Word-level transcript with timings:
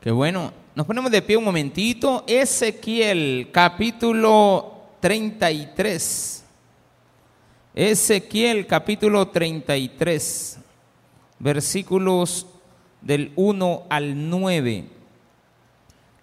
Qué 0.00 0.10
bueno. 0.10 0.50
Nos 0.74 0.86
ponemos 0.86 1.10
de 1.10 1.20
pie 1.20 1.36
un 1.36 1.44
momentito. 1.44 2.24
Ezequiel 2.26 3.50
capítulo 3.52 4.86
33. 5.00 6.42
Ezequiel 7.74 8.66
capítulo 8.66 9.28
33. 9.28 10.58
Versículos 11.38 12.46
del 13.02 13.30
1 13.36 13.82
al 13.90 14.30
9. 14.30 14.84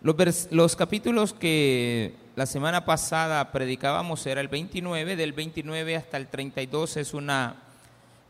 Los, 0.02 0.48
los 0.50 0.75
capítulos 0.75 1.34
que 1.34 2.16
la 2.36 2.48
semana 2.48 2.84
pasada 2.84 3.52
predicábamos 3.52 4.25
era 4.25 4.41
el 4.41 4.48
29, 4.48 5.16
del 5.16 5.34
29 5.34 5.96
hasta 5.96 6.18
el 6.18 6.30
32 6.30 6.98
es 6.98 7.14
una 7.14 7.57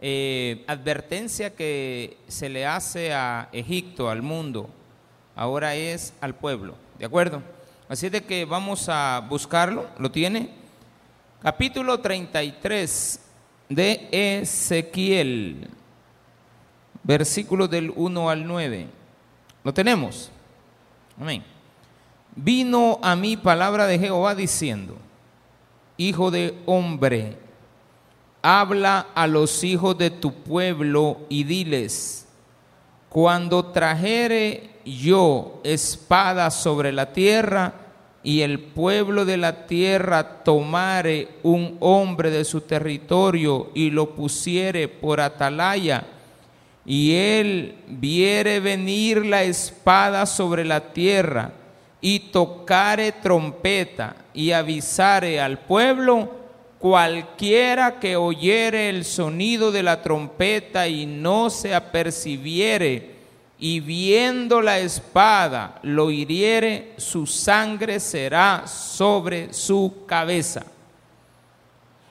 eh, 0.01 0.65
advertencia 0.67 1.55
que 1.55 2.17
se 2.27 2.49
le 2.49 2.65
hace 2.65 3.13
a 3.13 3.47
Egipto, 3.53 4.09
al 4.09 4.21
mundo, 4.21 4.69
ahora 5.37 5.75
es 5.75 6.13
al 6.19 6.35
pueblo, 6.35 6.75
¿de 6.97 7.05
acuerdo? 7.05 7.41
Así 7.87 8.09
de 8.09 8.25
que 8.25 8.43
vamos 8.43 8.89
a 8.89 9.25
buscarlo, 9.29 9.87
¿lo 9.99 10.11
tiene? 10.11 10.49
Capítulo 11.41 11.99
33 11.99 13.21
de 13.69 14.09
Ezequiel, 14.11 15.69
versículos 17.03 17.69
del 17.69 17.93
1 17.95 18.29
al 18.29 18.45
9. 18.45 18.87
¿Lo 19.63 19.73
tenemos? 19.73 20.31
Amén. 21.21 21.43
Vino 22.35 22.99
a 23.01 23.15
mí 23.15 23.37
palabra 23.37 23.85
de 23.85 23.99
Jehová 23.99 24.33
diciendo, 24.33 24.97
Hijo 25.97 26.31
de 26.31 26.57
hombre, 26.65 27.37
habla 28.41 29.07
a 29.13 29.27
los 29.27 29.63
hijos 29.63 29.97
de 29.97 30.09
tu 30.09 30.33
pueblo 30.33 31.21
y 31.29 31.43
diles, 31.43 32.27
cuando 33.09 33.65
trajere 33.65 34.76
yo 34.95 35.59
espada 35.63 36.49
sobre 36.51 36.91
la 36.91 37.11
tierra 37.11 37.73
y 38.23 38.41
el 38.41 38.59
pueblo 38.59 39.25
de 39.25 39.37
la 39.37 39.67
tierra 39.67 40.43
tomare 40.43 41.27
un 41.43 41.77
hombre 41.79 42.29
de 42.29 42.43
su 42.43 42.61
territorio 42.61 43.69
y 43.73 43.89
lo 43.89 44.15
pusiere 44.15 44.87
por 44.87 45.21
atalaya, 45.21 46.05
y 46.85 47.15
él 47.15 47.75
viere 47.87 48.59
venir 48.59 49.25
la 49.25 49.43
espada 49.43 50.25
sobre 50.25 50.65
la 50.65 50.91
tierra, 50.93 51.51
y 52.01 52.19
tocare 52.31 53.11
trompeta 53.11 54.15
y 54.33 54.51
avisare 54.51 55.39
al 55.39 55.59
pueblo, 55.59 56.31
cualquiera 56.79 57.99
que 57.99 58.15
oyere 58.15 58.89
el 58.89 59.03
sonido 59.03 59.71
de 59.71 59.83
la 59.83 60.01
trompeta 60.01 60.87
y 60.87 61.05
no 61.05 61.49
se 61.49 61.73
apercibiere, 61.73 63.16
y 63.59 63.79
viendo 63.79 64.61
la 64.61 64.79
espada 64.79 65.79
lo 65.83 66.11
hiriere, 66.11 66.93
su 66.97 67.25
sangre 67.25 67.99
será 67.99 68.67
sobre 68.67 69.53
su 69.53 70.03
cabeza. 70.05 70.65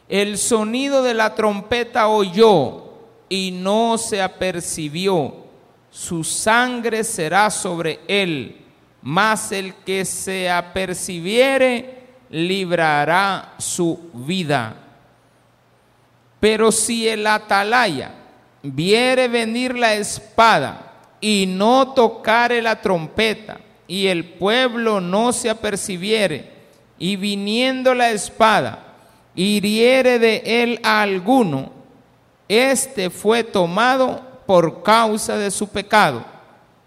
El 0.08 0.38
sonido 0.38 1.02
de 1.02 1.14
la 1.14 1.34
trompeta 1.34 2.08
oyó 2.08 2.84
y 3.28 3.50
no 3.50 3.98
se 3.98 4.22
apercibió, 4.22 5.34
su 5.90 6.24
sangre 6.24 7.04
será 7.04 7.50
sobre 7.50 8.00
él 8.06 8.66
mas 9.08 9.52
el 9.52 9.72
que 9.72 10.04
se 10.04 10.50
apercibiere 10.50 12.08
librará 12.28 13.54
su 13.56 14.10
vida. 14.12 14.74
Pero 16.40 16.72
si 16.72 17.08
el 17.08 17.24
atalaya 17.24 18.10
viere 18.64 19.28
venir 19.28 19.78
la 19.78 19.94
espada 19.94 20.85
y 21.20 21.46
no 21.46 21.92
tocare 21.92 22.62
la 22.62 22.80
trompeta, 22.80 23.58
y 23.88 24.06
el 24.06 24.24
pueblo 24.24 25.00
no 25.00 25.32
se 25.32 25.50
apercibiere, 25.50 26.52
y 26.98 27.16
viniendo 27.16 27.94
la 27.94 28.10
espada, 28.10 28.94
hiriere 29.34 30.18
de 30.18 30.42
él 30.44 30.80
a 30.82 31.02
alguno, 31.02 31.70
este 32.48 33.10
fue 33.10 33.44
tomado 33.44 34.22
por 34.46 34.82
causa 34.82 35.36
de 35.36 35.50
su 35.50 35.68
pecado 35.68 36.36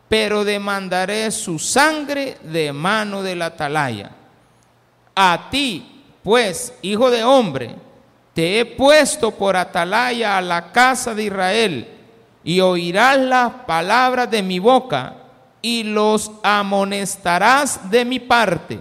pero 0.09 0.44
demandaré 0.44 1.30
su 1.30 1.59
sangre 1.59 2.38
de 2.42 2.74
mano 2.74 3.22
del 3.22 3.44
atalaya. 3.44 4.09
A 5.16 5.50
ti, 5.52 6.04
pues, 6.24 6.74
hijo 6.81 7.12
de 7.12 7.24
hombre, 7.24 7.75
te 8.34 8.59
he 8.59 8.66
puesto 8.66 9.30
por 9.31 9.56
atalaya 9.56 10.38
a 10.38 10.42
la 10.42 10.72
casa 10.72 11.14
de 11.14 11.25
Israel, 11.25 11.88
y 12.44 12.60
oirás 12.60 13.18
las 13.18 13.52
palabras 13.66 14.30
de 14.32 14.42
mi 14.42 14.60
boca, 14.60 15.16
y 15.62 15.84
los 15.84 16.32
amonestarás 16.42 17.90
de 17.90 18.06
mi 18.06 18.20
parte. 18.20 18.80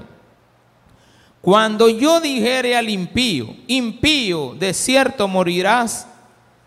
Cuando 1.41 1.89
yo 1.89 2.21
dijere 2.21 2.77
al 2.77 2.89
impío, 2.89 3.49
impío, 3.67 4.55
de 4.59 4.75
cierto 4.75 5.29
morirás, 5.29 6.07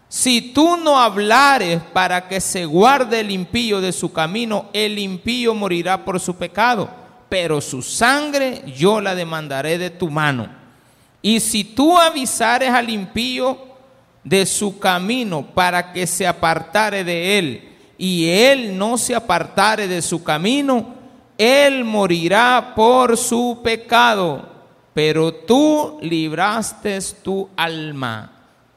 si 0.09 0.41
tú 0.41 0.75
no 0.75 0.99
hablares 0.99 1.81
para 1.93 2.27
que 2.27 2.41
se 2.41 2.65
guarde 2.65 3.21
el 3.21 3.31
impío 3.31 3.79
de 3.79 3.93
su 3.93 4.11
camino, 4.11 4.65
el 4.73 4.99
impío 4.99 5.53
morirá 5.53 6.03
por 6.03 6.19
su 6.19 6.35
pecado, 6.35 6.89
pero 7.29 7.61
su 7.61 7.81
sangre 7.81 8.63
yo 8.75 8.99
la 8.99 9.15
demandaré 9.15 9.77
de 9.77 9.89
tu 9.89 10.09
mano. 10.09 10.49
Y 11.21 11.39
si 11.39 11.63
tú 11.63 11.97
avisares 11.97 12.71
al 12.71 12.89
impío 12.89 13.57
de 14.23 14.45
su 14.45 14.79
camino 14.79 15.47
para 15.53 15.91
que 15.91 16.05
se 16.05 16.27
apartare 16.27 17.03
de 17.03 17.39
él, 17.39 17.67
y 17.97 18.29
él 18.29 18.77
no 18.77 18.97
se 18.97 19.13
apartare 19.13 19.87
de 19.87 20.01
su 20.01 20.23
camino, 20.23 20.95
él 21.37 21.83
morirá 21.83 22.73
por 22.75 23.17
su 23.17 23.59
pecado, 23.63 24.47
pero 24.93 25.33
tú 25.33 25.97
libraste 26.01 26.99
tu 27.23 27.49
alma. 27.55 28.31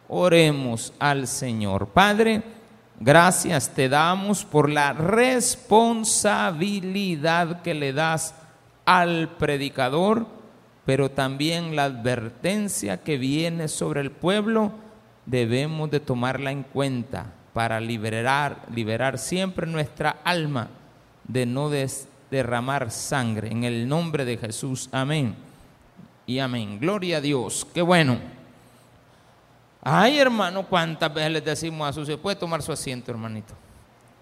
Oremos 0.09 0.93
al 0.99 1.27
Señor. 1.27 1.88
Padre, 1.88 2.43
gracias 3.00 3.71
te 3.71 3.88
damos 3.88 4.44
por 4.44 4.71
la 4.71 4.93
responsabilidad 4.93 7.62
que 7.62 7.75
le 7.75 7.93
das 7.93 8.34
al 8.84 9.31
predicador, 9.38 10.26
pero 10.84 11.11
también 11.11 11.75
la 11.76 11.84
advertencia 11.84 13.03
que 13.03 13.16
viene 13.16 13.69
sobre 13.69 14.03
el 14.03 14.11
pueblo, 14.11 14.72
debemos 15.27 15.91
de 15.91 16.01
tomarla 16.01 16.51
en 16.51 16.62
cuenta 16.62 17.27
para 17.53 17.81
liberar, 17.81 18.67
liberar 18.75 19.19
siempre 19.19 19.67
nuestra 19.67 20.17
alma 20.25 20.69
de 21.27 21.47
no 21.47 21.71
derramar 22.31 22.91
sangre. 22.91 23.51
En 23.51 23.65
el 23.65 23.89
nombre 23.89 24.25
de 24.25 24.37
Jesús, 24.37 24.89
amén. 24.93 25.37
Y 26.27 26.39
amén. 26.39 26.79
Gloria 26.81 27.19
a 27.19 27.21
Dios. 27.21 27.67
Qué 27.73 27.83
bueno. 27.83 28.19
Ay, 29.83 30.19
hermano, 30.19 30.67
cuántas 30.67 31.12
veces 31.12 31.31
les 31.31 31.45
decimos 31.45 31.89
a 31.89 31.93
sus 31.93 32.09
hijos, 32.09 32.21
puede 32.21 32.37
tomar 32.37 32.62
su 32.62 32.73
asiento, 32.73 33.11
hermanito. 33.11 33.55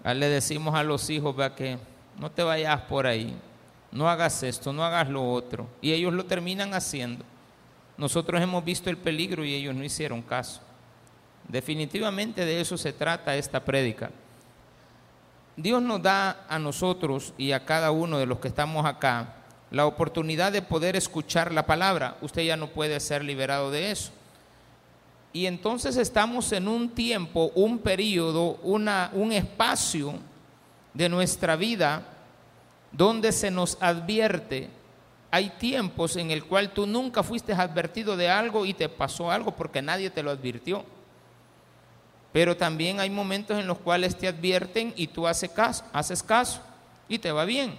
Le 0.03 0.27
decimos 0.27 0.75
a 0.75 0.83
los 0.83 1.09
hijos, 1.09 1.33
vea 1.35 1.55
que 1.55 1.77
no 2.19 2.29
te 2.29 2.43
vayas 2.43 2.81
por 2.81 3.07
ahí, 3.07 3.33
no 3.89 4.09
hagas 4.09 4.43
esto, 4.43 4.73
no 4.73 4.83
hagas 4.83 5.07
lo 5.07 5.31
otro. 5.31 5.67
Y 5.81 5.93
ellos 5.93 6.13
lo 6.13 6.25
terminan 6.25 6.73
haciendo. 6.73 7.23
Nosotros 7.97 8.41
hemos 8.41 8.65
visto 8.65 8.89
el 8.89 8.97
peligro 8.97 9.45
y 9.45 9.53
ellos 9.53 9.73
no 9.73 9.83
hicieron 9.83 10.21
caso. 10.21 10.61
Definitivamente 11.47 12.45
de 12.45 12.61
eso 12.61 12.77
se 12.77 12.93
trata 12.93 13.35
esta 13.35 13.63
prédica. 13.63 14.11
Dios 15.55 15.81
nos 15.81 16.01
da 16.01 16.45
a 16.49 16.57
nosotros 16.57 17.33
y 17.37 17.51
a 17.51 17.65
cada 17.65 17.91
uno 17.91 18.17
de 18.17 18.25
los 18.25 18.39
que 18.39 18.47
estamos 18.47 18.85
acá 18.85 19.35
la 19.73 19.87
oportunidad 19.87 20.51
de 20.51 20.61
poder 20.61 20.95
escuchar 20.95 21.51
la 21.51 21.65
palabra. 21.65 22.17
Usted 22.21 22.43
ya 22.43 22.55
no 22.55 22.67
puede 22.67 22.99
ser 22.99 23.23
liberado 23.23 23.71
de 23.71 23.89
eso. 23.89 24.11
Y 25.33 25.47
entonces 25.47 25.97
estamos 25.97 26.51
en 26.51 26.67
un 26.67 26.89
tiempo, 26.89 27.51
un 27.55 27.79
periodo, 27.79 28.59
una, 28.61 29.09
un 29.13 29.31
espacio 29.31 30.13
de 30.93 31.09
nuestra 31.09 31.55
vida 31.55 32.03
donde 32.91 33.31
se 33.31 33.49
nos 33.49 33.79
advierte. 33.81 34.69
Hay 35.31 35.49
tiempos 35.57 36.17
en 36.17 36.29
el 36.29 36.43
cual 36.43 36.71
tú 36.71 36.85
nunca 36.85 37.23
fuiste 37.23 37.51
advertido 37.53 38.15
de 38.15 38.29
algo 38.29 38.67
y 38.67 38.75
te 38.75 38.87
pasó 38.89 39.31
algo 39.31 39.55
porque 39.55 39.81
nadie 39.81 40.11
te 40.11 40.21
lo 40.21 40.29
advirtió. 40.29 40.85
Pero 42.33 42.57
también 42.57 42.99
hay 42.99 43.11
momentos 43.11 43.59
en 43.59 43.67
los 43.67 43.77
cuales 43.77 44.17
te 44.17 44.27
advierten 44.27 44.91
y 44.97 45.07
tú 45.07 45.27
haces 45.27 45.51
caso, 45.51 45.85
haces 45.93 46.23
caso 46.23 46.59
y 47.07 47.19
te 47.19 47.31
va 47.31 47.45
bien. 47.45 47.77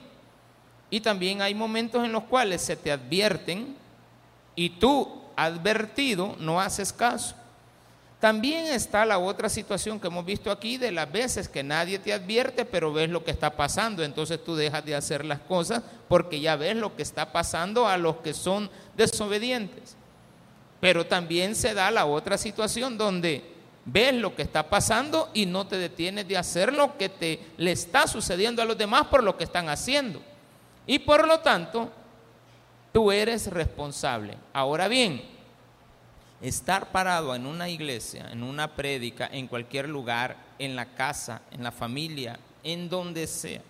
Y 0.90 1.00
también 1.00 1.42
hay 1.42 1.54
momentos 1.56 2.04
en 2.04 2.12
los 2.12 2.22
cuales 2.22 2.62
se 2.62 2.76
te 2.76 2.92
advierten 2.92 3.74
y 4.54 4.70
tú 4.70 5.22
advertido 5.36 6.36
no 6.38 6.60
haces 6.60 6.92
caso. 6.92 7.34
También 8.20 8.66
está 8.66 9.04
la 9.04 9.18
otra 9.18 9.48
situación 9.48 9.98
que 9.98 10.06
hemos 10.06 10.24
visto 10.24 10.50
aquí 10.50 10.78
de 10.78 10.92
las 10.92 11.10
veces 11.10 11.48
que 11.48 11.62
nadie 11.62 11.98
te 11.98 12.12
advierte, 12.12 12.64
pero 12.64 12.92
ves 12.92 13.10
lo 13.10 13.24
que 13.24 13.32
está 13.32 13.50
pasando. 13.50 14.04
Entonces 14.04 14.42
tú 14.42 14.54
dejas 14.54 14.84
de 14.84 14.94
hacer 14.94 15.24
las 15.24 15.40
cosas 15.40 15.82
porque 16.08 16.40
ya 16.40 16.54
ves 16.54 16.76
lo 16.76 16.94
que 16.94 17.02
está 17.02 17.32
pasando 17.32 17.88
a 17.88 17.98
los 17.98 18.18
que 18.18 18.32
son 18.32 18.70
desobedientes. 18.96 19.96
Pero 20.80 21.04
también 21.04 21.56
se 21.56 21.74
da 21.74 21.90
la 21.90 22.06
otra 22.06 22.38
situación 22.38 22.96
donde 22.96 23.53
ves 23.84 24.14
lo 24.14 24.34
que 24.34 24.42
está 24.42 24.68
pasando 24.68 25.30
y 25.34 25.46
no 25.46 25.66
te 25.66 25.76
detienes 25.76 26.26
de 26.26 26.36
hacer 26.36 26.72
lo 26.72 26.96
que 26.96 27.08
te 27.08 27.40
le 27.56 27.72
está 27.72 28.06
sucediendo 28.06 28.62
a 28.62 28.64
los 28.64 28.78
demás 28.78 29.06
por 29.06 29.22
lo 29.22 29.36
que 29.36 29.44
están 29.44 29.68
haciendo. 29.68 30.22
Y 30.86 30.98
por 31.00 31.26
lo 31.26 31.40
tanto, 31.40 31.90
tú 32.92 33.10
eres 33.10 33.48
responsable. 33.48 34.36
Ahora 34.52 34.88
bien, 34.88 35.22
estar 36.40 36.92
parado 36.92 37.34
en 37.34 37.46
una 37.46 37.68
iglesia, 37.68 38.28
en 38.30 38.42
una 38.42 38.74
prédica, 38.74 39.28
en 39.32 39.48
cualquier 39.48 39.88
lugar, 39.88 40.36
en 40.58 40.76
la 40.76 40.86
casa, 40.94 41.42
en 41.50 41.62
la 41.62 41.72
familia, 41.72 42.38
en 42.62 42.88
donde 42.88 43.26
sea, 43.26 43.62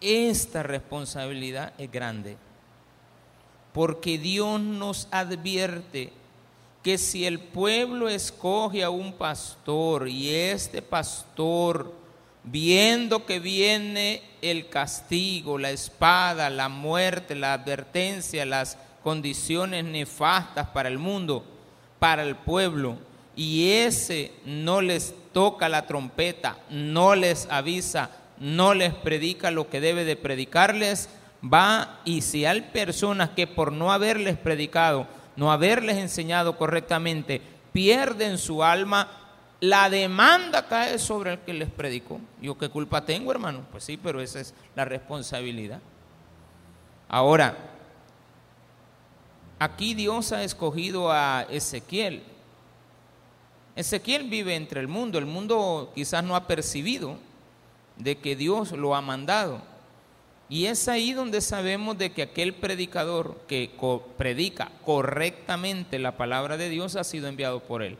esta 0.00 0.62
responsabilidad 0.62 1.72
es 1.78 1.90
grande. 1.90 2.36
Porque 3.72 4.18
Dios 4.18 4.60
nos 4.60 5.08
advierte 5.10 6.12
que 6.84 6.98
si 6.98 7.24
el 7.24 7.40
pueblo 7.40 8.10
escoge 8.10 8.84
a 8.84 8.90
un 8.90 9.14
pastor 9.14 10.06
y 10.06 10.34
este 10.34 10.82
pastor, 10.82 11.90
viendo 12.44 13.24
que 13.24 13.40
viene 13.40 14.20
el 14.42 14.68
castigo, 14.68 15.56
la 15.56 15.70
espada, 15.70 16.50
la 16.50 16.68
muerte, 16.68 17.34
la 17.34 17.54
advertencia, 17.54 18.44
las 18.44 18.76
condiciones 19.02 19.82
nefastas 19.86 20.68
para 20.68 20.90
el 20.90 20.98
mundo, 20.98 21.42
para 21.98 22.22
el 22.22 22.36
pueblo, 22.36 22.98
y 23.34 23.70
ese 23.70 24.32
no 24.44 24.82
les 24.82 25.14
toca 25.32 25.70
la 25.70 25.86
trompeta, 25.86 26.58
no 26.68 27.14
les 27.14 27.48
avisa, 27.50 28.10
no 28.38 28.74
les 28.74 28.92
predica 28.92 29.50
lo 29.50 29.70
que 29.70 29.80
debe 29.80 30.04
de 30.04 30.16
predicarles, 30.16 31.08
va 31.42 32.00
y 32.04 32.20
si 32.20 32.44
hay 32.44 32.60
personas 32.60 33.30
que 33.30 33.46
por 33.46 33.72
no 33.72 33.90
haberles 33.90 34.36
predicado, 34.36 35.06
no 35.36 35.50
haberles 35.50 35.96
enseñado 35.96 36.56
correctamente, 36.56 37.40
pierden 37.72 38.38
su 38.38 38.62
alma, 38.62 39.08
la 39.60 39.88
demanda 39.88 40.66
cae 40.66 40.98
sobre 40.98 41.32
el 41.32 41.38
que 41.40 41.54
les 41.54 41.70
predicó. 41.70 42.20
Yo 42.40 42.56
qué 42.58 42.68
culpa 42.68 43.04
tengo, 43.04 43.30
hermano? 43.30 43.64
Pues 43.70 43.84
sí, 43.84 43.96
pero 43.96 44.20
esa 44.20 44.40
es 44.40 44.54
la 44.76 44.84
responsabilidad. 44.84 45.80
Ahora, 47.08 47.56
aquí 49.58 49.94
Dios 49.94 50.32
ha 50.32 50.42
escogido 50.42 51.10
a 51.10 51.46
Ezequiel. 51.48 52.22
Ezequiel 53.76 54.28
vive 54.28 54.54
entre 54.54 54.80
el 54.80 54.88
mundo, 54.88 55.18
el 55.18 55.26
mundo 55.26 55.92
quizás 55.94 56.22
no 56.22 56.36
ha 56.36 56.46
percibido 56.46 57.16
de 57.96 58.18
que 58.18 58.36
Dios 58.36 58.72
lo 58.72 58.94
ha 58.94 59.00
mandado. 59.00 59.62
Y 60.48 60.66
es 60.66 60.88
ahí 60.88 61.12
donde 61.12 61.40
sabemos 61.40 61.96
de 61.96 62.12
que 62.12 62.22
aquel 62.22 62.54
predicador 62.54 63.38
que 63.48 63.70
predica 64.16 64.70
correctamente 64.84 65.98
la 65.98 66.16
palabra 66.16 66.56
de 66.56 66.68
Dios 66.68 66.96
ha 66.96 67.04
sido 67.04 67.28
enviado 67.28 67.60
por 67.60 67.82
él. 67.82 67.96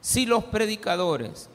Si 0.00 0.24
los 0.24 0.44
predicadores 0.44 1.50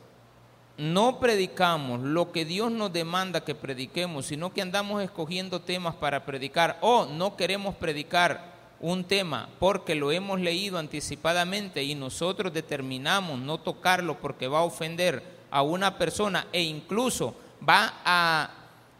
no 0.78 1.20
predicamos 1.20 2.02
lo 2.02 2.32
que 2.32 2.46
Dios 2.46 2.72
nos 2.72 2.92
demanda 2.92 3.44
que 3.44 3.56
prediquemos, 3.56 4.28
sino 4.28 4.54
que 4.54 4.62
andamos 4.62 5.02
escogiendo 5.02 5.62
temas 5.62 5.96
para 5.96 6.26
predicar 6.26 6.78
o 6.82 7.06
no 7.06 7.36
queremos 7.38 7.76
predicar 7.76 8.54
un 8.80 9.06
tema 9.06 9.50
porque 9.58 9.96
lo 9.96 10.12
hemos 10.12 10.40
leído 10.40 10.78
anticipadamente 10.78 11.84
y 11.84 11.96
nosotros 11.96 12.54
determinamos 12.54 13.40
no 13.40 13.58
tocarlo 13.58 14.20
porque 14.20 14.48
va 14.48 14.60
a 14.60 14.64
ofender 14.64 15.24
a 15.50 15.62
una 15.62 15.98
persona 15.98 16.48
e 16.52 16.62
incluso 16.62 17.34
va 17.68 17.94
a 18.04 18.52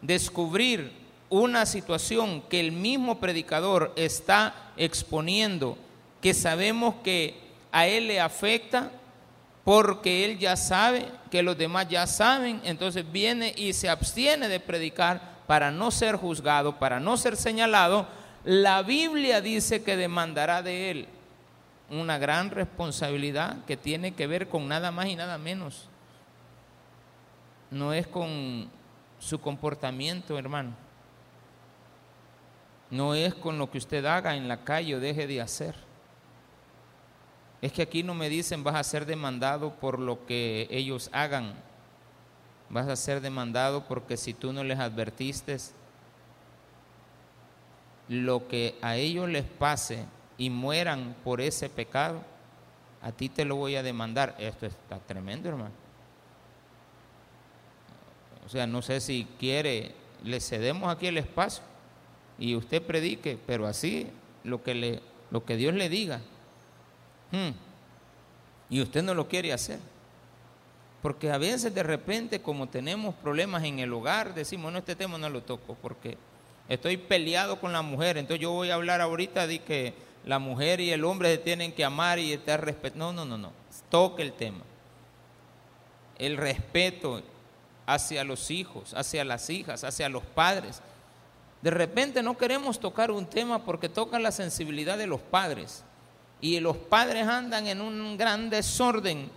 descubrir 0.02 0.92
una 1.28 1.66
situación 1.66 2.42
que 2.42 2.60
el 2.60 2.72
mismo 2.72 3.18
predicador 3.18 3.92
está 3.96 4.72
exponiendo, 4.76 5.76
que 6.20 6.34
sabemos 6.34 6.96
que 7.02 7.38
a 7.72 7.86
él 7.86 8.06
le 8.06 8.20
afecta 8.20 8.90
porque 9.64 10.24
él 10.24 10.38
ya 10.38 10.56
sabe, 10.56 11.08
que 11.30 11.42
los 11.42 11.58
demás 11.58 11.88
ya 11.88 12.06
saben, 12.06 12.60
entonces 12.64 13.10
viene 13.10 13.52
y 13.56 13.72
se 13.72 13.88
abstiene 13.88 14.46
de 14.48 14.60
predicar 14.60 15.36
para 15.48 15.72
no 15.72 15.90
ser 15.90 16.16
juzgado, 16.16 16.78
para 16.78 17.00
no 17.00 17.16
ser 17.16 17.36
señalado, 17.36 18.06
la 18.44 18.82
Biblia 18.82 19.40
dice 19.40 19.82
que 19.82 19.96
demandará 19.96 20.62
de 20.62 20.90
él 20.90 21.08
una 21.90 22.18
gran 22.18 22.50
responsabilidad 22.50 23.64
que 23.66 23.76
tiene 23.76 24.14
que 24.14 24.28
ver 24.28 24.48
con 24.48 24.68
nada 24.68 24.90
más 24.90 25.06
y 25.06 25.16
nada 25.16 25.36
menos. 25.38 25.88
No 27.70 27.92
es 27.92 28.06
con 28.06 28.70
su 29.26 29.40
comportamiento, 29.40 30.38
hermano. 30.38 30.72
No 32.90 33.14
es 33.14 33.34
con 33.34 33.58
lo 33.58 33.68
que 33.68 33.78
usted 33.78 34.04
haga 34.04 34.36
en 34.36 34.46
la 34.46 34.62
calle 34.62 34.94
o 34.94 35.00
deje 35.00 35.26
de 35.26 35.40
hacer. 35.40 35.74
Es 37.60 37.72
que 37.72 37.82
aquí 37.82 38.04
no 38.04 38.14
me 38.14 38.28
dicen 38.28 38.62
vas 38.62 38.76
a 38.76 38.84
ser 38.84 39.04
demandado 39.04 39.74
por 39.74 39.98
lo 39.98 40.24
que 40.26 40.68
ellos 40.70 41.10
hagan. 41.12 41.54
Vas 42.70 42.86
a 42.86 42.94
ser 42.94 43.20
demandado 43.20 43.84
porque 43.84 44.16
si 44.16 44.32
tú 44.32 44.52
no 44.52 44.62
les 44.62 44.78
advertiste 44.78 45.56
lo 48.08 48.46
que 48.46 48.78
a 48.80 48.94
ellos 48.94 49.28
les 49.28 49.44
pase 49.44 50.04
y 50.38 50.50
mueran 50.50 51.16
por 51.24 51.40
ese 51.40 51.68
pecado, 51.68 52.20
a 53.02 53.10
ti 53.10 53.28
te 53.28 53.44
lo 53.44 53.56
voy 53.56 53.74
a 53.74 53.82
demandar. 53.82 54.36
Esto 54.38 54.66
está 54.66 55.00
tremendo, 55.00 55.48
hermano. 55.48 55.85
O 58.46 58.48
sea, 58.48 58.66
no 58.66 58.80
sé 58.80 59.00
si 59.00 59.26
quiere, 59.40 59.92
le 60.22 60.40
cedemos 60.40 60.88
aquí 60.88 61.08
el 61.08 61.18
espacio 61.18 61.64
y 62.38 62.54
usted 62.54 62.80
predique, 62.80 63.38
pero 63.44 63.66
así 63.66 64.06
lo 64.44 64.62
que, 64.62 64.74
le, 64.74 65.00
lo 65.32 65.44
que 65.44 65.56
Dios 65.56 65.74
le 65.74 65.88
diga. 65.88 66.20
Hmm. 67.32 67.50
Y 68.70 68.80
usted 68.80 69.02
no 69.02 69.14
lo 69.14 69.28
quiere 69.28 69.52
hacer. 69.52 69.80
Porque 71.02 71.30
a 71.30 71.38
veces 71.38 71.74
de 71.74 71.82
repente 71.82 72.40
como 72.40 72.68
tenemos 72.68 73.14
problemas 73.16 73.64
en 73.64 73.80
el 73.80 73.92
hogar, 73.92 74.34
decimos, 74.34 74.72
no, 74.72 74.78
este 74.78 74.96
tema 74.96 75.18
no 75.18 75.28
lo 75.28 75.42
toco 75.42 75.76
porque 75.80 76.16
estoy 76.68 76.96
peleado 76.96 77.60
con 77.60 77.72
la 77.72 77.82
mujer. 77.82 78.16
Entonces 78.16 78.40
yo 78.40 78.52
voy 78.52 78.70
a 78.70 78.74
hablar 78.74 79.00
ahorita 79.00 79.46
de 79.46 79.60
que 79.60 79.94
la 80.24 80.38
mujer 80.38 80.80
y 80.80 80.90
el 80.90 81.04
hombre 81.04 81.32
se 81.32 81.38
tienen 81.38 81.72
que 81.72 81.84
amar 81.84 82.18
y 82.18 82.32
estar 82.32 82.64
respeto. 82.64 82.96
No, 82.96 83.12
no, 83.12 83.24
no, 83.24 83.38
no. 83.38 83.52
Toque 83.90 84.22
el 84.22 84.32
tema. 84.32 84.62
El 86.18 86.36
respeto 86.36 87.22
hacia 87.86 88.24
los 88.24 88.50
hijos, 88.50 88.92
hacia 88.94 89.24
las 89.24 89.48
hijas, 89.48 89.84
hacia 89.84 90.08
los 90.08 90.24
padres. 90.24 90.82
De 91.62 91.70
repente 91.70 92.22
no 92.22 92.36
queremos 92.36 92.78
tocar 92.78 93.10
un 93.10 93.26
tema 93.26 93.64
porque 93.64 93.88
toca 93.88 94.18
la 94.18 94.32
sensibilidad 94.32 94.98
de 94.98 95.06
los 95.06 95.20
padres. 95.20 95.84
Y 96.40 96.60
los 96.60 96.76
padres 96.76 97.26
andan 97.26 97.66
en 97.66 97.80
un 97.80 98.16
gran 98.18 98.50
desorden 98.50 99.30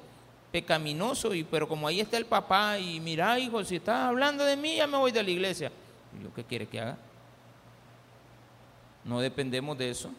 pecaminoso, 0.52 1.34
y, 1.34 1.44
pero 1.44 1.68
como 1.68 1.88
ahí 1.88 2.00
está 2.00 2.18
el 2.18 2.26
papá, 2.26 2.78
y 2.80 3.00
mira, 3.00 3.38
hijo, 3.40 3.64
si 3.64 3.78
estás 3.78 4.06
hablando 4.06 4.44
de 4.44 4.58
mí, 4.58 4.76
ya 4.76 4.88
me 4.88 4.98
voy 4.98 5.12
de 5.12 5.24
la 5.24 5.30
iglesia. 5.30 5.72
¿Y 6.20 6.24
yo 6.24 6.34
qué 6.34 6.44
quiere 6.44 6.68
que 6.68 6.80
haga? 6.80 6.98
No 9.06 9.22
dependemos 9.22 9.78
de 9.78 9.92
eso. 9.92 10.12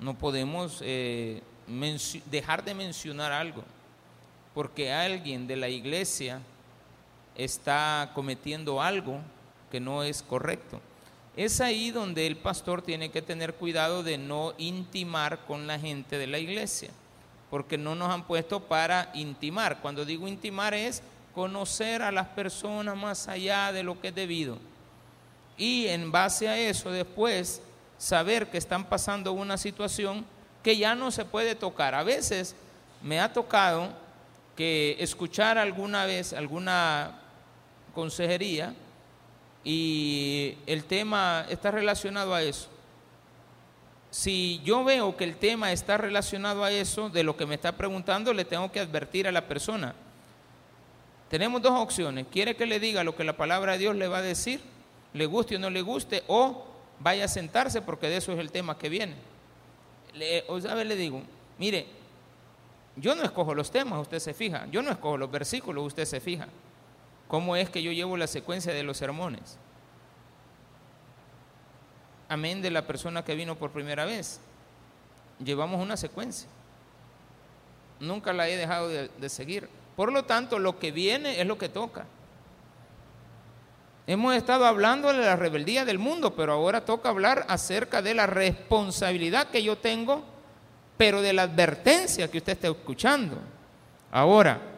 No 0.00 0.14
podemos 0.14 0.80
eh, 0.82 1.42
dejar 2.26 2.64
de 2.64 2.74
mencionar 2.74 3.32
algo, 3.32 3.62
porque 4.52 4.92
alguien 4.92 5.46
de 5.46 5.56
la 5.56 5.68
iglesia 5.68 6.40
está 7.36 8.10
cometiendo 8.14 8.80
algo 8.80 9.20
que 9.70 9.80
no 9.80 10.02
es 10.02 10.22
correcto. 10.22 10.80
Es 11.36 11.60
ahí 11.60 11.90
donde 11.90 12.26
el 12.26 12.36
pastor 12.36 12.82
tiene 12.82 13.10
que 13.10 13.22
tener 13.22 13.54
cuidado 13.54 14.02
de 14.02 14.18
no 14.18 14.52
intimar 14.58 15.46
con 15.46 15.66
la 15.66 15.78
gente 15.78 16.18
de 16.18 16.26
la 16.26 16.38
iglesia, 16.38 16.90
porque 17.50 17.78
no 17.78 17.94
nos 17.94 18.10
han 18.10 18.26
puesto 18.26 18.60
para 18.60 19.10
intimar. 19.14 19.80
Cuando 19.80 20.04
digo 20.04 20.28
intimar 20.28 20.74
es 20.74 21.02
conocer 21.34 22.02
a 22.02 22.12
las 22.12 22.28
personas 22.28 22.96
más 22.96 23.28
allá 23.28 23.72
de 23.72 23.82
lo 23.82 23.98
que 23.98 24.08
es 24.08 24.14
debido. 24.14 24.58
Y 25.56 25.86
en 25.86 26.12
base 26.12 26.48
a 26.48 26.58
eso 26.58 26.90
después 26.90 27.62
saber 27.96 28.50
que 28.50 28.58
están 28.58 28.84
pasando 28.84 29.32
una 29.32 29.56
situación 29.56 30.26
que 30.62 30.76
ya 30.76 30.94
no 30.94 31.10
se 31.10 31.24
puede 31.24 31.54
tocar. 31.54 31.94
A 31.94 32.02
veces 32.02 32.54
me 33.02 33.20
ha 33.20 33.32
tocado 33.32 33.88
que 34.54 34.96
escuchar 35.00 35.56
alguna 35.56 36.04
vez 36.04 36.34
alguna 36.34 37.21
consejería 37.94 38.74
y 39.64 40.56
el 40.66 40.84
tema 40.84 41.46
está 41.48 41.70
relacionado 41.70 42.34
a 42.34 42.42
eso. 42.42 42.68
Si 44.10 44.60
yo 44.64 44.84
veo 44.84 45.16
que 45.16 45.24
el 45.24 45.36
tema 45.36 45.72
está 45.72 45.96
relacionado 45.96 46.64
a 46.64 46.70
eso, 46.70 47.08
de 47.08 47.22
lo 47.22 47.36
que 47.36 47.46
me 47.46 47.54
está 47.54 47.72
preguntando, 47.72 48.34
le 48.34 48.44
tengo 48.44 48.70
que 48.70 48.80
advertir 48.80 49.26
a 49.26 49.32
la 49.32 49.46
persona. 49.46 49.94
Tenemos 51.30 51.62
dos 51.62 51.72
opciones. 51.80 52.26
¿Quiere 52.30 52.56
que 52.56 52.66
le 52.66 52.78
diga 52.78 53.04
lo 53.04 53.16
que 53.16 53.24
la 53.24 53.36
palabra 53.36 53.72
de 53.72 53.78
Dios 53.78 53.96
le 53.96 54.08
va 54.08 54.18
a 54.18 54.22
decir? 54.22 54.60
¿Le 55.14 55.24
guste 55.26 55.56
o 55.56 55.58
no 55.58 55.70
le 55.70 55.80
guste? 55.80 56.24
¿O 56.26 56.66
vaya 57.00 57.24
a 57.24 57.28
sentarse 57.28 57.80
porque 57.80 58.08
de 58.08 58.18
eso 58.18 58.32
es 58.32 58.38
el 58.38 58.50
tema 58.50 58.76
que 58.76 58.90
viene? 58.90 59.14
Le, 60.14 60.44
o 60.48 60.60
sea, 60.60 60.74
le 60.74 60.94
digo, 60.94 61.22
mire, 61.58 61.86
yo 62.96 63.14
no 63.14 63.22
escojo 63.22 63.54
los 63.54 63.70
temas, 63.70 63.98
usted 64.00 64.18
se 64.18 64.34
fija. 64.34 64.66
Yo 64.70 64.82
no 64.82 64.90
escojo 64.90 65.16
los 65.16 65.30
versículos, 65.30 65.86
usted 65.86 66.04
se 66.04 66.20
fija 66.20 66.48
cómo 67.32 67.56
es 67.56 67.70
que 67.70 67.82
yo 67.82 67.92
llevo 67.92 68.18
la 68.18 68.26
secuencia 68.26 68.74
de 68.74 68.82
los 68.82 68.98
sermones. 68.98 69.56
Amén 72.28 72.60
de 72.60 72.70
la 72.70 72.86
persona 72.86 73.24
que 73.24 73.34
vino 73.34 73.56
por 73.56 73.70
primera 73.70 74.04
vez. 74.04 74.38
Llevamos 75.42 75.80
una 75.80 75.96
secuencia. 75.96 76.46
nunca 78.00 78.34
la 78.34 78.50
he 78.50 78.56
dejado 78.58 78.86
de, 78.88 79.28
seguir. 79.30 79.66
Por 79.96 80.12
lo 80.12 80.26
tanto, 80.26 80.58
lo 80.58 80.78
que 80.78 80.92
viene 80.92 81.40
es 81.40 81.46
lo 81.46 81.56
que 81.56 81.70
toca. 81.70 82.04
Hemos 84.06 84.34
estado 84.34 84.66
hablando 84.66 85.10
de 85.10 85.20
la 85.20 85.34
rebeldía 85.34 85.86
del 85.86 85.98
mundo, 85.98 86.36
pero 86.36 86.52
ahora 86.52 86.84
toca 86.84 87.08
hablar 87.08 87.46
acerca 87.48 88.02
de 88.02 88.12
la 88.12 88.26
responsabilidad 88.26 89.48
que 89.48 89.62
yo 89.62 89.78
tengo, 89.78 90.22
pero 90.98 91.22
de 91.22 91.32
la 91.32 91.44
advertencia 91.44 92.30
que 92.30 92.36
usted 92.36 92.52
está 92.52 92.68
escuchando. 92.68 93.38
Ahora, 94.10 94.71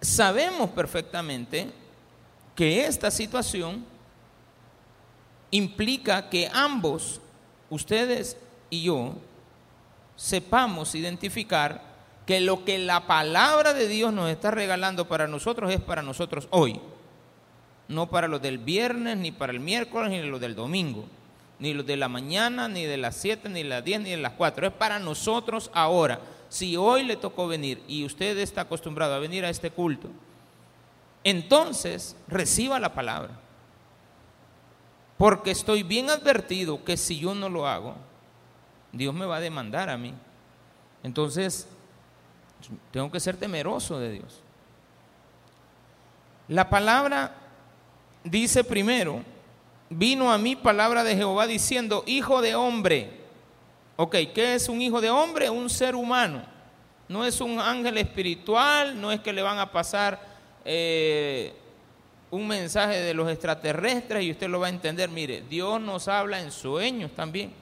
sabemos 0.00 0.70
perfectamente 0.70 1.70
que 2.54 2.86
esta 2.86 3.10
situación 3.10 3.84
implica 5.50 6.28
que 6.28 6.50
ambos, 6.52 7.20
ustedes 7.70 8.36
y 8.70 8.82
yo, 8.84 9.14
sepamos 10.16 10.94
identificar 10.94 11.82
que 12.26 12.40
lo 12.40 12.64
que 12.64 12.78
la 12.78 13.06
palabra 13.06 13.72
de 13.72 13.86
Dios 13.86 14.12
nos 14.12 14.30
está 14.30 14.50
regalando 14.50 15.06
para 15.06 15.28
nosotros 15.28 15.72
es 15.72 15.80
para 15.80 16.02
nosotros 16.02 16.48
hoy. 16.50 16.80
No 17.88 18.10
para 18.10 18.26
los 18.26 18.42
del 18.42 18.58
viernes, 18.58 19.16
ni 19.16 19.30
para 19.30 19.52
el 19.52 19.60
miércoles, 19.60 20.10
ni 20.10 20.20
los 20.22 20.40
del 20.40 20.56
domingo. 20.56 21.04
Ni 21.60 21.72
los 21.72 21.86
de 21.86 21.96
la 21.96 22.08
mañana, 22.08 22.68
ni 22.68 22.84
de 22.84 22.96
las 22.96 23.16
7, 23.16 23.48
ni 23.48 23.62
de 23.62 23.68
las 23.68 23.84
10, 23.84 24.00
ni 24.00 24.10
de 24.10 24.16
las 24.16 24.32
4. 24.32 24.66
Es 24.66 24.72
para 24.72 24.98
nosotros 24.98 25.70
ahora. 25.72 26.18
Si 26.48 26.76
hoy 26.76 27.04
le 27.04 27.16
tocó 27.16 27.48
venir 27.48 27.82
y 27.88 28.04
usted 28.04 28.38
está 28.38 28.62
acostumbrado 28.62 29.14
a 29.14 29.18
venir 29.18 29.44
a 29.44 29.50
este 29.50 29.70
culto, 29.70 30.08
entonces 31.24 32.16
reciba 32.28 32.78
la 32.78 32.94
palabra. 32.94 33.40
Porque 35.18 35.50
estoy 35.50 35.82
bien 35.82 36.10
advertido 36.10 36.84
que 36.84 36.96
si 36.96 37.18
yo 37.18 37.34
no 37.34 37.48
lo 37.48 37.66
hago, 37.66 37.96
Dios 38.92 39.14
me 39.14 39.26
va 39.26 39.36
a 39.36 39.40
demandar 39.40 39.88
a 39.88 39.96
mí. 39.96 40.14
Entonces, 41.02 41.66
tengo 42.90 43.10
que 43.10 43.20
ser 43.20 43.36
temeroso 43.36 43.98
de 43.98 44.12
Dios. 44.12 44.42
La 46.48 46.68
palabra 46.68 47.34
dice 48.22 48.62
primero, 48.62 49.22
vino 49.88 50.32
a 50.32 50.38
mí 50.38 50.56
palabra 50.56 51.02
de 51.02 51.16
Jehová 51.16 51.46
diciendo, 51.46 52.04
hijo 52.06 52.40
de 52.42 52.54
hombre. 52.54 53.25
Ok, 53.96 54.16
¿qué 54.34 54.54
es 54.54 54.68
un 54.68 54.82
hijo 54.82 55.00
de 55.00 55.10
hombre? 55.10 55.48
Un 55.48 55.70
ser 55.70 55.94
humano. 55.94 56.42
No 57.08 57.24
es 57.24 57.40
un 57.40 57.58
ángel 57.58 57.96
espiritual, 57.98 59.00
no 59.00 59.10
es 59.10 59.20
que 59.20 59.32
le 59.32 59.42
van 59.42 59.58
a 59.58 59.72
pasar 59.72 60.20
eh, 60.64 61.54
un 62.30 62.46
mensaje 62.46 63.00
de 63.00 63.14
los 63.14 63.30
extraterrestres 63.30 64.24
y 64.24 64.32
usted 64.32 64.48
lo 64.48 64.60
va 64.60 64.66
a 64.66 64.70
entender. 64.70 65.08
Mire, 65.08 65.42
Dios 65.48 65.80
nos 65.80 66.08
habla 66.08 66.40
en 66.40 66.50
sueños 66.50 67.12
también, 67.12 67.52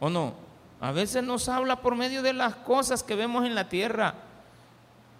¿o 0.00 0.08
no? 0.08 0.34
A 0.80 0.92
veces 0.92 1.22
nos 1.22 1.48
habla 1.48 1.82
por 1.82 1.96
medio 1.96 2.22
de 2.22 2.32
las 2.32 2.54
cosas 2.54 3.02
que 3.02 3.16
vemos 3.16 3.44
en 3.44 3.54
la 3.54 3.68
tierra. 3.68 4.14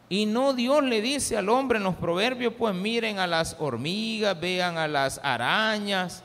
Y 0.09 0.25
no 0.25 0.55
Dios 0.55 0.83
le 0.83 1.03
dice 1.03 1.37
al 1.37 1.51
hombre 1.51 1.79
en 1.79 1.85
los 1.85 1.97
proverbios, 1.97 2.55
pues 2.57 2.75
miren 2.75 3.19
a 3.19 3.27
las 3.27 3.57
hormigas, 3.59 4.41
vean 4.41 4.79
a 4.79 4.89
las 4.89 5.21
arañas, 5.23 6.23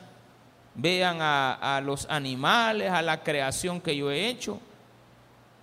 vean 0.74 1.18
a, 1.20 1.80
los 1.84 2.06
animales, 2.10 2.90
a 2.90 3.02
la 3.02 3.22
creación 3.22 3.80
que 3.80 3.96
yo 3.96 4.10
he 4.10 4.28
hecho. 4.28 4.60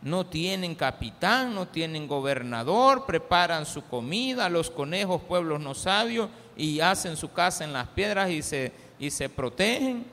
No 0.01 0.25
tienen 0.25 0.73
capitán, 0.73 1.53
no 1.53 1.67
tienen 1.67 2.07
gobernador, 2.07 3.05
preparan 3.05 3.65
su 3.65 3.83
comida, 3.83 4.49
los 4.49 4.71
conejos, 4.71 5.21
pueblos 5.21 5.59
no 5.59 5.75
sabios, 5.75 6.29
y 6.57 6.79
hacen 6.79 7.15
su 7.15 7.31
casa 7.31 7.63
en 7.63 7.73
las 7.73 7.87
piedras 7.89 8.29
y 8.29 8.41
se, 8.41 8.71
y 8.97 9.11
se 9.11 9.29
protegen. 9.29 10.05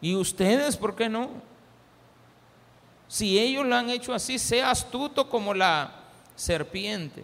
¿Y 0.00 0.14
ustedes 0.14 0.76
por 0.76 0.96
qué 0.96 1.08
no? 1.08 1.30
Si 3.06 3.38
ellos 3.38 3.66
lo 3.66 3.76
han 3.76 3.90
hecho 3.90 4.14
así, 4.14 4.38
sea 4.38 4.70
astuto 4.70 5.28
como 5.28 5.52
la 5.52 5.92
serpiente. 6.34 7.22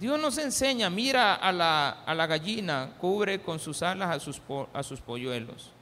Dios 0.00 0.18
nos 0.18 0.38
enseña, 0.38 0.88
mira 0.88 1.34
a 1.34 1.52
la, 1.52 1.90
a 1.90 2.14
la 2.14 2.26
gallina, 2.26 2.94
cubre 2.98 3.42
con 3.42 3.58
sus 3.58 3.82
alas 3.82 4.16
a 4.16 4.18
sus, 4.18 4.40
a 4.72 4.82
sus 4.82 4.98
polluelos. 5.02 5.72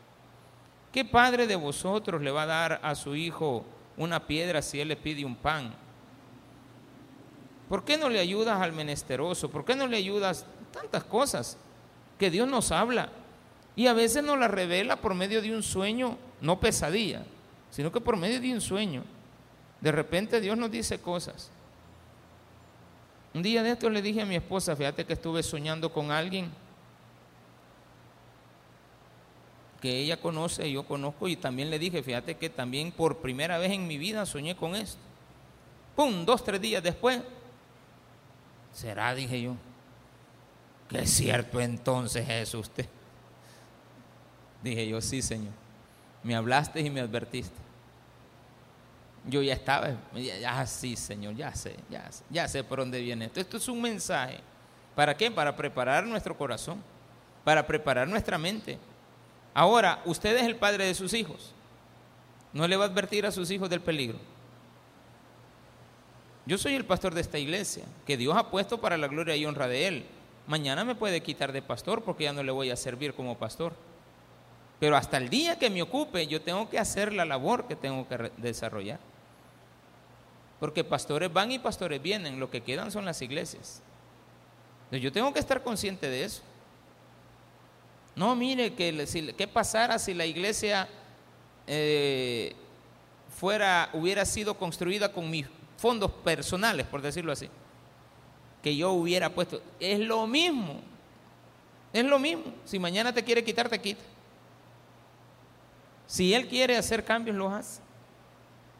¿Qué 0.91 1.05
padre 1.05 1.47
de 1.47 1.55
vosotros 1.55 2.21
le 2.21 2.33
va 2.33 2.43
a 2.43 2.47
dar 2.47 2.81
a 2.83 2.97
su 2.97 3.15
hijo 3.15 3.65
una 3.97 4.27
piedra 4.27 4.61
si 4.61 4.81
él 4.81 4.89
le 4.89 4.97
pide 4.97 5.25
un 5.25 5.37
pan? 5.37 5.73
¿Por 7.69 7.85
qué 7.85 7.97
no 7.97 8.09
le 8.09 8.19
ayudas 8.19 8.61
al 8.61 8.73
menesteroso? 8.73 9.51
¿Por 9.51 9.65
qué 9.65 9.77
no 9.77 9.87
le 9.87 9.97
ayudas 9.97 10.47
tantas 10.73 11.05
cosas 11.05 11.57
que 12.19 12.29
Dios 12.29 12.49
nos 12.49 12.73
habla? 12.73 13.11
Y 13.77 13.87
a 13.87 13.93
veces 13.93 14.25
nos 14.25 14.37
la 14.37 14.49
revela 14.49 14.97
por 14.97 15.15
medio 15.15 15.41
de 15.41 15.55
un 15.55 15.63
sueño, 15.63 16.19
no 16.41 16.59
pesadilla, 16.59 17.23
sino 17.71 17.93
que 17.93 18.01
por 18.01 18.17
medio 18.17 18.41
de 18.41 18.53
un 18.53 18.61
sueño. 18.61 19.05
De 19.81 19.93
repente 19.93 20.41
Dios 20.41 20.59
nos 20.59 20.73
dice 20.73 20.99
cosas. 20.99 21.53
Un 23.39 23.43
día 23.45 23.63
de 23.63 23.71
esto 23.71 23.89
le 23.89 24.03
dije 24.03 24.23
a 24.23 24.27
mi 24.27 24.35
esposa, 24.35 24.75
fíjate 24.75 25.05
que 25.05 25.13
estuve 25.13 25.45
soñando 25.45 25.93
con 25.93 26.11
alguien 26.11 26.51
que 29.81 29.97
ella 29.97 30.21
conoce 30.21 30.69
yo 30.69 30.85
conozco 30.85 31.29
y 31.29 31.37
también 31.37 31.71
le 31.71 31.79
dije, 31.79 32.03
fíjate 32.03 32.37
que 32.37 32.51
también 32.51 32.91
por 32.91 33.19
primera 33.19 33.57
vez 33.57 33.71
en 33.71 33.87
mi 33.87 33.97
vida 33.97 34.27
soñé 34.27 34.57
con 34.57 34.75
esto. 34.75 34.99
¡Pum! 35.95 36.25
Dos, 36.25 36.43
tres 36.43 36.61
días 36.61 36.83
después. 36.83 37.21
¿Será? 38.73 39.15
Dije 39.15 39.41
yo. 39.41 39.55
Que 40.89 41.03
es 41.03 41.11
cierto 41.11 41.61
entonces 41.61 42.29
es 42.29 42.53
usted. 42.55 42.87
Dije 44.65 44.89
yo, 44.89 45.01
sí, 45.01 45.23
Señor. 45.23 45.53
Me 46.25 46.35
hablaste 46.35 46.81
y 46.81 46.91
me 46.91 47.03
advertiste. 47.03 47.68
Yo 49.27 49.43
ya 49.43 49.53
estaba, 49.53 49.91
ya, 50.15 50.67
sí, 50.67 50.97
Señor, 50.97 51.35
ya 51.35 51.55
sé, 51.55 51.77
ya 51.91 52.11
sé, 52.11 52.25
ya 52.31 52.49
sé 52.49 52.65
por 52.65 52.79
dónde 52.79 53.01
viene 53.01 53.27
esto. 53.27 53.41
Esto 53.41 53.57
es 53.59 53.69
un 53.69 53.83
mensaje. 53.83 54.41
¿Para 54.95 55.17
qué? 55.17 55.31
Para 55.31 55.55
preparar 55.55 56.07
nuestro 56.07 56.37
corazón, 56.37 56.83
para 57.45 57.67
preparar 57.67 58.09
nuestra 58.09 58.39
mente. 58.39 58.79
Ahora, 59.55 60.01
usted 60.05 60.37
es 60.37 60.45
el 60.45 60.57
padre 60.57 60.87
de 60.87 60.95
sus 60.95 61.13
hijos. 61.13 61.53
No 62.53 62.67
le 62.67 62.77
va 62.77 62.85
a 62.85 62.89
advertir 62.89 63.27
a 63.27 63.33
sus 63.33 63.51
hijos 63.51 63.69
del 63.69 63.81
peligro. 63.81 64.19
Yo 66.47 66.57
soy 66.57 66.75
el 66.75 66.85
pastor 66.85 67.15
de 67.15 67.21
esta 67.21 67.39
iglesia, 67.39 67.85
que 68.07 68.17
Dios 68.17 68.35
ha 68.35 68.51
puesto 68.51 68.81
para 68.81 68.97
la 68.97 69.09
gloria 69.09 69.37
y 69.37 69.45
honra 69.45 69.69
de 69.69 69.87
Él. 69.87 70.07
Mañana 70.47 70.83
me 70.83 70.95
puede 70.95 71.23
quitar 71.23 71.53
de 71.53 71.61
pastor 71.61 72.03
porque 72.03 72.25
ya 72.25 72.33
no 72.33 72.43
le 72.43 72.51
voy 72.51 72.71
a 72.71 72.77
servir 72.77 73.13
como 73.13 73.37
pastor. 73.37 73.75
Pero 74.81 74.97
hasta 74.97 75.19
el 75.19 75.29
día 75.29 75.59
que 75.59 75.69
me 75.71 75.83
ocupe, 75.83 76.27
yo 76.27 76.41
tengo 76.41 76.71
que 76.71 76.79
hacer 76.79 77.13
la 77.13 77.25
labor 77.25 77.67
que 77.69 77.77
tengo 77.77 78.09
que 78.09 78.33
desarrollar. 78.39 78.99
Porque 80.61 80.83
pastores 80.85 81.33
van 81.33 81.53
y 81.53 81.59
pastores 81.59 82.03
vienen, 82.03 82.41
lo 82.41 82.51
que 82.51 82.63
quedan 82.63 82.91
son 82.91 83.05
las 83.05 83.23
iglesias. 83.23 83.83
Entonces 84.85 85.03
yo 85.03 85.13
tengo 85.13 85.33
que 85.33 85.39
estar 85.39 85.63
consciente 85.63 86.09
de 86.09 86.25
eso. 86.25 86.43
No, 88.17 88.35
mire, 88.35 88.75
que, 88.75 89.35
¿qué 89.37 89.47
pasara 89.47 89.99
si 89.99 90.15
la 90.15 90.27
iglesia 90.27 90.89
eh, 91.67 92.57
fuera, 93.39 93.91
hubiera 93.93 94.25
sido 94.25 94.55
construida 94.55 95.13
con 95.13 95.31
mis 95.31 95.47
fondos 95.77 96.11
personales, 96.11 96.87
por 96.87 97.01
decirlo 97.01 97.31
así? 97.31 97.49
Que 98.61 98.75
yo 98.75 98.91
hubiera 98.91 99.31
puesto. 99.31 99.63
Es 99.79 100.01
lo 100.01 100.27
mismo. 100.27 100.81
Es 101.93 102.05
lo 102.05 102.19
mismo. 102.19 102.45
Si 102.65 102.81
mañana 102.81 103.13
te 103.13 103.23
quiere 103.23 103.45
quitar, 103.45 103.69
te 103.69 103.81
quita. 103.81 104.03
Si 106.09 106.35
Él 106.35 106.49
quiere 106.49 106.77
hacer 106.77 107.05
cambios, 107.05 107.37
lo 107.37 107.51
hace. 107.51 107.81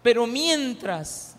Pero 0.03 0.27
mientras 0.27 1.37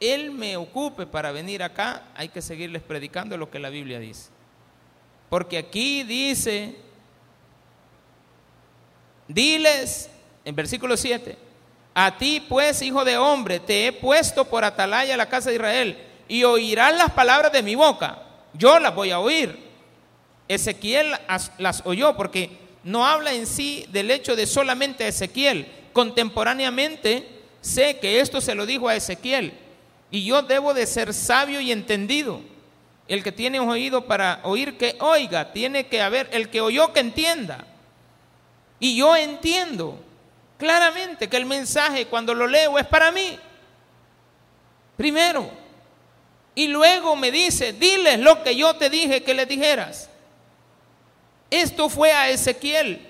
Él 0.00 0.30
me 0.30 0.56
ocupe 0.56 1.06
para 1.06 1.32
venir 1.32 1.62
acá, 1.62 2.04
hay 2.14 2.28
que 2.28 2.40
seguirles 2.40 2.82
predicando 2.82 3.36
lo 3.36 3.50
que 3.50 3.58
la 3.58 3.70
Biblia 3.70 3.98
dice. 3.98 4.30
Porque 5.28 5.58
aquí 5.58 6.04
dice, 6.04 6.76
diles, 9.26 10.08
en 10.44 10.54
versículo 10.54 10.96
7, 10.96 11.36
a 11.94 12.16
ti 12.16 12.40
pues, 12.48 12.80
hijo 12.82 13.04
de 13.04 13.18
hombre, 13.18 13.58
te 13.58 13.88
he 13.88 13.92
puesto 13.92 14.44
por 14.44 14.64
atalaya 14.64 15.16
la 15.16 15.28
casa 15.28 15.50
de 15.50 15.56
Israel 15.56 15.98
y 16.28 16.44
oirás 16.44 16.96
las 16.96 17.10
palabras 17.10 17.52
de 17.52 17.62
mi 17.62 17.74
boca. 17.74 18.22
Yo 18.54 18.78
las 18.78 18.94
voy 18.94 19.10
a 19.10 19.18
oír. 19.18 19.66
Ezequiel 20.46 21.12
las 21.58 21.82
oyó 21.84 22.16
porque 22.16 22.56
no 22.84 23.04
habla 23.04 23.34
en 23.34 23.46
sí 23.46 23.84
del 23.90 24.10
hecho 24.10 24.36
de 24.36 24.46
solamente 24.46 25.08
Ezequiel. 25.08 25.66
Contemporáneamente 25.92 27.28
sé 27.60 27.98
que 27.98 28.20
esto 28.20 28.40
se 28.40 28.54
lo 28.54 28.64
dijo 28.64 28.88
a 28.88 28.94
Ezequiel 28.94 29.52
y 30.10 30.24
yo 30.24 30.42
debo 30.42 30.74
de 30.74 30.86
ser 30.86 31.12
sabio 31.12 31.60
y 31.60 31.72
entendido. 31.72 32.40
El 33.06 33.22
que 33.22 33.32
tiene 33.32 33.60
un 33.60 33.70
oído 33.70 34.06
para 34.06 34.40
oír, 34.42 34.76
que 34.76 34.96
oiga. 35.00 35.52
Tiene 35.52 35.86
que 35.86 36.02
haber 36.02 36.28
el 36.32 36.50
que 36.50 36.60
oyó, 36.60 36.92
que 36.92 37.00
entienda. 37.00 37.66
Y 38.80 38.96
yo 38.96 39.16
entiendo 39.16 39.98
claramente 40.58 41.28
que 41.28 41.36
el 41.36 41.46
mensaje 41.46 42.06
cuando 42.06 42.34
lo 42.34 42.46
leo 42.46 42.78
es 42.78 42.86
para 42.86 43.10
mí. 43.10 43.38
Primero. 44.96 45.50
Y 46.54 46.68
luego 46.68 47.16
me 47.16 47.30
dice, 47.30 47.72
diles 47.72 48.18
lo 48.18 48.42
que 48.42 48.56
yo 48.56 48.74
te 48.76 48.90
dije 48.90 49.22
que 49.22 49.34
le 49.34 49.46
dijeras. 49.46 50.10
Esto 51.50 51.88
fue 51.88 52.12
a 52.12 52.28
Ezequiel. 52.28 53.06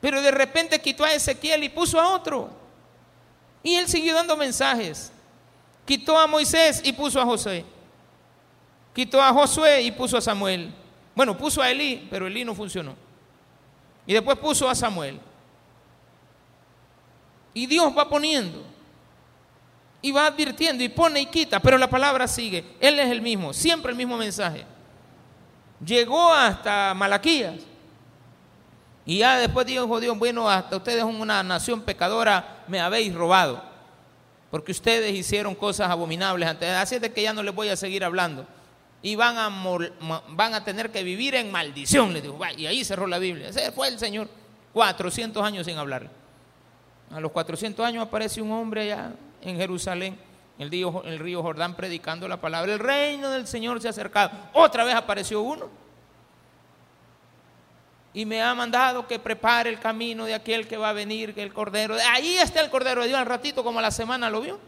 Pero 0.00 0.20
de 0.20 0.30
repente 0.30 0.80
quitó 0.80 1.04
a 1.04 1.12
Ezequiel 1.12 1.64
y 1.64 1.68
puso 1.68 2.00
a 2.00 2.12
otro. 2.12 2.50
Y 3.62 3.74
él 3.74 3.88
siguió 3.88 4.14
dando 4.14 4.36
mensajes. 4.36 5.12
Quitó 5.86 6.18
a 6.18 6.26
Moisés 6.26 6.82
y 6.84 6.92
puso 6.92 7.20
a 7.20 7.24
José. 7.24 7.64
Quitó 8.92 9.22
a 9.22 9.32
Josué 9.32 9.82
y 9.82 9.92
puso 9.92 10.16
a 10.16 10.20
Samuel. 10.20 10.74
Bueno, 11.14 11.36
puso 11.36 11.62
a 11.62 11.70
Elí, 11.70 12.06
pero 12.10 12.26
Elí 12.26 12.44
no 12.44 12.54
funcionó. 12.54 12.94
Y 14.06 14.12
después 14.12 14.36
puso 14.38 14.68
a 14.68 14.74
Samuel. 14.74 15.20
Y 17.54 17.66
Dios 17.66 17.92
va 17.96 18.08
poniendo. 18.08 18.64
Y 20.02 20.12
va 20.12 20.26
advirtiendo 20.26 20.84
y 20.84 20.88
pone 20.88 21.20
y 21.20 21.26
quita, 21.26 21.60
pero 21.60 21.78
la 21.78 21.88
palabra 21.88 22.28
sigue. 22.28 22.64
Él 22.80 22.98
es 22.98 23.10
el 23.10 23.22
mismo, 23.22 23.52
siempre 23.52 23.92
el 23.92 23.96
mismo 23.96 24.16
mensaje. 24.16 24.64
Llegó 25.84 26.32
hasta 26.32 26.92
Malaquías. 26.94 27.62
Y 29.04 29.18
ya 29.18 29.38
después 29.38 29.66
dijo 29.66 30.00
Dios, 30.00 30.18
bueno, 30.18 30.50
hasta 30.50 30.76
ustedes 30.76 31.00
son 31.00 31.20
una 31.20 31.42
nación 31.42 31.80
pecadora, 31.80 32.64
me 32.66 32.80
habéis 32.80 33.14
robado. 33.14 33.62
Porque 34.50 34.72
ustedes 34.72 35.14
hicieron 35.14 35.54
cosas 35.54 35.90
abominables 35.90 36.48
antes. 36.48 36.70
Así 36.70 36.96
es 36.96 37.00
de 37.00 37.12
que 37.12 37.22
ya 37.22 37.32
no 37.32 37.42
les 37.42 37.54
voy 37.54 37.68
a 37.68 37.76
seguir 37.76 38.04
hablando. 38.04 38.46
Y 39.02 39.14
van 39.14 39.36
a, 39.38 39.48
van 40.28 40.54
a 40.54 40.64
tener 40.64 40.90
que 40.90 41.02
vivir 41.02 41.34
en 41.34 41.50
maldición, 41.50 42.12
le 42.12 42.22
dijo. 42.22 42.38
Y 42.56 42.66
ahí 42.66 42.84
cerró 42.84 43.06
la 43.06 43.18
Biblia. 43.18 43.48
Ese 43.48 43.72
fue 43.72 43.88
el 43.88 43.98
Señor. 43.98 44.28
400 44.72 45.42
años 45.42 45.66
sin 45.66 45.78
hablarle. 45.78 46.10
A 47.10 47.20
los 47.20 47.32
400 47.32 47.84
años 47.84 48.06
aparece 48.06 48.42
un 48.42 48.52
hombre 48.52 48.82
allá 48.82 49.12
en 49.42 49.56
Jerusalén, 49.56 50.18
el 50.58 50.70
río, 50.70 51.02
el 51.04 51.18
río 51.18 51.42
Jordán, 51.42 51.74
predicando 51.74 52.28
la 52.28 52.40
palabra. 52.40 52.72
El 52.72 52.78
reino 52.78 53.30
del 53.30 53.46
Señor 53.46 53.80
se 53.80 53.86
ha 53.86 53.90
acercado. 53.90 54.32
Otra 54.52 54.84
vez 54.84 54.94
apareció 54.94 55.40
uno. 55.40 55.68
Y 58.16 58.24
me 58.24 58.40
ha 58.40 58.54
mandado 58.54 59.06
que 59.06 59.18
prepare 59.18 59.68
el 59.68 59.78
camino 59.78 60.24
de 60.24 60.32
aquel 60.32 60.66
que 60.66 60.78
va 60.78 60.88
a 60.88 60.94
venir, 60.94 61.34
que 61.34 61.42
el 61.42 61.52
Cordero. 61.52 61.98
Ahí 62.12 62.38
está 62.38 62.62
el 62.62 62.70
Cordero 62.70 63.02
de 63.02 63.08
Dios 63.08 63.20
al 63.20 63.26
ratito, 63.26 63.62
como 63.62 63.78
la 63.78 63.90
semana 63.90 64.30
lo 64.30 64.40
vio. 64.40 64.58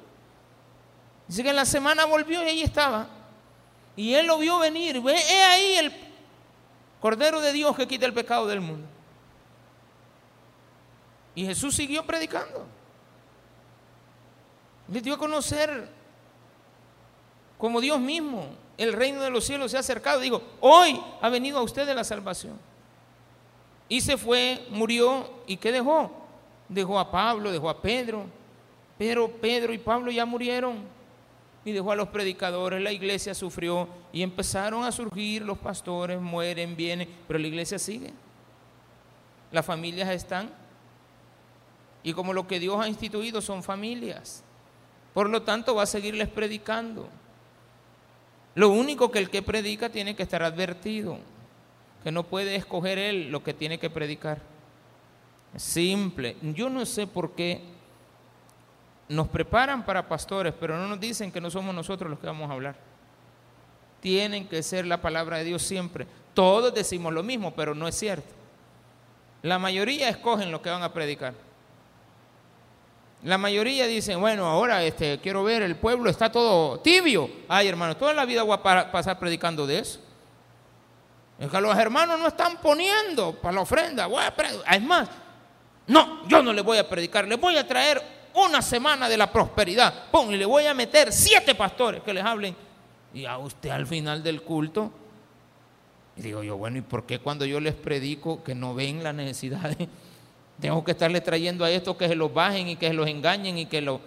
Dice 1.26 1.42
que 1.42 1.48
en 1.48 1.56
la 1.56 1.64
semana 1.64 2.04
volvió 2.04 2.42
y 2.42 2.46
ahí 2.46 2.62
estaba. 2.62 3.08
Y 3.96 4.12
él 4.12 4.26
lo 4.26 4.36
vio 4.36 4.58
venir. 4.58 5.00
Ve 5.00 5.16
ahí 5.16 5.76
el 5.76 5.94
Cordero 7.00 7.40
de 7.40 7.54
Dios 7.54 7.74
que 7.74 7.88
quita 7.88 8.04
el 8.04 8.12
pecado 8.12 8.46
del 8.46 8.60
mundo. 8.60 8.86
Y 11.34 11.46
Jesús 11.46 11.74
siguió 11.74 12.04
predicando. 12.04 12.66
Le 14.92 15.00
dio 15.00 15.14
a 15.14 15.18
conocer 15.18 15.88
como 17.56 17.80
Dios 17.80 17.98
mismo, 17.98 18.44
el 18.76 18.92
reino 18.92 19.22
de 19.22 19.30
los 19.30 19.46
cielos 19.46 19.70
se 19.70 19.78
ha 19.78 19.80
acercado. 19.80 20.20
Digo, 20.20 20.42
hoy 20.60 21.02
ha 21.22 21.30
venido 21.30 21.58
a 21.58 21.62
ustedes 21.62 21.96
la 21.96 22.04
salvación. 22.04 22.68
Y 23.88 24.00
se 24.00 24.16
fue, 24.16 24.66
murió, 24.70 25.30
¿y 25.46 25.56
qué 25.56 25.72
dejó? 25.72 26.10
Dejó 26.68 26.98
a 26.98 27.10
Pablo, 27.10 27.50
dejó 27.50 27.70
a 27.70 27.80
Pedro. 27.80 28.26
Pero 28.98 29.30
Pedro 29.30 29.72
y 29.72 29.78
Pablo 29.78 30.10
ya 30.10 30.26
murieron. 30.26 30.76
Y 31.64 31.72
dejó 31.72 31.92
a 31.92 31.96
los 31.96 32.08
predicadores, 32.08 32.82
la 32.82 32.92
iglesia 32.92 33.34
sufrió 33.34 33.88
y 34.12 34.22
empezaron 34.22 34.84
a 34.84 34.92
surgir 34.92 35.42
los 35.42 35.58
pastores, 35.58 36.20
mueren, 36.20 36.76
vienen, 36.76 37.08
pero 37.26 37.38
la 37.38 37.46
iglesia 37.46 37.78
sigue. 37.78 38.12
Las 39.50 39.64
familias 39.64 40.08
están. 40.10 40.50
Y 42.02 42.12
como 42.12 42.32
lo 42.32 42.46
que 42.46 42.60
Dios 42.60 42.80
ha 42.80 42.88
instituido 42.88 43.40
son 43.40 43.62
familias. 43.62 44.42
Por 45.12 45.28
lo 45.28 45.42
tanto, 45.42 45.74
va 45.74 45.82
a 45.82 45.86
seguirles 45.86 46.28
predicando. 46.28 47.08
Lo 48.54 48.70
único 48.70 49.10
que 49.10 49.18
el 49.18 49.30
que 49.30 49.42
predica 49.42 49.88
tiene 49.88 50.16
que 50.16 50.22
estar 50.22 50.42
advertido, 50.42 51.18
que 52.02 52.12
no 52.12 52.24
puede 52.24 52.56
escoger 52.56 52.98
él 52.98 53.30
lo 53.30 53.42
que 53.42 53.54
tiene 53.54 53.78
que 53.78 53.90
predicar. 53.90 54.40
Simple. 55.56 56.36
Yo 56.42 56.68
no 56.68 56.84
sé 56.86 57.06
por 57.06 57.32
qué 57.34 57.62
nos 59.08 59.28
preparan 59.28 59.84
para 59.84 60.06
pastores, 60.06 60.54
pero 60.58 60.76
no 60.76 60.86
nos 60.86 61.00
dicen 61.00 61.32
que 61.32 61.40
no 61.40 61.50
somos 61.50 61.74
nosotros 61.74 62.10
los 62.10 62.18
que 62.18 62.26
vamos 62.26 62.48
a 62.50 62.52
hablar. 62.52 62.76
Tienen 64.00 64.46
que 64.46 64.62
ser 64.62 64.86
la 64.86 65.00
palabra 65.00 65.38
de 65.38 65.44
Dios 65.44 65.62
siempre. 65.62 66.06
Todos 66.34 66.72
decimos 66.74 67.12
lo 67.12 67.22
mismo, 67.22 67.54
pero 67.54 67.74
no 67.74 67.88
es 67.88 67.94
cierto. 67.96 68.34
La 69.42 69.58
mayoría 69.58 70.08
escogen 70.08 70.52
lo 70.52 70.62
que 70.62 70.70
van 70.70 70.82
a 70.82 70.92
predicar. 70.92 71.34
La 73.24 73.36
mayoría 73.36 73.86
dicen, 73.86 74.20
bueno, 74.20 74.46
ahora 74.46 74.84
este, 74.84 75.18
quiero 75.20 75.42
ver, 75.42 75.62
el 75.62 75.74
pueblo 75.74 76.08
está 76.08 76.30
todo 76.30 76.78
tibio. 76.78 77.28
Ay, 77.48 77.66
hermano, 77.66 77.96
toda 77.96 78.12
la 78.12 78.24
vida 78.24 78.44
voy 78.44 78.56
a 78.56 78.92
pasar 78.92 79.18
predicando 79.18 79.66
de 79.66 79.80
eso. 79.80 80.00
Es 81.38 81.48
que 81.48 81.60
los 81.60 81.76
hermanos 81.76 82.18
no 82.18 82.28
están 82.28 82.56
poniendo 82.56 83.34
para 83.34 83.54
la 83.54 83.60
ofrenda. 83.60 84.08
es 84.70 84.82
más, 84.82 85.08
no, 85.86 86.26
yo 86.28 86.42
no 86.42 86.52
le 86.52 86.62
voy 86.62 86.78
a 86.78 86.88
predicar, 86.88 87.26
le 87.26 87.36
voy 87.36 87.56
a 87.56 87.66
traer 87.66 88.02
una 88.34 88.60
semana 88.60 89.08
de 89.08 89.16
la 89.16 89.30
prosperidad. 89.30 90.10
Pum, 90.10 90.32
y 90.32 90.36
le 90.36 90.44
voy 90.44 90.66
a 90.66 90.74
meter 90.74 91.12
siete 91.12 91.54
pastores 91.54 92.02
que 92.02 92.12
les 92.12 92.24
hablen. 92.24 92.56
Y 93.14 93.24
a 93.24 93.38
usted 93.38 93.70
al 93.70 93.86
final 93.86 94.22
del 94.22 94.42
culto, 94.42 94.92
y 96.16 96.22
digo 96.22 96.42
yo, 96.42 96.56
bueno, 96.56 96.78
¿y 96.78 96.82
por 96.82 97.06
qué 97.06 97.20
cuando 97.20 97.44
yo 97.44 97.60
les 97.60 97.74
predico 97.74 98.42
que 98.42 98.54
no 98.54 98.74
ven 98.74 99.02
la 99.02 99.12
necesidad 99.12 99.70
de 99.76 99.88
tengo 100.60 100.82
que 100.84 100.90
estarle 100.90 101.20
trayendo 101.20 101.64
a 101.64 101.70
estos 101.70 101.96
que 101.96 102.08
se 102.08 102.16
los 102.16 102.32
bajen 102.32 102.68
y 102.68 102.76
que 102.76 102.88
se 102.88 102.94
los 102.94 103.06
engañen 103.06 103.58
y 103.58 103.66
que 103.66 103.80
lo... 103.80 104.00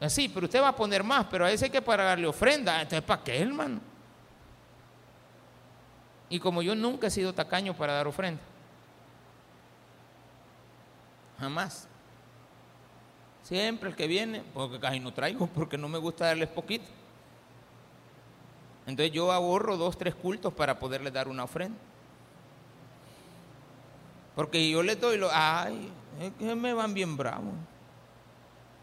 Así, 0.00 0.28
pero 0.28 0.46
usted 0.46 0.60
va 0.60 0.68
a 0.68 0.76
poner 0.76 1.02
más, 1.02 1.26
pero 1.30 1.46
a 1.46 1.50
ese 1.50 1.66
hay 1.66 1.70
que 1.70 1.80
pagarle 1.80 2.26
ofrenda. 2.26 2.82
Entonces, 2.82 3.02
¿para 3.02 3.22
qué, 3.22 3.40
hermano? 3.40 3.80
Y 6.32 6.40
como 6.40 6.62
yo 6.62 6.74
nunca 6.74 7.08
he 7.08 7.10
sido 7.10 7.34
tacaño 7.34 7.76
para 7.76 7.92
dar 7.92 8.06
ofrenda. 8.06 8.40
Jamás. 11.38 11.86
Siempre 13.42 13.90
el 13.90 13.94
que 13.94 14.06
viene, 14.06 14.42
porque 14.54 14.80
casi 14.80 14.98
no 14.98 15.12
traigo, 15.12 15.46
porque 15.46 15.76
no 15.76 15.90
me 15.90 15.98
gusta 15.98 16.24
darles 16.24 16.48
poquito. 16.48 16.86
Entonces 18.86 19.12
yo 19.12 19.30
ahorro 19.30 19.76
dos, 19.76 19.98
tres 19.98 20.14
cultos 20.14 20.54
para 20.54 20.78
poderles 20.78 21.12
dar 21.12 21.28
una 21.28 21.44
ofrenda. 21.44 21.78
Porque 24.34 24.70
yo 24.70 24.82
le 24.82 24.96
doy 24.96 25.18
lo, 25.18 25.28
ay, 25.30 25.92
es 26.18 26.32
que 26.38 26.54
me 26.54 26.72
van 26.72 26.94
bien 26.94 27.14
bravos. 27.14 27.52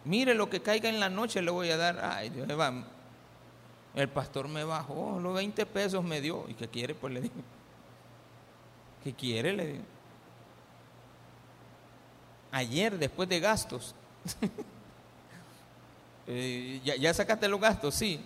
Mire 0.06 0.36
lo 0.36 0.52
que 0.52 0.62
caiga 0.62 0.88
en 0.88 1.00
la 1.00 1.10
noche 1.10 1.42
le 1.42 1.50
voy 1.50 1.72
a 1.72 1.78
dar. 1.78 2.00
Ay, 2.00 2.30
Dios 2.30 2.46
me 2.46 2.54
va. 2.54 2.72
El 4.00 4.08
pastor 4.08 4.48
me 4.48 4.64
bajó, 4.64 5.20
los 5.20 5.34
20 5.34 5.66
pesos 5.66 6.02
me 6.02 6.22
dio. 6.22 6.46
¿Y 6.48 6.54
qué 6.54 6.70
quiere? 6.70 6.96
Pues 6.96 7.14
le 7.14 7.22
digo. 7.22 7.36
¿Qué 9.04 9.14
quiere? 9.14 9.52
Le 9.52 9.68
digo. 9.68 9.84
Ayer, 12.52 12.98
después 12.98 13.28
de 13.30 13.40
gastos. 13.40 13.96
Eh, 16.32 16.80
ya, 16.84 17.12
sacaste 17.12 17.48
los 17.48 17.60
gastos, 17.60 17.96
sí. 17.96 18.24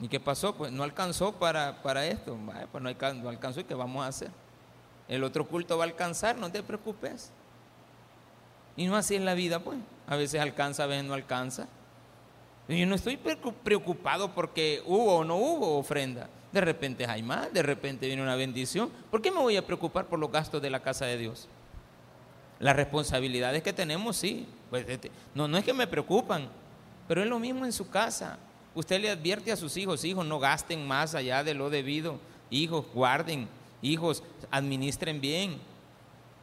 ¿Y 0.00 0.08
qué 0.08 0.18
pasó? 0.18 0.52
Pues 0.56 0.72
no 0.72 0.82
alcanzó 0.82 1.32
para, 1.32 1.80
para 1.80 2.04
esto. 2.04 2.36
pues 2.72 2.82
no 2.82 2.88
alcanzó 3.28 3.60
y 3.60 3.62
qué 3.62 3.74
vamos 3.74 4.04
a 4.04 4.08
hacer. 4.08 4.32
El 5.06 5.22
otro 5.22 5.46
culto 5.46 5.78
va 5.78 5.84
a 5.84 5.86
alcanzar, 5.86 6.36
no 6.36 6.50
te 6.50 6.60
preocupes. 6.64 7.30
Y 8.76 8.88
no 8.88 8.96
así 8.96 9.14
es 9.14 9.22
la 9.22 9.34
vida, 9.34 9.60
pues. 9.60 9.78
A 10.08 10.16
veces 10.16 10.40
alcanza, 10.40 10.82
a 10.82 10.86
veces 10.86 11.04
no 11.04 11.14
alcanza. 11.14 11.68
Yo 12.68 12.86
no 12.86 12.94
estoy 12.94 13.18
preocupado 13.62 14.34
porque 14.34 14.82
hubo 14.86 15.16
o 15.16 15.24
no 15.24 15.36
hubo 15.36 15.78
ofrenda. 15.78 16.28
De 16.52 16.60
repente 16.60 17.06
hay 17.06 17.22
más, 17.22 17.52
de 17.52 17.62
repente 17.62 18.06
viene 18.06 18.22
una 18.22 18.36
bendición. 18.36 18.90
¿Por 19.10 19.20
qué 19.20 19.30
me 19.30 19.38
voy 19.38 19.56
a 19.56 19.66
preocupar 19.66 20.06
por 20.06 20.18
los 20.18 20.30
gastos 20.30 20.62
de 20.62 20.70
la 20.70 20.80
casa 20.80 21.04
de 21.04 21.18
Dios? 21.18 21.48
Las 22.60 22.76
responsabilidades 22.76 23.62
que 23.62 23.72
tenemos, 23.72 24.16
sí. 24.16 24.46
Pues, 24.70 24.88
este, 24.88 25.10
no, 25.34 25.48
no 25.48 25.58
es 25.58 25.64
que 25.64 25.74
me 25.74 25.86
preocupan, 25.86 26.48
pero 27.06 27.22
es 27.22 27.28
lo 27.28 27.38
mismo 27.38 27.64
en 27.64 27.72
su 27.72 27.90
casa. 27.90 28.38
Usted 28.74 29.00
le 29.00 29.10
advierte 29.10 29.52
a 29.52 29.56
sus 29.56 29.76
hijos, 29.76 30.04
hijos, 30.04 30.24
no 30.24 30.38
gasten 30.38 30.86
más 30.86 31.14
allá 31.14 31.44
de 31.44 31.54
lo 31.54 31.70
debido. 31.70 32.18
Hijos, 32.50 32.86
guarden 32.94 33.48
hijos, 33.84 34.22
administren 34.50 35.20
bien. 35.20 35.58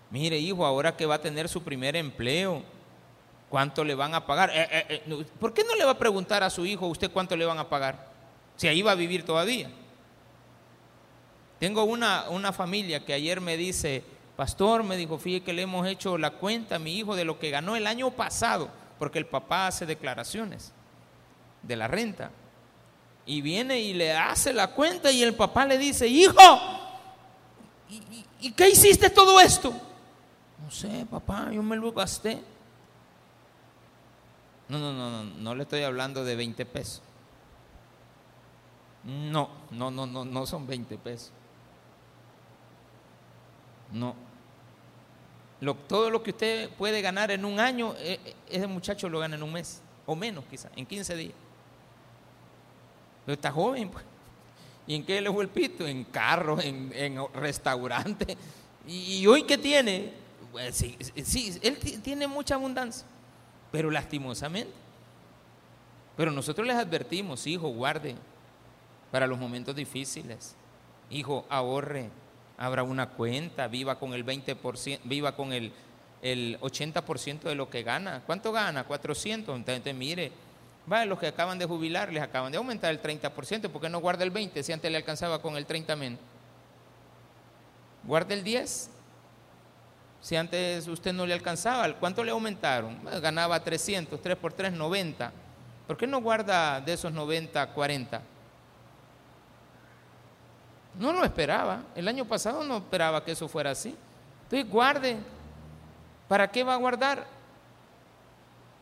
Mire, 0.09 0.37
hijo, 0.37 0.65
ahora 0.65 0.95
que 0.95 1.05
va 1.05 1.15
a 1.15 1.21
tener 1.21 1.49
su 1.49 1.63
primer 1.63 1.95
empleo, 1.95 2.63
¿cuánto 3.51 3.83
le 3.83 3.93
van 3.93 4.15
a 4.15 4.25
pagar? 4.25 4.49
Eh, 4.49 4.67
eh, 4.71 5.03
eh, 5.05 5.25
¿Por 5.39 5.53
qué 5.53 5.63
no 5.63 5.75
le 5.75 5.85
va 5.85 5.91
a 5.91 5.97
preguntar 5.97 6.41
a 6.41 6.49
su 6.49 6.65
hijo 6.65 6.87
usted 6.87 7.11
cuánto 7.11 7.35
le 7.35 7.45
van 7.45 7.59
a 7.59 7.69
pagar? 7.69 8.09
Si 8.55 8.67
ahí 8.67 8.81
va 8.81 8.93
a 8.93 8.95
vivir 8.95 9.23
todavía. 9.23 9.69
Tengo 11.59 11.83
una, 11.83 12.29
una 12.29 12.51
familia 12.51 13.05
que 13.05 13.13
ayer 13.13 13.39
me 13.39 13.57
dice, 13.57 14.03
pastor, 14.35 14.83
me 14.83 14.97
dijo, 14.97 15.19
fíjate 15.19 15.45
que 15.45 15.53
le 15.53 15.61
hemos 15.61 15.85
hecho 15.85 16.17
la 16.17 16.31
cuenta 16.31 16.77
a 16.77 16.79
mi 16.79 16.97
hijo 16.97 17.15
de 17.15 17.25
lo 17.25 17.37
que 17.37 17.51
ganó 17.51 17.75
el 17.75 17.85
año 17.85 18.09
pasado, 18.09 18.69
porque 18.97 19.19
el 19.19 19.27
papá 19.27 19.67
hace 19.67 19.85
declaraciones 19.85 20.73
de 21.61 21.75
la 21.75 21.87
renta. 21.87 22.31
Y 23.27 23.41
viene 23.41 23.79
y 23.79 23.93
le 23.93 24.13
hace 24.13 24.53
la 24.53 24.69
cuenta 24.69 25.11
y 25.11 25.21
el 25.21 25.35
papá 25.35 25.67
le 25.67 25.77
dice, 25.77 26.07
hijo, 26.07 26.33
¿Y, 28.39 28.51
qué 28.51 28.69
hiciste 28.69 29.09
todo 29.09 29.39
esto? 29.39 29.73
No 30.63 30.71
sé, 30.71 31.05
papá, 31.09 31.49
yo 31.51 31.61
me 31.61 31.75
lo 31.75 31.91
gasté. 31.91 32.41
No, 34.71 34.79
no, 34.79 34.93
no, 34.93 35.09
no, 35.09 35.23
no 35.25 35.53
le 35.53 35.63
estoy 35.63 35.83
hablando 35.83 36.23
de 36.23 36.33
20 36.33 36.65
pesos. 36.65 37.01
No, 39.03 39.49
no, 39.69 39.91
no, 39.91 40.05
no, 40.05 40.23
no 40.23 40.45
son 40.45 40.65
20 40.65 40.97
pesos. 40.97 41.33
No. 43.91 44.15
todo 45.89 46.09
lo 46.09 46.23
que 46.23 46.29
usted 46.29 46.69
puede 46.69 47.01
ganar 47.01 47.31
en 47.31 47.43
un 47.43 47.59
año, 47.59 47.95
eh, 47.97 48.17
eh, 48.23 48.35
ese 48.49 48.65
muchacho 48.65 49.09
lo 49.09 49.19
gana 49.19 49.35
en 49.35 49.43
un 49.43 49.51
mes, 49.51 49.81
o 50.05 50.15
menos 50.15 50.45
quizá, 50.49 50.69
en 50.77 50.85
15 50.85 51.17
días. 51.17 51.35
Pero 53.25 53.33
está 53.33 53.51
joven, 53.51 53.89
pues. 53.89 54.05
¿Y 54.87 54.95
en 54.95 55.05
qué 55.05 55.19
le 55.19 55.29
fue 55.33 55.43
el 55.43 55.49
pito? 55.49 55.85
En 55.85 56.05
carros, 56.05 56.63
en, 56.63 56.93
en 56.95 57.17
restaurantes. 57.33 58.37
¿Y, 58.87 59.27
hoy 59.27 59.43
qué 59.43 59.57
tiene? 59.57 60.13
Pues 60.53 60.77
sí, 60.77 60.97
sí, 61.25 61.59
él 61.61 61.77
tiene 62.01 62.25
mucha 62.25 62.55
abundancia, 62.55 63.05
pero 63.71 63.89
lastimosamente. 63.89 64.73
Pero 66.17 66.31
nosotros 66.31 66.67
les 66.67 66.75
advertimos, 66.75 67.47
hijo, 67.47 67.69
guarde 67.69 68.15
para 69.11 69.27
los 69.27 69.39
momentos 69.39 69.75
difíciles. 69.75 70.55
Hijo, 71.09 71.45
ahorre, 71.49 72.09
abra 72.57 72.83
una 72.83 73.09
cuenta, 73.09 73.67
viva 73.67 73.97
con 73.97 74.13
el 74.13 74.25
20%, 74.25 74.99
viva 75.05 75.35
con 75.35 75.53
el, 75.53 75.71
el 76.21 76.59
80% 76.59 77.41
de 77.41 77.55
lo 77.55 77.69
que 77.69 77.83
gana. 77.83 78.21
¿Cuánto 78.25 78.51
gana? 78.51 78.83
400. 78.83 79.55
Entonces, 79.55 79.95
mire, 79.95 80.31
va, 80.91 81.05
los 81.05 81.19
que 81.19 81.27
acaban 81.27 81.57
de 81.57 81.65
jubilar 81.65 82.11
les 82.11 82.21
acaban 82.21 82.51
de 82.51 82.57
aumentar 82.57 82.91
el 82.91 83.01
30%, 83.01 83.69
¿por 83.69 83.81
qué 83.81 83.89
no 83.89 83.99
guarda 83.99 84.23
el 84.23 84.33
20% 84.33 84.61
si 84.61 84.71
antes 84.71 84.91
le 84.91 84.97
alcanzaba 84.97 85.41
con 85.41 85.57
el 85.57 85.65
30 85.65 85.95
menos? 85.95 86.19
Guarda 88.03 88.33
el 88.33 88.43
10. 88.43 88.89
Si 90.21 90.35
antes 90.35 90.87
usted 90.87 91.13
no 91.13 91.25
le 91.25 91.33
alcanzaba, 91.33 91.91
¿cuánto 91.95 92.23
le 92.23 92.31
aumentaron? 92.31 92.99
Ganaba 93.21 93.59
300, 93.59 94.21
3 94.21 94.37
por 94.37 94.53
3, 94.53 94.71
90. 94.71 95.31
¿Por 95.87 95.97
qué 95.97 96.05
no 96.05 96.21
guarda 96.21 96.79
de 96.79 96.93
esos 96.93 97.11
90, 97.11 97.73
40? 97.73 98.21
No 100.99 101.11
lo 101.11 101.23
esperaba. 101.23 101.83
El 101.95 102.07
año 102.07 102.25
pasado 102.25 102.63
no 102.63 102.77
esperaba 102.77 103.23
que 103.25 103.31
eso 103.31 103.47
fuera 103.47 103.71
así. 103.71 103.95
Entonces 104.43 104.69
guarde. 104.69 105.17
¿Para 106.27 106.49
qué 106.49 106.63
va 106.63 106.75
a 106.75 106.77
guardar? 106.77 107.25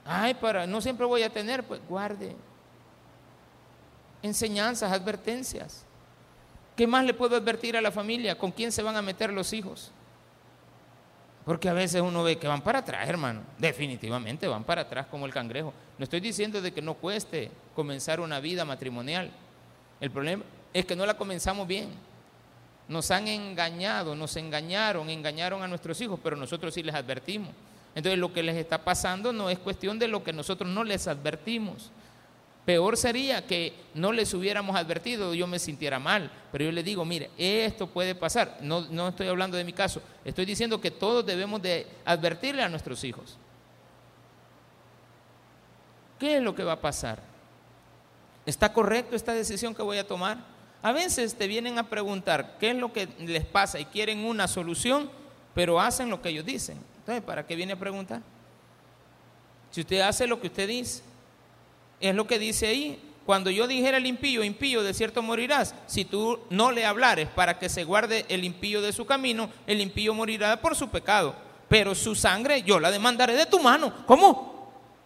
Ay, 0.06 0.34
para, 0.34 0.68
no 0.68 0.82
siempre 0.82 1.06
voy 1.06 1.24
a 1.24 1.30
tener, 1.30 1.64
pues 1.64 1.80
guarde. 1.88 2.36
Enseñanzas, 4.22 4.92
advertencias. 4.92 5.86
¿Qué 6.76 6.86
más 6.86 7.06
le 7.06 7.14
puedo 7.14 7.36
advertir 7.36 7.78
a 7.78 7.82
la 7.82 7.92
familia? 7.92 8.38
¿Con 8.38 8.52
quién 8.52 8.72
se 8.72 8.84
van 8.84 8.98
a 8.98 9.02
meter 9.02 9.32
los 9.32 9.54
hijos? 9.54 9.92
Porque 11.50 11.68
a 11.68 11.74
veces 11.74 12.00
uno 12.00 12.22
ve 12.22 12.38
que 12.38 12.48
van 12.48 12.62
para 12.62 12.78
atrás, 12.78 13.10
hermano. 13.10 13.42
Definitivamente 13.58 14.48
van 14.48 14.64
para 14.64 14.82
atrás 14.82 15.08
como 15.08 15.26
el 15.26 15.34
cangrejo. 15.34 15.74
No 15.98 16.04
estoy 16.04 16.20
diciendo 16.20 16.62
de 16.62 16.72
que 16.72 16.80
no 16.80 16.94
cueste 16.94 17.50
comenzar 17.74 18.20
una 18.20 18.40
vida 18.40 18.66
matrimonial. 18.66 19.32
El 20.00 20.12
problema 20.12 20.44
es 20.72 20.86
que 20.86 20.96
no 20.96 21.08
la 21.08 21.18
comenzamos 21.18 21.68
bien. 21.68 21.90
Nos 22.88 23.10
han 23.10 23.28
engañado, 23.28 24.14
nos 24.14 24.36
engañaron, 24.36 25.10
engañaron 25.10 25.64
a 25.64 25.68
nuestros 25.68 26.00
hijos, 26.02 26.20
pero 26.22 26.36
nosotros 26.36 26.72
sí 26.72 26.84
les 26.84 26.94
advertimos. 26.94 27.50
Entonces 27.96 28.20
lo 28.20 28.32
que 28.32 28.44
les 28.44 28.56
está 28.56 28.84
pasando 28.84 29.34
no 29.34 29.50
es 29.50 29.58
cuestión 29.58 29.98
de 29.98 30.08
lo 30.08 30.24
que 30.24 30.32
nosotros 30.32 30.70
no 30.70 30.84
les 30.84 31.08
advertimos. 31.08 31.90
Peor 32.66 32.98
sería 32.98 33.48
que 33.48 33.74
no 33.96 34.12
les 34.12 34.34
hubiéramos 34.34 34.76
advertido, 34.76 35.34
yo 35.34 35.48
me 35.48 35.58
sintiera 35.58 35.98
mal, 35.98 36.32
pero 36.52 36.66
yo 36.66 36.72
les 36.72 36.86
digo, 36.86 37.04
mire, 37.04 37.32
esto 37.38 37.88
puede 37.88 38.14
pasar. 38.14 38.58
No, 38.62 38.82
no 38.82 39.08
estoy 39.08 39.28
hablando 39.28 39.58
de 39.58 39.64
mi 39.64 39.74
caso, 39.74 40.02
estoy 40.24 40.46
diciendo 40.46 40.80
que 40.80 40.92
todos 40.92 41.26
debemos 41.26 41.62
de 41.62 41.88
advertirle 42.06 42.62
a 42.62 42.70
nuestros 42.70 43.04
hijos. 43.04 43.38
¿Qué 46.20 46.38
es 46.38 46.44
lo 46.44 46.54
que 46.54 46.64
va 46.64 46.74
a 46.74 46.82
pasar? 46.82 47.20
¿Está 48.46 48.74
correcto 48.74 49.16
esta 49.16 49.34
decisión 49.34 49.74
que 49.74 49.82
voy 49.82 49.98
a 49.98 50.08
tomar? 50.08 50.38
A 50.82 50.92
veces 50.92 51.36
te 51.36 51.48
vienen 51.48 51.78
a 51.78 51.90
preguntar 51.90 52.58
qué 52.60 52.72
es 52.72 52.76
lo 52.76 52.92
que 52.94 53.08
les 53.20 53.46
pasa 53.46 53.80
y 53.80 53.86
quieren 53.86 54.20
una 54.26 54.48
solución, 54.48 55.10
pero 55.54 55.80
hacen 55.80 56.10
lo 56.10 56.22
que 56.22 56.30
ellos 56.30 56.46
dicen. 56.46 56.78
Entonces, 57.00 57.24
¿para 57.24 57.46
qué 57.46 57.56
viene 57.56 57.74
a 57.74 57.80
preguntar? 57.80 58.22
Si 59.72 59.82
usted 59.82 60.02
hace 60.02 60.28
lo 60.28 60.40
que 60.40 60.48
usted 60.48 60.68
dice, 60.68 61.04
es 62.00 62.16
lo 62.16 62.28
que 62.28 62.40
dice 62.40 62.68
ahí. 62.68 63.00
Cuando 63.26 63.52
yo 63.52 63.68
dijera 63.68 63.98
el 63.98 64.08
impío, 64.08 64.44
impío, 64.44 64.82
de 64.82 64.94
cierto 64.94 65.22
morirás. 65.22 65.76
Si 65.86 66.04
tú 66.04 66.40
no 66.50 66.72
le 66.72 66.86
hablares 66.86 67.28
para 67.28 67.60
que 67.60 67.70
se 67.70 67.84
guarde 67.84 68.26
el 68.28 68.44
impío 68.44 68.82
de 68.82 68.92
su 68.92 69.06
camino, 69.06 69.50
el 69.68 69.82
impío 69.82 70.14
morirá 70.14 70.60
por 70.60 70.76
su 70.76 70.90
pecado. 70.90 71.36
Pero 71.68 71.94
su 71.94 72.16
sangre 72.16 72.64
yo 72.64 72.80
la 72.80 72.90
demandaré 72.90 73.34
de 73.34 73.46
tu 73.46 73.60
mano. 73.60 73.94
¿Cómo? 74.08 74.50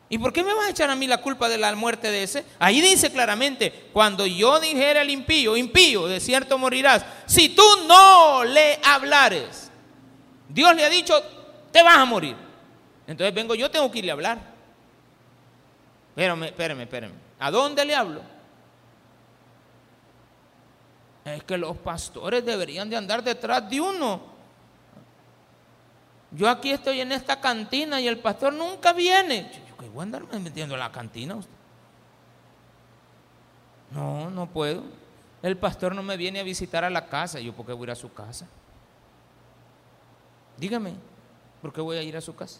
¿Y 0.07 0.17
por 0.17 0.31
qué 0.31 0.43
me 0.43 0.53
vas 0.53 0.67
a 0.67 0.69
echar 0.69 0.89
a 0.89 0.95
mí 0.95 1.07
la 1.07 1.17
culpa 1.17 1.49
de 1.49 1.57
la 1.57 1.75
muerte 1.75 2.11
de 2.11 2.23
ese? 2.23 2.45
Ahí 2.59 2.79
dice 2.81 3.11
claramente, 3.11 3.89
cuando 3.91 4.25
yo 4.25 4.59
dijera 4.59 5.01
el 5.01 5.09
impío, 5.09 5.57
impío, 5.57 6.07
de 6.07 6.19
cierto 6.19 6.57
morirás, 6.57 7.03
si 7.25 7.49
tú 7.49 7.63
no 7.87 8.43
le 8.43 8.79
hablares, 8.83 9.71
Dios 10.47 10.75
le 10.75 10.85
ha 10.85 10.89
dicho, 10.89 11.21
te 11.71 11.81
vas 11.81 11.97
a 11.97 12.05
morir. 12.05 12.35
Entonces 13.07 13.33
vengo 13.33 13.55
yo, 13.55 13.71
tengo 13.71 13.91
que 13.91 13.99
irle 13.99 14.11
a 14.11 14.13
hablar. 14.13 14.52
Espérame, 16.15 16.43
espérame, 16.43 16.81
espérame. 16.81 17.13
¿A 17.39 17.51
dónde 17.51 17.85
le 17.85 17.95
hablo? 17.95 18.21
Es 21.25 21.43
que 21.43 21.57
los 21.57 21.77
pastores 21.77 22.45
deberían 22.45 22.89
de 22.89 22.97
andar 22.97 23.23
detrás 23.23 23.69
de 23.69 23.81
uno. 23.81 24.33
Yo 26.31 26.49
aquí 26.49 26.71
estoy 26.71 27.01
en 27.01 27.11
esta 27.11 27.39
cantina 27.39 28.01
y 28.01 28.07
el 28.07 28.19
pastor 28.19 28.53
nunca 28.53 28.93
viene 28.93 29.63
voy 29.93 30.01
a 30.01 30.03
andarme 30.03 30.39
metiendo 30.39 30.75
en 30.75 30.79
la 30.79 30.91
cantina 30.91 31.35
usted? 31.35 31.51
No, 33.91 34.29
no 34.29 34.47
puedo. 34.47 34.83
El 35.41 35.57
pastor 35.57 35.93
no 35.93 36.01
me 36.01 36.17
viene 36.17 36.39
a 36.39 36.43
visitar 36.43 36.83
a 36.83 36.89
la 36.89 37.07
casa. 37.07 37.39
¿Yo 37.39 37.53
por 37.53 37.65
qué 37.65 37.73
voy 37.73 37.83
a 37.83 37.83
ir 37.83 37.91
a 37.91 37.95
su 37.95 38.11
casa? 38.11 38.47
Dígame, 40.57 40.93
¿por 41.61 41.73
qué 41.73 41.81
voy 41.81 41.97
a 41.97 42.03
ir 42.03 42.17
a 42.17 42.21
su 42.21 42.35
casa? 42.35 42.59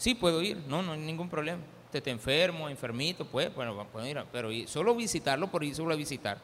Sí 0.00 0.14
puedo 0.14 0.40
ir, 0.40 0.56
no, 0.66 0.80
no 0.80 0.92
hay 0.92 0.98
ningún 0.98 1.28
problema. 1.28 1.60
Te, 1.92 2.00
te 2.00 2.10
enfermo, 2.10 2.70
enfermito, 2.70 3.26
pues, 3.26 3.54
bueno, 3.54 3.86
puedo 3.92 4.06
ir, 4.06 4.24
pero 4.32 4.48
solo 4.66 4.94
visitarlo 4.94 5.48
por 5.48 5.62
ir 5.62 5.74
solo 5.74 5.92
a 5.92 5.96
visitar. 5.96 6.38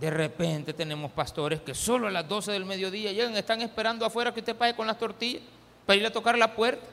De 0.00 0.10
repente 0.10 0.72
tenemos 0.72 1.12
pastores 1.12 1.60
que 1.60 1.76
solo 1.76 2.08
a 2.08 2.10
las 2.10 2.28
12 2.28 2.50
del 2.50 2.64
mediodía 2.64 3.12
llegan, 3.12 3.36
están 3.36 3.60
esperando 3.60 4.04
afuera 4.04 4.34
que 4.34 4.40
usted 4.40 4.56
pague 4.56 4.74
con 4.74 4.88
las 4.88 4.98
tortillas 4.98 5.42
para 5.86 5.96
ir 5.96 6.04
a 6.04 6.10
tocar 6.10 6.36
la 6.36 6.56
puerta. 6.56 6.84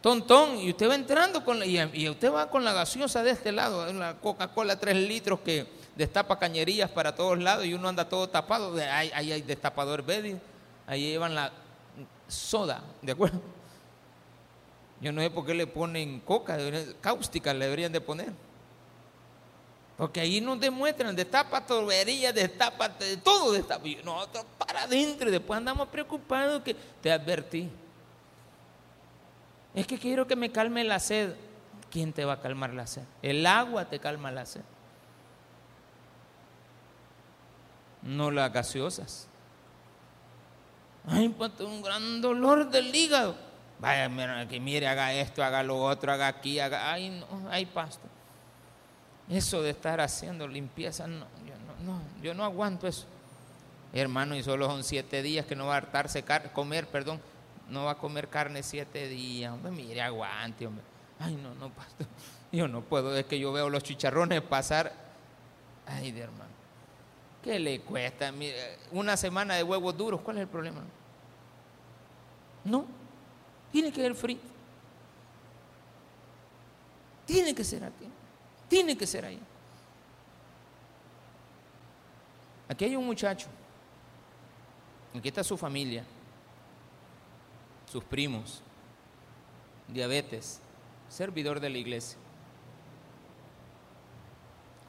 Tontón, 0.00 0.58
y 0.58 0.70
usted 0.70 0.90
va 0.90 0.96
entrando 0.96 1.44
con 1.44 1.60
la, 1.60 1.66
y, 1.66 2.08
usted 2.08 2.32
va 2.32 2.50
con 2.50 2.64
la 2.64 2.72
gaseosa 2.72 3.22
de 3.22 3.30
este 3.30 3.52
lado, 3.52 3.88
una 3.88 4.18
Coca-Cola 4.18 4.76
3 4.76 4.96
litros 4.96 5.38
que 5.38 5.68
destapa 5.94 6.36
cañerías 6.36 6.90
para 6.90 7.14
todos 7.14 7.38
lados 7.38 7.64
y 7.64 7.74
uno 7.74 7.88
anda 7.88 8.08
todo 8.08 8.28
tapado. 8.28 8.74
Ahí 8.74 9.12
hay, 9.14 9.30
hay, 9.30 9.42
destapador 9.42 10.02
verde, 10.02 10.40
ahí 10.86 11.10
llevan 11.10 11.34
la 11.34 11.52
soda, 12.28 12.82
¿de 13.02 13.12
acuerdo? 13.12 13.40
Yo 15.00 15.12
no 15.12 15.20
sé 15.20 15.30
por 15.30 15.44
qué 15.44 15.54
le 15.54 15.66
ponen 15.66 16.20
coca, 16.20 16.56
cáustica 17.00 17.52
le 17.52 17.64
deberían 17.64 17.92
de 17.92 18.00
poner. 18.00 18.32
Porque 19.96 20.20
ahí 20.20 20.40
nos 20.40 20.58
demuestran, 20.58 21.14
destapa 21.14 21.64
tuberías, 21.64 22.34
destapa 22.34 22.88
de 22.88 23.16
todo, 23.18 23.52
destapa. 23.52 23.86
Y 23.86 23.96
nosotros 24.04 24.44
para 24.58 24.84
adentro 24.84 25.28
y 25.28 25.32
después 25.32 25.56
andamos 25.58 25.88
preocupados 25.88 26.62
que 26.62 26.74
te 26.74 27.12
advertí. 27.12 27.70
Es 29.74 29.86
que 29.86 29.98
quiero 29.98 30.26
que 30.26 30.36
me 30.36 30.50
calme 30.50 30.82
la 30.84 30.98
sed. 30.98 31.34
¿Quién 31.90 32.12
te 32.12 32.24
va 32.24 32.34
a 32.34 32.40
calmar 32.40 32.74
la 32.74 32.86
sed? 32.86 33.02
El 33.22 33.46
agua 33.46 33.84
te 33.84 34.00
calma 34.00 34.32
la 34.32 34.46
sed. 34.46 34.62
No 38.02 38.30
las 38.30 38.52
gaseosas. 38.52 39.28
Ay, 41.06 41.28
pues 41.28 41.52
un 41.60 41.82
gran 41.82 42.20
dolor 42.20 42.70
del 42.70 42.94
hígado. 42.94 43.36
Vaya, 43.78 44.08
que 44.48 44.60
mire, 44.60 44.86
haga 44.86 45.12
esto, 45.12 45.44
haga 45.44 45.62
lo 45.62 45.82
otro, 45.82 46.12
haga 46.12 46.28
aquí, 46.28 46.58
haga. 46.58 46.92
Ay, 46.92 47.10
no, 47.10 47.26
ay, 47.50 47.66
pasto. 47.66 48.08
Eso 49.28 49.62
de 49.62 49.70
estar 49.70 50.00
haciendo 50.00 50.46
limpieza, 50.46 51.06
no, 51.06 51.26
yo 51.46 51.54
no, 51.84 52.00
yo 52.22 52.34
no 52.34 52.44
aguanto 52.44 52.86
eso. 52.86 53.06
Hermano, 53.92 54.34
y 54.36 54.42
solo 54.42 54.66
son 54.66 54.84
siete 54.84 55.22
días 55.22 55.46
que 55.46 55.56
no 55.56 55.66
va 55.66 55.74
a 55.74 55.78
hartarse 55.78 56.24
comer, 56.52 56.86
perdón, 56.86 57.20
no 57.68 57.84
va 57.84 57.92
a 57.92 57.94
comer 57.94 58.28
carne 58.28 58.62
siete 58.62 59.08
días. 59.08 59.52
Hombre, 59.52 59.70
mire, 59.70 60.02
aguante, 60.02 60.66
hombre. 60.66 60.84
Ay, 61.18 61.36
no, 61.36 61.54
no, 61.54 61.70
pastor. 61.70 62.06
Yo 62.52 62.68
no 62.68 62.82
puedo, 62.82 63.16
es 63.16 63.26
que 63.26 63.38
yo 63.38 63.52
veo 63.52 63.68
los 63.68 63.82
chicharrones 63.82 64.40
pasar. 64.42 64.92
Ay, 65.86 66.12
de 66.12 66.22
hermano. 66.22 66.53
¿Qué 67.44 67.58
le 67.58 67.78
cuesta? 67.82 68.32
Mire, 68.32 68.78
una 68.90 69.18
semana 69.18 69.54
de 69.54 69.62
huevos 69.62 69.94
duros, 69.94 70.22
¿cuál 70.22 70.38
es 70.38 70.42
el 70.44 70.48
problema? 70.48 70.80
No, 72.64 72.86
tiene 73.70 73.92
que 73.92 74.00
ser 74.00 74.14
frito. 74.14 74.46
Tiene 77.26 77.54
que 77.54 77.62
ser 77.62 77.84
aquí. 77.84 78.08
Tiene 78.66 78.96
que 78.96 79.06
ser 79.06 79.26
ahí. 79.26 79.38
Aquí 82.66 82.86
hay 82.86 82.96
un 82.96 83.04
muchacho. 83.04 83.48
Aquí 85.14 85.28
está 85.28 85.44
su 85.44 85.58
familia, 85.58 86.02
sus 87.92 88.02
primos, 88.02 88.62
diabetes, 89.86 90.60
servidor 91.10 91.60
de 91.60 91.68
la 91.68 91.78
iglesia, 91.78 92.18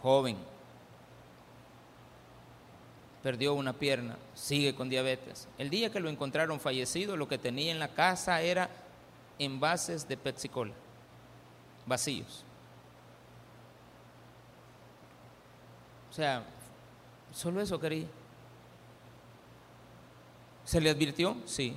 joven. 0.01 0.54
Perdió 3.25 3.55
una 3.55 3.73
pierna, 3.73 4.19
sigue 4.35 4.75
con 4.75 4.87
diabetes. 4.87 5.47
El 5.57 5.71
día 5.71 5.91
que 5.91 5.99
lo 5.99 6.11
encontraron 6.11 6.59
fallecido, 6.59 7.17
lo 7.17 7.27
que 7.27 7.39
tenía 7.39 7.71
en 7.71 7.79
la 7.79 7.87
casa 7.87 8.39
era 8.43 8.69
envases 9.39 10.07
de 10.07 10.15
Pepsi 10.15 10.47
Cola, 10.47 10.75
vacíos. 11.87 12.43
O 16.11 16.13
sea, 16.13 16.43
solo 17.33 17.61
eso 17.61 17.79
quería. 17.79 18.05
¿Se 20.63 20.79
le 20.79 20.91
advirtió? 20.91 21.35
Sí. 21.45 21.75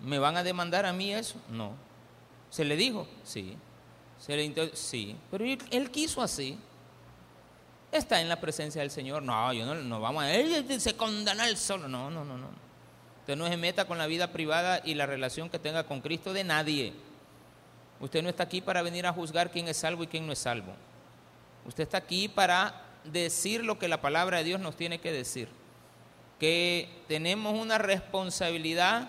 ¿Me 0.00 0.20
van 0.20 0.36
a 0.36 0.44
demandar 0.44 0.86
a 0.86 0.92
mí 0.92 1.12
eso? 1.12 1.40
No. 1.50 1.72
¿Se 2.50 2.64
le 2.64 2.76
dijo? 2.76 3.08
Sí. 3.24 3.56
¿Se 4.20 4.36
le 4.36 4.76
sí. 4.76 5.16
Pero 5.28 5.44
él, 5.44 5.90
quiso 5.90 6.22
así. 6.22 6.56
Está 7.92 8.22
en 8.22 8.28
la 8.30 8.40
presencia 8.40 8.80
del 8.80 8.90
Señor. 8.90 9.22
No, 9.22 9.52
yo 9.52 9.66
no, 9.66 9.74
no 9.74 10.00
vamos 10.00 10.24
a 10.24 10.32
él 10.32 10.80
se 10.80 10.96
condena 10.96 11.46
el 11.46 11.58
solo. 11.58 11.88
No, 11.88 12.10
no, 12.10 12.24
no, 12.24 12.38
no. 12.38 12.48
Usted 13.20 13.36
no 13.36 13.46
se 13.46 13.56
meta 13.56 13.84
con 13.84 13.98
la 13.98 14.06
vida 14.06 14.32
privada 14.32 14.80
y 14.82 14.94
la 14.94 15.06
relación 15.06 15.48
que 15.48 15.58
tenga 15.58 15.84
con 15.84 16.00
Cristo 16.00 16.32
de 16.32 16.42
nadie. 16.42 16.94
Usted 18.00 18.22
no 18.22 18.28
está 18.28 18.42
aquí 18.42 18.60
para 18.60 18.82
venir 18.82 19.06
a 19.06 19.12
juzgar 19.12 19.52
quién 19.52 19.68
es 19.68 19.76
salvo 19.76 20.02
y 20.02 20.08
quién 20.08 20.26
no 20.26 20.32
es 20.32 20.40
salvo. 20.40 20.72
Usted 21.64 21.84
está 21.84 21.98
aquí 21.98 22.28
para 22.28 22.82
decir 23.04 23.62
lo 23.64 23.78
que 23.78 23.86
la 23.86 24.00
palabra 24.00 24.38
de 24.38 24.44
Dios 24.44 24.60
nos 24.60 24.74
tiene 24.74 24.98
que 24.98 25.12
decir. 25.12 25.48
Que 26.40 26.88
tenemos 27.06 27.56
una 27.56 27.78
responsabilidad, 27.78 29.08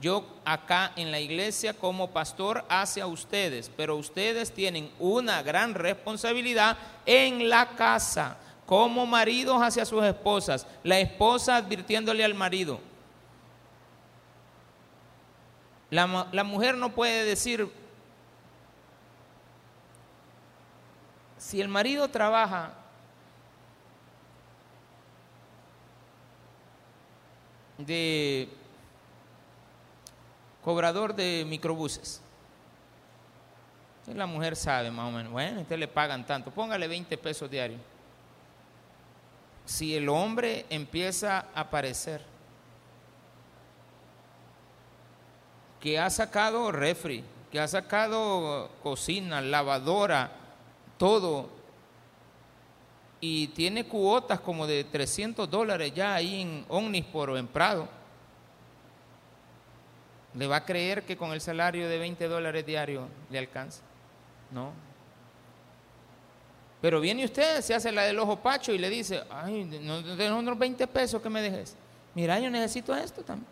yo 0.00 0.24
acá 0.44 0.92
en 0.96 1.10
la 1.10 1.20
iglesia 1.20 1.74
como 1.74 2.10
pastor 2.10 2.64
hacia 2.68 3.06
ustedes, 3.06 3.70
pero 3.76 3.96
ustedes 3.96 4.52
tienen 4.52 4.90
una 4.98 5.42
gran 5.42 5.74
responsabilidad 5.74 6.78
en 7.04 7.48
la 7.48 7.76
casa, 7.76 8.38
como 8.66 9.04
maridos 9.04 9.60
hacia 9.60 9.84
sus 9.84 10.02
esposas, 10.04 10.66
la 10.82 10.98
esposa 10.98 11.56
advirtiéndole 11.56 12.24
al 12.24 12.34
marido. 12.34 12.80
La, 15.90 16.28
la 16.32 16.44
mujer 16.44 16.76
no 16.76 16.92
puede 16.92 17.24
decir, 17.24 17.70
si 21.36 21.60
el 21.60 21.68
marido 21.68 22.08
trabaja 22.08 22.74
de 27.76 28.48
cobrador 30.64 31.14
de 31.14 31.44
microbuses. 31.46 32.20
La 34.14 34.26
mujer 34.26 34.56
sabe 34.56 34.90
más 34.90 35.08
o 35.08 35.16
menos, 35.16 35.32
bueno, 35.32 35.60
usted 35.60 35.78
le 35.78 35.86
pagan 35.86 36.26
tanto, 36.26 36.50
póngale 36.50 36.88
20 36.88 37.16
pesos 37.18 37.50
diarios. 37.50 37.80
Si 39.64 39.94
el 39.94 40.08
hombre 40.08 40.66
empieza 40.68 41.46
a 41.54 41.60
aparecer 41.60 42.22
que 45.78 45.98
ha 45.98 46.10
sacado 46.10 46.72
refri, 46.72 47.24
que 47.52 47.60
ha 47.60 47.68
sacado 47.68 48.70
cocina, 48.82 49.40
lavadora, 49.40 50.32
todo, 50.98 51.48
y 53.20 53.48
tiene 53.48 53.84
cuotas 53.86 54.40
como 54.40 54.66
de 54.66 54.84
300 54.84 55.48
dólares 55.48 55.92
ya 55.94 56.14
ahí 56.14 56.40
en 56.40 56.64
Omnisport 56.68 57.32
o 57.32 57.36
en 57.36 57.46
Prado, 57.46 57.88
¿le 60.34 60.46
va 60.46 60.56
a 60.56 60.64
creer 60.64 61.04
que 61.04 61.16
con 61.16 61.32
el 61.32 61.40
salario 61.40 61.88
de 61.88 61.98
20 61.98 62.28
dólares 62.28 62.64
diario 62.64 63.08
le 63.30 63.38
alcanza? 63.38 63.82
No. 64.50 64.72
Pero 66.80 67.00
viene 67.00 67.24
usted, 67.24 67.60
se 67.60 67.74
hace 67.74 67.92
la 67.92 68.02
del 68.02 68.18
ojo 68.18 68.36
pacho 68.36 68.72
y 68.72 68.78
le 68.78 68.88
dice, 68.88 69.22
ay, 69.30 69.64
de 69.64 70.32
unos 70.32 70.58
20 70.58 70.86
pesos 70.86 71.20
que 71.20 71.28
me 71.28 71.42
dejes. 71.42 71.76
Mira, 72.14 72.40
yo 72.40 72.50
necesito 72.50 72.94
esto 72.94 73.22
también. 73.22 73.48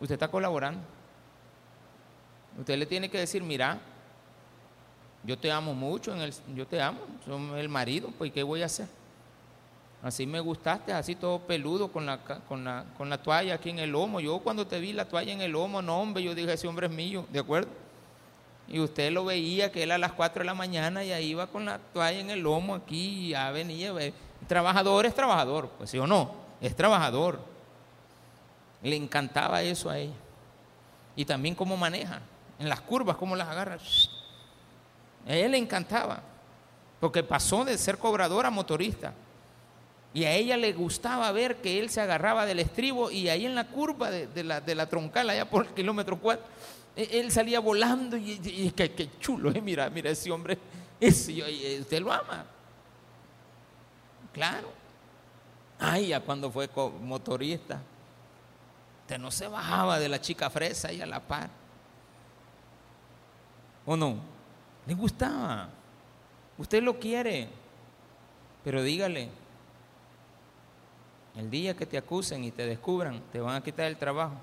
Usted 0.00 0.14
está 0.14 0.28
colaborando. 0.28 0.80
Usted 2.58 2.78
le 2.78 2.86
tiene 2.86 3.08
que 3.08 3.18
decir, 3.18 3.42
mira, 3.42 3.80
yo 5.24 5.38
te 5.38 5.50
amo 5.50 5.74
mucho, 5.74 6.14
en 6.14 6.20
el, 6.20 6.34
yo 6.54 6.66
te 6.66 6.80
amo, 6.80 7.00
soy 7.24 7.58
el 7.58 7.68
marido, 7.68 8.12
pues 8.18 8.30
¿qué 8.30 8.42
voy 8.42 8.62
a 8.62 8.66
hacer? 8.66 8.86
Así 10.04 10.26
me 10.26 10.38
gustaste, 10.38 10.92
así 10.92 11.14
todo 11.14 11.38
peludo 11.38 11.90
con 11.90 12.04
la, 12.04 12.18
con, 12.18 12.62
la, 12.62 12.84
con 12.98 13.08
la 13.08 13.16
toalla 13.16 13.54
aquí 13.54 13.70
en 13.70 13.78
el 13.78 13.90
lomo. 13.90 14.20
Yo 14.20 14.38
cuando 14.40 14.66
te 14.66 14.78
vi 14.78 14.92
la 14.92 15.06
toalla 15.06 15.32
en 15.32 15.40
el 15.40 15.52
lomo, 15.52 15.80
no 15.80 15.98
hombre, 15.98 16.22
yo 16.22 16.34
dije, 16.34 16.52
ese 16.52 16.68
hombre 16.68 16.88
es 16.88 16.92
mío, 16.92 17.24
¿de 17.32 17.38
acuerdo? 17.38 17.70
Y 18.68 18.80
usted 18.80 19.10
lo 19.12 19.24
veía 19.24 19.72
que 19.72 19.82
él 19.82 19.90
a 19.92 19.96
las 19.96 20.12
4 20.12 20.40
de 20.40 20.44
la 20.44 20.52
mañana 20.52 21.02
ya 21.02 21.18
iba 21.20 21.46
con 21.46 21.64
la 21.64 21.78
toalla 21.78 22.20
en 22.20 22.28
el 22.28 22.40
lomo 22.40 22.74
aquí, 22.74 23.30
ya 23.30 23.50
venía. 23.50 23.94
Trabajador 24.46 25.06
es 25.06 25.14
trabajador, 25.14 25.70
pues 25.78 25.88
sí 25.88 25.98
o 25.98 26.06
no, 26.06 26.32
es 26.60 26.76
trabajador. 26.76 27.40
Le 28.82 28.96
encantaba 28.96 29.62
eso 29.62 29.88
a 29.88 29.98
ella. 29.98 30.12
Y 31.16 31.24
también 31.24 31.54
cómo 31.54 31.78
maneja, 31.78 32.20
en 32.58 32.68
las 32.68 32.82
curvas, 32.82 33.16
cómo 33.16 33.36
las 33.36 33.48
agarra. 33.48 33.78
A 35.26 35.32
él 35.32 35.52
le 35.52 35.56
encantaba, 35.56 36.20
porque 37.00 37.22
pasó 37.22 37.64
de 37.64 37.78
ser 37.78 37.96
cobrador 37.96 38.44
a 38.44 38.50
motorista. 38.50 39.14
Y 40.14 40.24
a 40.24 40.32
ella 40.32 40.56
le 40.56 40.72
gustaba 40.72 41.30
ver 41.32 41.56
que 41.56 41.80
él 41.80 41.90
se 41.90 42.00
agarraba 42.00 42.46
del 42.46 42.60
estribo 42.60 43.10
y 43.10 43.28
ahí 43.28 43.46
en 43.46 43.56
la 43.56 43.66
curva 43.66 44.12
de, 44.12 44.44
la, 44.44 44.88
troncal, 44.88 45.28
allá 45.28 45.50
por 45.50 45.66
el 45.66 45.74
kilómetro 45.74 46.20
4, 46.20 46.44
e, 46.94 47.20
él 47.20 47.32
salía 47.32 47.58
volando 47.58 48.16
y, 48.16 48.40
y, 48.44 48.70
qué, 48.70 49.10
chulo, 49.18 49.50
¿eh? 49.50 49.60
mira, 49.60 49.90
mira 49.90 50.10
ese 50.10 50.30
hombre, 50.30 50.56
ese, 51.00 51.80
usted 51.80 52.00
lo 52.00 52.12
ama. 52.12 52.46
Claro. 54.32 54.68
Ay, 55.80 56.08
ya 56.08 56.20
cuando 56.20 56.48
fue 56.48 56.70
motorista, 57.02 57.80
usted 59.02 59.18
no 59.18 59.32
se 59.32 59.48
bajaba 59.48 59.98
de 59.98 60.08
la 60.08 60.20
chica 60.20 60.48
fresa 60.48 60.92
y 60.92 61.00
a 61.00 61.06
la 61.06 61.18
par. 61.18 61.50
¿O 63.84 63.96
no? 63.96 64.16
Le 64.86 64.94
gustaba. 64.94 65.68
Usted 66.56 66.82
lo 66.82 66.98
quiere. 66.98 67.48
Pero 68.62 68.82
dígale, 68.82 69.28
el 71.36 71.50
día 71.50 71.74
que 71.76 71.86
te 71.86 71.98
acusen 71.98 72.44
y 72.44 72.50
te 72.50 72.66
descubran, 72.66 73.20
te 73.32 73.40
van 73.40 73.56
a 73.56 73.62
quitar 73.62 73.86
el 73.86 73.96
trabajo. 73.96 74.34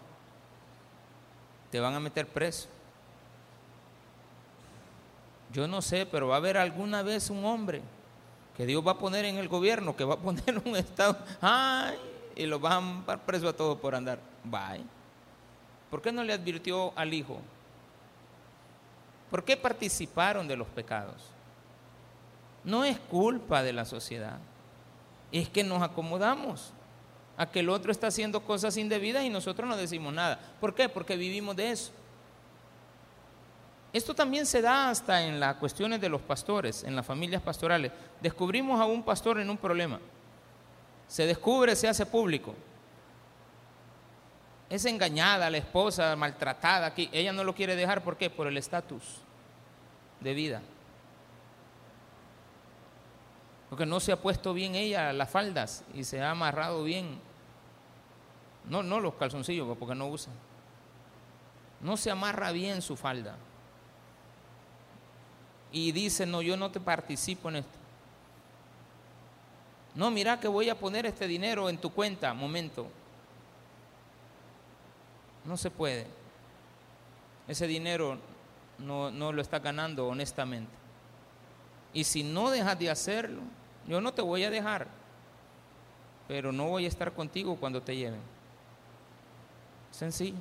Te 1.70 1.80
van 1.80 1.94
a 1.94 2.00
meter 2.00 2.28
preso. 2.28 2.68
Yo 5.54 5.68
no 5.68 5.82
sé, 5.82 6.06
pero 6.06 6.28
va 6.28 6.36
a 6.36 6.38
haber 6.38 6.58
alguna 6.58 7.02
vez 7.02 7.30
un 7.30 7.46
hombre 7.46 7.82
que 8.56 8.66
Dios 8.66 8.86
va 8.86 8.92
a 8.92 8.98
poner 8.98 9.26
en 9.26 9.38
el 9.38 9.48
gobierno, 9.48 9.96
que 9.96 10.04
va 10.04 10.16
a 10.16 10.18
poner 10.18 10.62
un 10.66 10.76
estado, 10.76 11.18
ay, 11.40 11.98
y 12.36 12.46
lo 12.46 12.60
van 12.60 13.04
a 13.08 13.18
preso 13.18 13.48
a 13.48 13.54
todos 13.54 13.78
por 13.80 13.96
andar. 13.96 14.20
Bye. 14.44 14.84
¿Por 15.90 16.02
qué 16.02 16.12
no 16.12 16.24
le 16.24 16.34
advirtió 16.34 16.94
al 16.98 17.14
hijo? 17.14 17.40
¿Por 19.30 19.44
qué 19.44 19.56
participaron 19.56 20.48
de 20.48 20.58
los 20.58 20.68
pecados? 20.68 21.22
No 22.64 22.84
es 22.84 23.00
culpa 23.00 23.64
de 23.64 23.74
la 23.74 23.86
sociedad, 23.86 24.40
es 25.32 25.50
que 25.50 25.64
nos 25.64 25.82
acomodamos 25.82 26.74
a 27.38 27.50
que 27.50 27.62
el 27.62 27.70
otro 27.70 27.92
está 27.92 28.08
haciendo 28.08 28.42
cosas 28.42 28.78
indebidas 28.78 29.24
y 29.24 29.30
nosotros 29.30 29.68
no 29.68 29.78
decimos 29.78 30.14
nada. 30.14 30.40
¿Por 30.60 30.76
qué? 30.76 30.90
Porque 30.90 31.16
vivimos 31.16 31.56
de 31.56 31.72
eso. 31.72 31.92
Esto 33.94 34.16
también 34.16 34.46
se 34.46 34.62
da 34.62 34.90
hasta 34.90 35.26
en 35.26 35.40
las 35.40 35.56
cuestiones 35.56 36.00
de 36.00 36.08
los 36.08 36.22
pastores, 36.22 36.84
en 36.84 36.96
las 36.96 37.06
familias 37.06 37.42
pastorales. 37.42 37.92
Descubrimos 38.22 38.80
a 38.80 38.86
un 38.86 39.04
pastor 39.04 39.40
en 39.40 39.50
un 39.50 39.58
problema. 39.58 40.00
Se 41.08 41.26
descubre, 41.26 41.76
se 41.76 41.90
hace 41.90 42.06
público. 42.06 42.56
Es 44.70 44.86
engañada 44.86 45.50
la 45.50 45.58
esposa, 45.58 46.16
maltratada 46.16 46.88
aquí. 46.88 47.10
Ella 47.12 47.34
no 47.34 47.44
lo 47.44 47.54
quiere 47.54 47.76
dejar, 47.76 48.02
¿por 48.02 48.16
qué? 48.16 48.30
Por 48.30 48.48
el 48.48 48.56
estatus 48.56 49.04
de 50.22 50.34
vida. 50.34 50.62
Porque 53.72 53.86
no 53.86 54.02
se 54.02 54.12
ha 54.12 54.18
puesto 54.18 54.54
bien 54.54 54.76
ella 54.76 55.14
las 55.14 55.30
faldas 55.30 55.86
y 55.94 56.04
se 56.04 56.22
ha 56.22 56.32
amarrado 56.32 56.84
bien. 56.84 57.18
No, 58.68 58.84
no 58.84 59.00
los 59.00 59.14
calzoncillos, 59.14 59.66
pues, 59.66 59.80
porque 59.80 59.96
no 59.96 60.10
usa. 60.10 60.34
No 61.80 61.96
se 61.96 62.12
amarra 62.12 62.52
bien 62.52 62.82
su 62.82 62.98
falda. 62.98 63.38
Y 65.72 65.94
dice, 65.94 66.26
no, 66.26 66.42
yo 66.42 66.58
no 66.58 66.70
te 66.70 66.82
participo 66.82 67.48
en 67.48 67.56
esto. 67.56 67.80
No, 69.96 70.12
mira 70.12 70.38
que 70.38 70.50
voy 70.50 70.68
a 70.68 70.78
poner 70.78 71.06
este 71.06 71.26
dinero 71.26 71.70
en 71.70 71.78
tu 71.78 71.94
cuenta, 71.94 72.34
momento. 72.34 72.88
No 75.46 75.56
se 75.56 75.72
puede. 75.72 76.08
Ese 77.48 77.68
dinero 77.68 78.18
no, 78.80 79.12
no 79.12 79.32
lo 79.32 79.42
está 79.42 79.60
ganando 79.60 80.10
honestamente. 80.10 80.74
Y 81.94 82.04
si 82.04 82.22
no 82.22 82.52
dejas 82.52 82.78
de 82.78 82.90
hacerlo, 82.90 83.44
yo 83.88 84.02
no 84.02 84.14
te 84.14 84.22
voy 84.22 84.44
a 84.44 84.50
dejar, 84.50 84.88
pero 86.28 86.52
no 86.52 86.68
voy 86.68 86.86
a 86.86 86.88
estar 86.88 87.12
contigo 87.12 87.56
cuando 87.56 87.82
te 87.82 87.96
lleven. 87.96 88.22
Sencillo, 89.92 90.38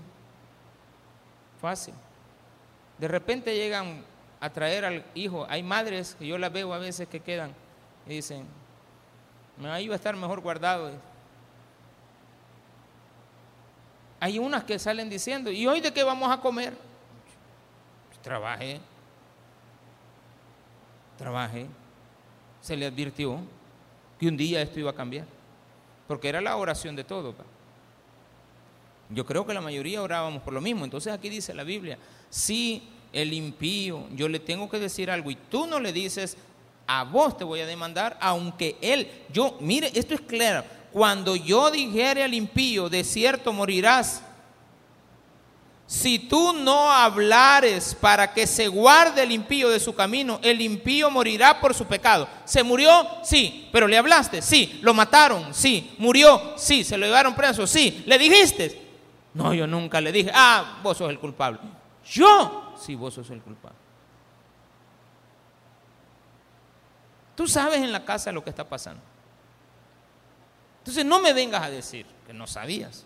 fácil. 1.61 1.95
De 2.99 3.09
repente 3.09 3.55
llegan 3.57 4.05
a 4.41 4.51
traer 4.51 4.85
al 4.85 5.05
hijo. 5.15 5.47
Hay 5.49 5.63
madres 5.63 6.15
que 6.15 6.27
yo 6.27 6.39
las 6.39 6.53
veo 6.53 6.73
a 6.73 6.79
veces 6.79 7.09
que 7.09 7.21
quedan 7.21 7.55
y 8.07 8.15
dicen, 8.15 8.47
ahí 9.65 9.89
va 9.89 9.95
a 9.95 9.97
estar 9.97 10.17
mejor 10.17 10.41
guardado. 10.41 10.93
Hay 14.21 14.39
unas 14.39 14.65
que 14.65 14.79
salen 14.79 15.09
diciendo, 15.09 15.51
¿y 15.51 15.67
hoy 15.67 15.81
de 15.81 15.93
qué 15.93 16.05
vamos 16.05 16.31
a 16.31 16.41
comer? 16.41 16.75
Trabaje, 18.23 18.81
trabaje. 21.17 21.67
Se 22.61 22.77
le 22.77 22.87
advirtió 22.87 23.39
que 24.19 24.29
un 24.29 24.37
día 24.37 24.61
esto 24.61 24.81
iba 24.81 24.91
a 24.91 24.95
cambiar, 24.95 25.27
porque 26.07 26.29
era 26.29 26.41
la 26.41 26.57
oración 26.57 26.95
de 26.95 27.05
todos. 27.05 27.35
Yo 29.09 29.27
creo 29.27 29.47
que 29.47 29.55
la 29.55 29.61
mayoría 29.61 30.03
orábamos 30.03 30.43
por 30.43 30.53
lo 30.53 30.61
mismo. 30.61 30.85
Entonces 30.85 31.13
aquí 31.13 31.29
dice 31.29 31.55
la 31.55 31.65
Biblia, 31.65 31.99
si 32.29 32.83
el 33.13 33.33
impío, 33.33 34.07
yo 34.15 34.29
le 34.29 34.39
tengo 34.39 34.69
que 34.71 34.79
decir 34.79 35.11
algo 35.11 35.31
y 35.31 35.37
tú 35.37 35.67
no 35.67 35.81
le 35.81 35.93
dices, 35.93 36.37
a 36.87 37.05
vos 37.05 37.37
te 37.37 37.45
voy 37.45 37.61
a 37.61 37.67
demandar, 37.67 38.17
aunque 38.21 38.77
él, 38.81 39.09
yo, 39.33 39.57
mire, 39.61 39.91
esto 39.95 40.15
es 40.15 40.21
claro, 40.21 40.65
cuando 40.93 41.37
yo 41.37 41.71
dijere 41.71 42.23
al 42.23 42.35
impío, 42.35 42.89
de 42.89 43.05
cierto 43.05 43.53
morirás, 43.53 44.23
si 45.91 46.21
tú 46.21 46.53
no 46.53 46.93
hablares 46.93 47.97
para 47.97 48.33
que 48.33 48.47
se 48.47 48.69
guarde 48.69 49.25
el 49.25 49.33
impío 49.33 49.69
de 49.69 49.81
su 49.81 49.93
camino, 49.93 50.39
el 50.41 50.61
impío 50.61 51.11
morirá 51.11 51.61
por 51.61 51.75
su 51.75 51.85
pecado. 51.85 52.29
¿Se 52.45 52.63
murió? 52.63 53.09
Sí. 53.25 53.69
¿Pero 53.73 53.89
le 53.89 53.99
hablaste? 53.99 54.41
Sí. 54.41 54.79
¿Lo 54.83 54.95
mataron? 54.95 55.53
Sí. 55.53 55.97
¿Murió? 55.99 56.55
Sí. 56.57 56.85
¿Se 56.85 56.97
lo 56.97 57.07
llevaron 57.07 57.35
preso? 57.35 57.67
Sí. 57.67 58.05
¿Le 58.07 58.19
dijiste? 58.19 58.89
No, 59.35 59.53
yo 59.53 59.67
nunca 59.67 60.01
le 60.01 60.13
dije, 60.13 60.31
ah, 60.33 60.79
vos 60.81 60.97
sos 60.97 61.11
el 61.11 61.19
culpable. 61.19 61.59
Yo, 62.09 62.73
sí, 62.81 62.95
vos 62.95 63.13
sos 63.13 63.29
el 63.31 63.41
culpable. 63.41 63.77
Tú 67.35 67.49
sabes 67.49 67.81
en 67.81 67.91
la 67.91 68.05
casa 68.05 68.31
lo 68.31 68.45
que 68.45 68.51
está 68.51 68.63
pasando. 68.63 69.03
Entonces 70.79 71.05
no 71.05 71.19
me 71.19 71.33
vengas 71.33 71.65
a 71.65 71.69
decir 71.69 72.07
que 72.25 72.33
no 72.33 72.47
sabías. 72.47 73.05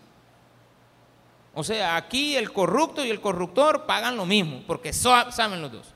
O 1.55 1.63
sea, 1.63 1.95
aquí 1.95 2.35
el 2.35 2.51
corrupto 2.51 3.03
y 3.03 3.09
el 3.09 3.21
corruptor 3.21 3.85
pagan 3.85 4.17
lo 4.17 4.25
mismo, 4.25 4.61
porque 4.67 4.91
saben 4.91 5.61
los 5.61 5.71
dos. 5.71 5.87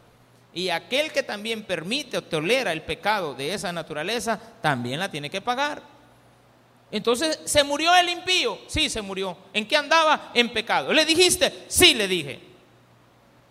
Y 0.53 0.69
aquel 0.69 1.11
que 1.11 1.21
también 1.21 1.63
permite 1.63 2.17
o 2.17 2.23
tolera 2.23 2.71
el 2.71 2.81
pecado 2.81 3.35
de 3.35 3.53
esa 3.53 3.71
naturaleza, 3.73 4.39
también 4.61 4.99
la 4.99 5.11
tiene 5.11 5.29
que 5.29 5.41
pagar. 5.41 5.83
Entonces, 6.91 7.41
¿se 7.43 7.63
murió 7.63 7.93
el 7.93 8.09
impío? 8.09 8.57
Sí, 8.67 8.89
se 8.89 9.01
murió. 9.01 9.37
¿En 9.53 9.67
qué 9.67 9.75
andaba? 9.75 10.31
En 10.33 10.51
pecado. 10.51 10.91
¿Le 10.93 11.05
dijiste? 11.05 11.65
Sí, 11.67 11.93
le 11.93 12.07
dije. 12.07 12.39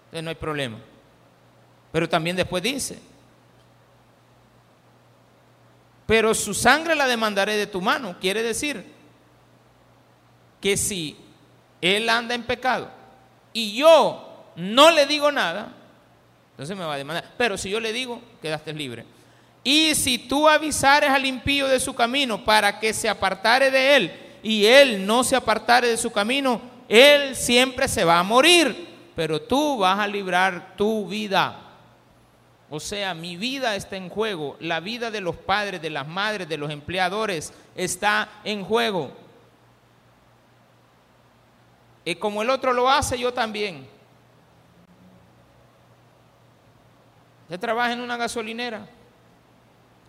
Entonces 0.07 0.25
no 0.25 0.31
hay 0.31 0.37
problema. 0.37 0.79
Pero 1.93 2.09
también 2.09 2.37
después 2.37 2.63
dice, 2.63 2.99
pero 6.07 6.35
su 6.35 6.55
sangre 6.55 6.95
la 6.95 7.07
demandaré 7.07 7.57
de 7.57 7.67
tu 7.67 7.83
mano. 7.83 8.17
Quiere 8.19 8.43
decir 8.43 8.93
que 10.61 10.77
si 10.77 11.17
él 11.81 12.09
anda 12.09 12.35
en 12.35 12.43
pecado 12.43 12.91
y 13.53 13.77
yo 13.77 14.53
no 14.57 14.91
le 14.91 15.07
digo 15.07 15.31
nada, 15.31 15.73
entonces 16.51 16.77
me 16.77 16.85
va 16.85 16.95
a 16.95 16.99
demandar. 16.99 17.25
Pero 17.37 17.57
si 17.57 17.71
yo 17.71 17.79
le 17.79 17.93
digo, 17.93 18.21
quedaste 18.43 18.73
libre. 18.73 19.05
Y 19.63 19.95
si 19.95 20.19
tú 20.19 20.49
avisares 20.49 21.11
al 21.11 21.27
impío 21.27 21.69
de 21.69 21.79
su 21.79 21.95
camino 21.95 22.45
para 22.45 22.81
que 22.81 22.93
se 22.93 23.09
apartare 23.09 23.71
de 23.71 23.97
él 23.97 24.13
y 24.43 24.65
él 24.65 25.07
no 25.07 25.23
se 25.25 25.37
apartare 25.37 25.89
de 25.89 25.97
su 25.97 26.11
camino, 26.11 26.61
él 26.89 27.37
siempre 27.37 27.87
se 27.87 28.05
va 28.05 28.19
a 28.19 28.23
morir, 28.23 28.89
pero 29.15 29.41
tú 29.41 29.79
vas 29.79 29.99
a 29.99 30.07
librar 30.07 30.75
tu 30.77 31.07
vida. 31.07 31.61
O 32.71 32.81
sea, 32.81 33.15
mi 33.15 33.37
vida 33.37 33.77
está 33.77 33.97
en 33.97 34.09
juego, 34.09 34.57
la 34.61 34.81
vida 34.81 35.11
de 35.11 35.21
los 35.21 35.37
padres, 35.37 35.81
de 35.81 35.91
las 35.91 36.07
madres, 36.07 36.49
de 36.49 36.59
los 36.59 36.71
empleadores 36.71 37.53
está 37.75 38.29
en 38.45 38.65
juego. 38.65 39.13
Y 42.05 42.15
como 42.15 42.43
el 42.43 42.51
otro 42.51 42.73
lo 42.73 42.89
hace, 42.89 43.19
yo 43.19 43.33
también. 43.33 43.87
Usted 47.45 47.61
trabaja 47.61 47.93
en 47.93 48.01
una 48.01 48.17
gasolinera 48.17 48.87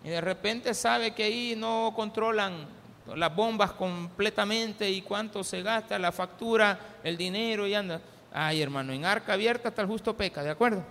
y 0.04 0.08
de 0.08 0.20
repente 0.20 0.74
sabe 0.74 1.14
que 1.14 1.24
ahí 1.24 1.54
no 1.56 1.92
controlan 1.96 2.66
las 3.14 3.34
bombas 3.34 3.72
completamente 3.72 4.90
y 4.90 5.02
cuánto 5.02 5.42
se 5.42 5.62
gasta, 5.62 5.98
la 5.98 6.12
factura, 6.12 6.78
el 7.02 7.16
dinero 7.16 7.66
y 7.66 7.74
anda. 7.74 8.00
Ay, 8.32 8.62
hermano, 8.62 8.92
en 8.92 9.04
arca 9.04 9.32
abierta 9.32 9.68
hasta 9.68 9.82
el 9.82 9.88
justo 9.88 10.16
peca, 10.16 10.42
¿de 10.42 10.50
acuerdo? 10.50 10.84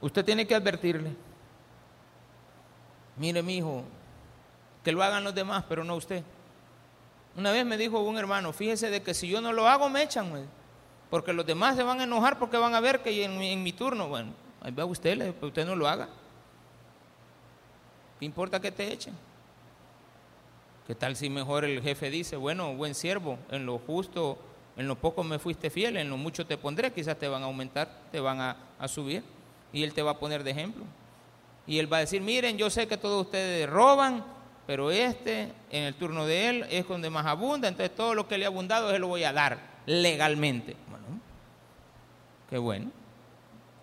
Usted 0.00 0.24
tiene 0.24 0.46
que 0.46 0.54
advertirle. 0.54 1.14
Mire, 3.16 3.42
mi 3.42 3.56
hijo, 3.56 3.84
que 4.82 4.92
lo 4.92 5.02
hagan 5.02 5.24
los 5.24 5.34
demás, 5.34 5.64
pero 5.68 5.84
no 5.84 5.96
usted. 5.96 6.22
Una 7.36 7.50
vez 7.50 7.64
me 7.64 7.78
dijo 7.78 8.00
un 8.00 8.18
hermano, 8.18 8.52
fíjese 8.52 8.90
de 8.90 9.02
que 9.02 9.14
si 9.14 9.28
yo 9.28 9.40
no 9.40 9.52
lo 9.52 9.68
hago 9.68 9.88
me 9.88 10.02
echan, 10.02 10.48
porque 11.08 11.32
los 11.32 11.46
demás 11.46 11.76
se 11.76 11.82
van 11.82 12.00
a 12.00 12.04
enojar 12.04 12.38
porque 12.38 12.56
van 12.56 12.74
a 12.74 12.80
ver 12.80 13.00
que 13.00 13.24
en, 13.24 13.40
en 13.40 13.62
mi 13.62 13.72
turno, 13.72 14.08
bueno, 14.08 14.32
ahí 14.60 14.72
va 14.72 14.84
usted, 14.84 15.34
usted 15.40 15.66
no 15.66 15.76
lo 15.76 15.88
haga. 15.88 16.08
¿Qué 18.18 18.26
importa 18.26 18.60
que 18.60 18.70
te 18.70 18.92
echen? 18.92 19.14
¿Qué 20.86 20.94
tal 20.94 21.16
si 21.16 21.30
mejor 21.30 21.64
el 21.64 21.80
jefe 21.80 22.10
dice, 22.10 22.36
bueno, 22.36 22.74
buen 22.74 22.94
siervo, 22.94 23.38
en 23.50 23.64
lo 23.66 23.78
justo, 23.78 24.38
en 24.76 24.88
lo 24.88 24.96
poco 24.96 25.22
me 25.24 25.38
fuiste 25.38 25.70
fiel, 25.70 25.96
en 25.96 26.10
lo 26.10 26.16
mucho 26.16 26.46
te 26.46 26.58
pondré, 26.58 26.92
quizás 26.92 27.18
te 27.18 27.28
van 27.28 27.42
a 27.42 27.46
aumentar, 27.46 27.88
te 28.10 28.20
van 28.20 28.40
a, 28.40 28.56
a 28.78 28.88
subir 28.88 29.22
y 29.72 29.82
él 29.82 29.94
te 29.94 30.02
va 30.02 30.12
a 30.12 30.18
poner 30.18 30.42
de 30.44 30.50
ejemplo. 30.50 30.84
Y 31.66 31.78
él 31.78 31.90
va 31.92 31.98
a 31.98 32.00
decir, 32.00 32.20
miren, 32.20 32.58
yo 32.58 32.68
sé 32.68 32.88
que 32.88 32.96
todos 32.96 33.26
ustedes 33.26 33.68
roban, 33.70 34.24
pero 34.66 34.90
este, 34.90 35.52
en 35.70 35.84
el 35.84 35.94
turno 35.94 36.26
de 36.26 36.48
él, 36.48 36.66
es 36.70 36.86
donde 36.86 37.10
más 37.10 37.26
abunda, 37.26 37.68
entonces 37.68 37.94
todo 37.94 38.14
lo 38.14 38.28
que 38.28 38.38
le 38.38 38.44
ha 38.44 38.48
abundado, 38.48 38.94
él 38.94 39.00
lo 39.00 39.08
voy 39.08 39.24
a 39.24 39.32
dar 39.32 39.58
legalmente. 39.86 40.76
Bueno, 40.88 41.20
qué 42.48 42.58
bueno, 42.58 42.90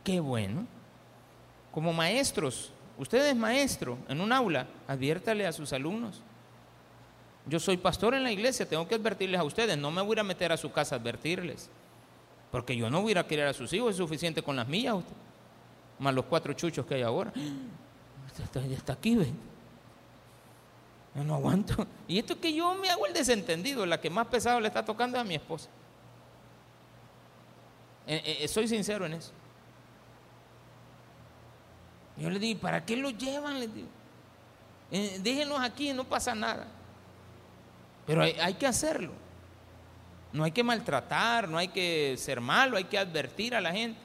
qué 0.03 0.19
bueno. 0.19 0.65
Como 1.71 1.93
maestros, 1.93 2.71
Usted 2.99 3.27
es 3.27 3.35
maestro 3.35 3.97
en 4.09 4.19
un 4.19 4.33
aula, 4.33 4.67
adviértale 4.85 5.47
a 5.47 5.53
sus 5.53 5.71
alumnos. 5.71 6.21
Yo 7.45 7.57
soy 7.57 7.77
pastor 7.77 8.13
en 8.13 8.23
la 8.23 8.31
iglesia, 8.31 8.67
tengo 8.67 8.85
que 8.89 8.95
advertirles 8.95 9.39
a 9.39 9.45
ustedes, 9.45 9.77
no 9.77 9.89
me 9.89 10.01
voy 10.01 10.19
a 10.19 10.23
meter 10.23 10.51
a 10.51 10.57
su 10.57 10.69
casa 10.73 10.95
a 10.95 10.99
advertirles, 10.99 11.69
porque 12.51 12.75
yo 12.75 12.89
no 12.89 13.01
voy 13.01 13.13
a 13.17 13.25
querer 13.25 13.47
a 13.47 13.53
sus 13.53 13.71
hijos, 13.71 13.91
es 13.91 13.95
suficiente 13.95 14.43
con 14.43 14.57
las 14.57 14.67
mías, 14.67 14.97
más 15.97 16.13
los 16.13 16.25
cuatro 16.25 16.51
chuchos 16.51 16.85
que 16.85 16.95
hay 16.95 17.01
ahora. 17.01 17.31
Ya 18.53 18.75
está 18.75 18.93
aquí, 18.93 19.17
¿ven? 19.17 19.35
Yo 21.15 21.23
no 21.23 21.35
aguanto. 21.35 21.87
Y 22.07 22.17
esto 22.19 22.39
que 22.39 22.53
yo 22.53 22.73
me 22.75 22.89
hago 22.89 23.05
el 23.05 23.13
desentendido, 23.13 23.85
la 23.85 24.01
que 24.01 24.09
más 24.09 24.27
pesado 24.27 24.59
le 24.59 24.67
está 24.67 24.83
tocando 24.83 25.17
es 25.17 25.21
a 25.21 25.23
mi 25.23 25.35
esposa. 25.35 25.69
Eh, 28.07 28.39
eh, 28.41 28.47
soy 28.47 28.67
sincero 28.67 29.05
en 29.05 29.13
eso. 29.13 29.31
Yo 32.17 32.29
le 32.29 32.39
digo, 32.39 32.59
¿para 32.59 32.83
qué 32.83 32.97
lo 32.97 33.11
llevan? 33.11 33.59
Les 33.59 33.73
digo. 33.73 33.87
Eh, 34.91 35.19
déjenlos 35.21 35.59
aquí, 35.59 35.93
no 35.93 36.03
pasa 36.03 36.33
nada. 36.33 36.67
Pero 38.07 38.23
hay, 38.23 38.31
hay, 38.41 38.55
que 38.55 38.65
hacerlo. 38.65 39.11
No 40.33 40.43
hay 40.43 40.51
que 40.51 40.63
maltratar, 40.63 41.47
no 41.47 41.59
hay 41.59 41.67
que 41.67 42.15
ser 42.17 42.41
malo, 42.41 42.77
hay 42.77 42.85
que 42.85 42.97
advertir 42.97 43.53
a 43.53 43.61
la 43.61 43.71
gente. 43.71 43.99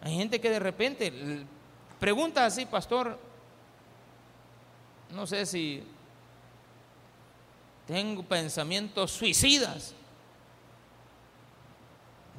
Hay 0.00 0.16
gente 0.16 0.40
que 0.40 0.50
de 0.50 0.58
repente 0.58 1.46
pregunta 2.00 2.44
así, 2.44 2.66
pastor, 2.66 3.18
no 5.12 5.26
sé 5.26 5.46
si 5.46 5.82
tengo 7.86 8.22
pensamientos 8.22 9.10
suicidas. 9.10 9.94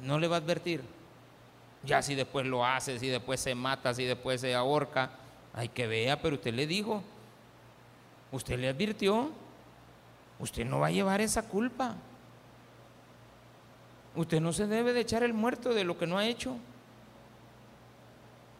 No 0.00 0.18
le 0.18 0.26
va 0.26 0.36
a 0.36 0.38
advertir. 0.38 0.82
Ya 1.84 2.00
si 2.00 2.14
después 2.14 2.46
lo 2.46 2.64
hace, 2.64 2.98
si 2.98 3.08
después 3.08 3.40
se 3.40 3.54
mata, 3.54 3.92
si 3.92 4.04
después 4.04 4.40
se 4.40 4.54
ahorca, 4.54 5.10
hay 5.52 5.68
que 5.68 5.86
vea, 5.86 6.20
pero 6.20 6.36
usted 6.36 6.54
le 6.54 6.66
dijo, 6.66 7.02
usted 8.30 8.58
le 8.58 8.68
advirtió, 8.68 9.30
usted 10.38 10.64
no 10.64 10.80
va 10.80 10.86
a 10.86 10.92
llevar 10.92 11.20
esa 11.20 11.42
culpa. 11.48 11.96
Usted 14.14 14.40
no 14.40 14.52
se 14.52 14.66
debe 14.66 14.92
de 14.92 15.00
echar 15.00 15.22
el 15.22 15.34
muerto 15.34 15.74
de 15.74 15.84
lo 15.84 15.98
que 15.98 16.06
no 16.06 16.18
ha 16.18 16.26
hecho. 16.26 16.56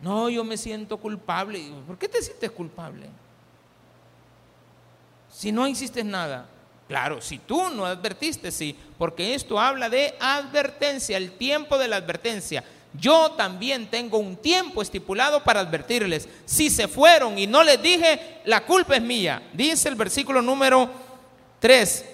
No, 0.01 0.29
yo 0.29 0.45
me 0.45 0.57
siento 0.57 0.97
culpable. 0.97 1.71
¿Por 1.87 1.97
qué 1.97 2.09
te 2.09 2.21
sientes 2.23 2.51
culpable? 2.51 3.09
Si 5.43 5.51
no 5.51 5.66
hiciste 5.66 6.05
nada. 6.05 6.47
Claro, 6.86 7.20
si 7.20 7.36
tú 7.36 7.68
no 7.70 7.84
advertiste, 7.84 8.53
sí, 8.53 8.76
porque 8.97 9.34
esto 9.34 9.59
habla 9.59 9.88
de 9.88 10.14
advertencia, 10.20 11.16
el 11.16 11.32
tiempo 11.32 11.78
de 11.78 11.88
la 11.88 11.97
advertencia. 11.97 12.62
Yo 12.95 13.32
también 13.32 13.88
tengo 13.88 14.18
un 14.18 14.36
tiempo 14.36 14.82
estipulado 14.82 15.43
para 15.43 15.59
advertirles. 15.59 16.28
Si 16.45 16.70
se 16.70 16.86
fueron 16.86 17.40
y 17.40 17.49
no 17.49 17.64
les 17.64 17.82
dije, 17.82 18.38
la 18.45 18.64
culpa 18.64 18.95
es 18.95 19.03
mía. 19.03 19.43
Dice 19.53 19.88
el 19.88 19.97
versículo 19.97 20.40
número 20.40 20.88
3. 21.59 22.05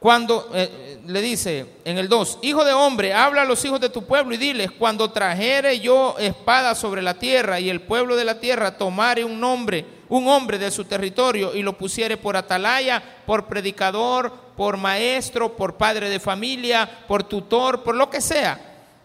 Cuando 0.00 0.50
eh, 0.52 0.98
le 1.06 1.20
dice 1.22 1.64
en 1.84 1.96
el 1.96 2.08
2, 2.08 2.40
hijo 2.42 2.64
de 2.64 2.72
hombre, 2.72 3.14
habla 3.14 3.42
a 3.42 3.44
los 3.44 3.64
hijos 3.64 3.80
de 3.80 3.88
tu 3.88 4.04
pueblo 4.04 4.34
y 4.34 4.38
diles, 4.38 4.72
cuando 4.72 5.12
trajere 5.12 5.78
yo 5.78 6.16
espada 6.18 6.74
sobre 6.74 7.02
la 7.02 7.14
tierra 7.14 7.60
y 7.60 7.70
el 7.70 7.80
pueblo 7.80 8.16
de 8.16 8.24
la 8.24 8.40
tierra 8.40 8.76
tomare 8.76 9.22
un 9.22 9.38
nombre, 9.38 9.99
un 10.10 10.28
hombre 10.28 10.58
de 10.58 10.70
su 10.70 10.84
territorio 10.84 11.54
y 11.54 11.62
lo 11.62 11.78
pusiere 11.78 12.16
por 12.16 12.36
atalaya, 12.36 13.02
por 13.24 13.46
predicador, 13.46 14.32
por 14.56 14.76
maestro, 14.76 15.56
por 15.56 15.76
padre 15.76 16.10
de 16.10 16.20
familia, 16.20 17.06
por 17.08 17.22
tutor, 17.22 17.82
por 17.82 17.94
lo 17.94 18.10
que 18.10 18.20
sea, 18.20 18.60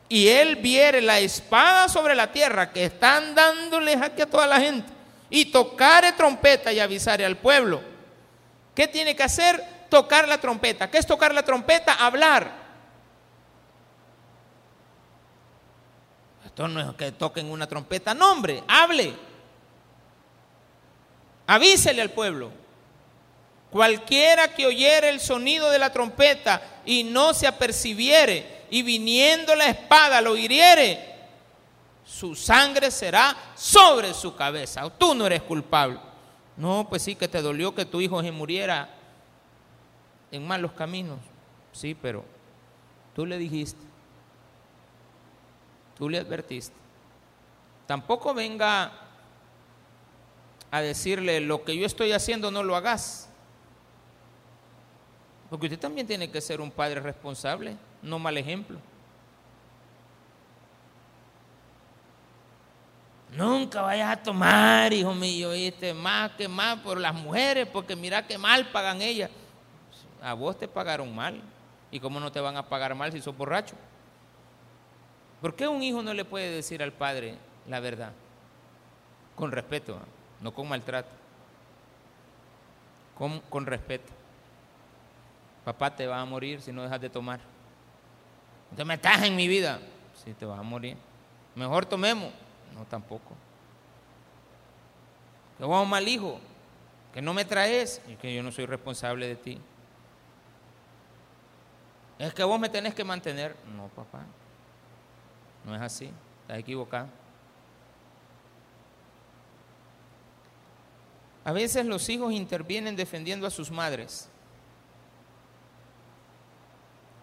y 0.10 0.28
él 0.28 0.58
viere 0.58 1.02
la 1.02 1.20
espada 1.20 1.88
sobre 1.88 2.16
la 2.16 2.32
tierra 2.32 2.72
que 2.72 2.86
están 2.86 3.34
dándoles 3.36 4.02
aquí 4.02 4.24
a 4.24 4.30
toda 4.30 4.48
la 4.48 4.60
gente, 4.60 4.92
y 5.30 5.46
tocare 5.46 6.12
trompeta 6.12 6.74
y 6.74 6.80
avisare 6.80 7.24
al 7.24 7.38
pueblo, 7.38 7.82
¿qué 8.74 8.88
tiene 8.88 9.16
que 9.16 9.24
hacer? 9.24 9.64
Tocar 9.90 10.28
la 10.28 10.40
trompeta. 10.40 10.90
¿Qué 10.90 10.98
es 10.98 11.06
tocar 11.06 11.34
la 11.34 11.44
trompeta? 11.44 11.94
Hablar. 11.94 12.66
Esto 16.44 16.68
no 16.68 16.82
es 16.82 16.96
que 16.96 17.12
toquen 17.12 17.50
una 17.52 17.68
trompeta, 17.68 18.14
no 18.16 18.32
hombre, 18.32 18.64
hable. 18.68 19.35
Avísele 21.48 22.02
al 22.02 22.12
pueblo. 22.12 22.52
Cualquiera 23.70 24.54
que 24.54 24.66
oyere 24.66 25.10
el 25.10 25.20
sonido 25.20 25.70
de 25.70 25.80
la 25.80 25.92
trompeta 25.92 26.62
y 26.86 27.04
no 27.04 27.34
se 27.34 27.46
apercibiere 27.46 28.66
y 28.70 28.82
viniendo 28.84 29.54
la 29.56 29.68
espada 29.68 30.22
lo 30.22 30.38
hiriere, 30.38 31.14
su 32.06 32.36
sangre 32.36 32.92
será 32.92 33.36
sobre 33.56 34.14
su 34.14 34.36
cabeza. 34.36 34.90
Tú 34.92 35.14
no 35.14 35.26
eres 35.26 35.42
culpable. 35.42 36.00
No, 36.56 36.88
pues 36.90 37.02
sí 37.02 37.16
que 37.16 37.28
te 37.28 37.42
dolió 37.42 37.76
que 37.76 37.86
tu 37.86 38.00
hijo 38.00 38.22
se 38.22 38.32
muriera 38.32 38.90
en 40.32 40.48
malos 40.48 40.72
caminos. 40.72 41.20
Sí, 41.74 41.96
pero 41.96 42.24
tú 43.14 43.26
le 43.26 43.38
dijiste. 43.38 43.84
Tú 45.98 46.10
le 46.10 46.20
advertiste. 46.20 46.76
Tampoco 47.88 48.34
venga 48.34 48.92
a 50.76 50.82
decirle 50.82 51.40
lo 51.40 51.64
que 51.64 51.78
yo 51.78 51.86
estoy 51.86 52.12
haciendo 52.12 52.52
no 52.52 52.62
lo 52.62 52.76
hagas. 52.76 53.30
Porque 55.50 55.68
usted 55.68 55.80
también 55.80 56.06
tiene 56.06 56.30
que 56.30 56.42
ser 56.42 56.60
un 56.60 56.70
padre 56.70 57.00
responsable, 57.00 57.78
no 58.02 58.20
mal 58.20 58.38
ejemplo. 58.38 58.78
Nunca 63.38 63.84
vayas 63.84 64.12
a 64.12 64.22
tomar, 64.22 64.92
hijo 64.92 65.14
mío, 65.14 65.52
¿viste? 65.52 65.94
más 65.94 66.32
que 66.32 66.50
más 66.50 66.78
por 66.80 67.00
las 67.00 67.14
mujeres, 67.14 67.66
porque 67.72 67.96
mira 67.96 68.28
que 68.28 68.38
mal 68.38 68.70
pagan 68.70 69.02
ellas. 69.02 69.32
A 70.22 70.34
vos 70.34 70.60
te 70.60 70.68
pagaron 70.68 71.16
mal. 71.16 71.42
¿Y 71.90 72.02
cómo 72.02 72.20
no 72.20 72.34
te 72.34 72.42
van 72.42 72.58
a 72.58 72.68
pagar 72.68 72.94
mal 72.96 73.14
si 73.14 73.22
sos 73.22 73.38
borracho? 73.38 73.78
¿Por 75.40 75.56
qué 75.56 75.70
un 75.70 75.82
hijo 75.82 76.04
no 76.04 76.14
le 76.14 76.26
puede 76.26 76.52
decir 76.52 76.84
al 76.84 76.92
padre 76.92 77.38
la 77.66 77.80
verdad? 77.80 78.12
Con 79.38 79.54
respeto, 79.54 80.02
no 80.46 80.54
con 80.54 80.70
maltrato. 80.70 81.10
Con, 83.18 83.40
con 83.50 83.66
respeto. 83.66 84.14
Papá 85.64 85.96
te 85.96 86.06
va 86.06 86.22
a 86.22 86.26
morir 86.26 86.62
si 86.62 86.72
no 86.72 86.84
dejas 86.84 87.02
de 87.02 87.10
tomar. 87.10 87.40
Te 88.76 88.86
metas 88.86 89.24
en 89.24 89.36
mi 89.36 89.48
vida. 89.48 89.80
Sí, 90.24 90.36
te 90.36 90.46
vas 90.46 90.60
a 90.60 90.62
morir. 90.62 90.98
Mejor 91.56 91.88
tomemos. 91.88 92.32
No, 92.76 92.86
tampoco. 92.86 93.34
Que 95.58 95.64
vos 95.64 95.88
mal 95.88 96.08
hijo, 96.08 96.40
que 97.12 97.24
no 97.24 97.34
me 97.34 97.44
traes 97.44 98.00
y 98.08 98.16
que 98.16 98.36
yo 98.36 98.44
no 98.44 98.52
soy 98.52 98.68
responsable 98.68 99.28
de 99.28 99.36
ti. 99.38 99.60
Es 102.20 102.36
que 102.36 102.44
vos 102.44 102.60
me 102.60 102.70
tenés 102.70 102.94
que 102.94 103.04
mantener. 103.04 103.56
No, 103.76 103.88
papá. 103.88 104.22
No 105.66 105.76
es 105.76 105.82
así, 105.82 106.12
estás 106.44 106.60
equivocado. 106.60 107.08
A 111.46 111.54
veces 111.54 111.86
los 111.86 112.10
hijos 112.10 112.34
intervienen 112.34 112.96
defendiendo 112.96 113.46
a 113.46 113.52
sus 113.52 113.70
madres. 113.70 114.28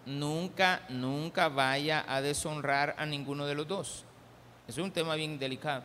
Nunca, 0.05 0.81
nunca 0.87 1.49
vaya 1.49 2.05
a 2.07 2.21
deshonrar 2.21 2.95
a 2.97 3.05
ninguno 3.05 3.45
de 3.45 3.53
los 3.53 3.67
dos. 3.67 4.05
Es 4.65 4.77
un 4.77 4.91
tema 4.91 5.15
bien 5.15 5.37
delicado. 5.37 5.83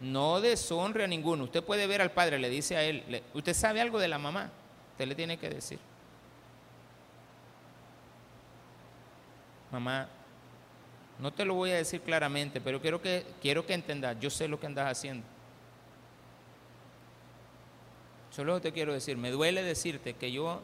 No 0.00 0.42
deshonre 0.42 1.04
a 1.04 1.06
ninguno. 1.06 1.44
Usted 1.44 1.64
puede 1.64 1.86
ver 1.86 2.02
al 2.02 2.12
padre, 2.12 2.38
le 2.38 2.50
dice 2.50 2.76
a 2.76 2.82
él, 2.82 3.22
usted 3.32 3.54
sabe 3.54 3.80
algo 3.80 3.98
de 3.98 4.08
la 4.08 4.18
mamá, 4.18 4.50
usted 4.92 5.06
le 5.06 5.14
tiene 5.14 5.38
que 5.38 5.48
decir. 5.48 5.78
Mamá, 9.72 10.08
no 11.18 11.32
te 11.32 11.46
lo 11.46 11.54
voy 11.54 11.70
a 11.70 11.76
decir 11.76 12.02
claramente, 12.02 12.60
pero 12.60 12.82
quiero 12.82 13.00
que, 13.00 13.24
quiero 13.40 13.64
que 13.64 13.72
entendas, 13.72 14.14
yo 14.20 14.28
sé 14.28 14.46
lo 14.46 14.60
que 14.60 14.66
andas 14.66 14.90
haciendo. 14.90 15.33
Solo 18.34 18.60
te 18.60 18.72
quiero 18.72 18.92
decir, 18.92 19.16
me 19.16 19.30
duele 19.30 19.62
decirte 19.62 20.14
que 20.14 20.32
yo, 20.32 20.60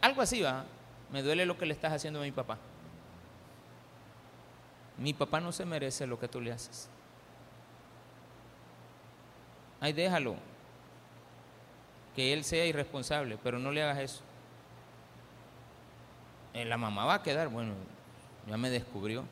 algo 0.00 0.22
así 0.22 0.40
va, 0.40 0.64
me 1.10 1.20
duele 1.22 1.44
lo 1.44 1.58
que 1.58 1.66
le 1.66 1.74
estás 1.74 1.92
haciendo 1.92 2.20
a 2.20 2.22
mi 2.22 2.32
papá. 2.32 2.56
Mi 4.96 5.12
papá 5.12 5.40
no 5.40 5.52
se 5.52 5.66
merece 5.66 6.06
lo 6.06 6.18
que 6.18 6.26
tú 6.26 6.40
le 6.40 6.52
haces. 6.52 6.88
Ay, 9.78 9.92
déjalo, 9.92 10.36
que 12.16 12.32
él 12.32 12.44
sea 12.44 12.64
irresponsable, 12.64 13.36
pero 13.42 13.58
no 13.58 13.72
le 13.72 13.82
hagas 13.82 13.98
eso. 13.98 14.20
Eh, 16.54 16.64
la 16.64 16.78
mamá 16.78 17.04
va 17.04 17.14
a 17.16 17.22
quedar, 17.22 17.48
bueno, 17.48 17.74
ya 18.48 18.56
me 18.56 18.70
descubrió. 18.70 19.24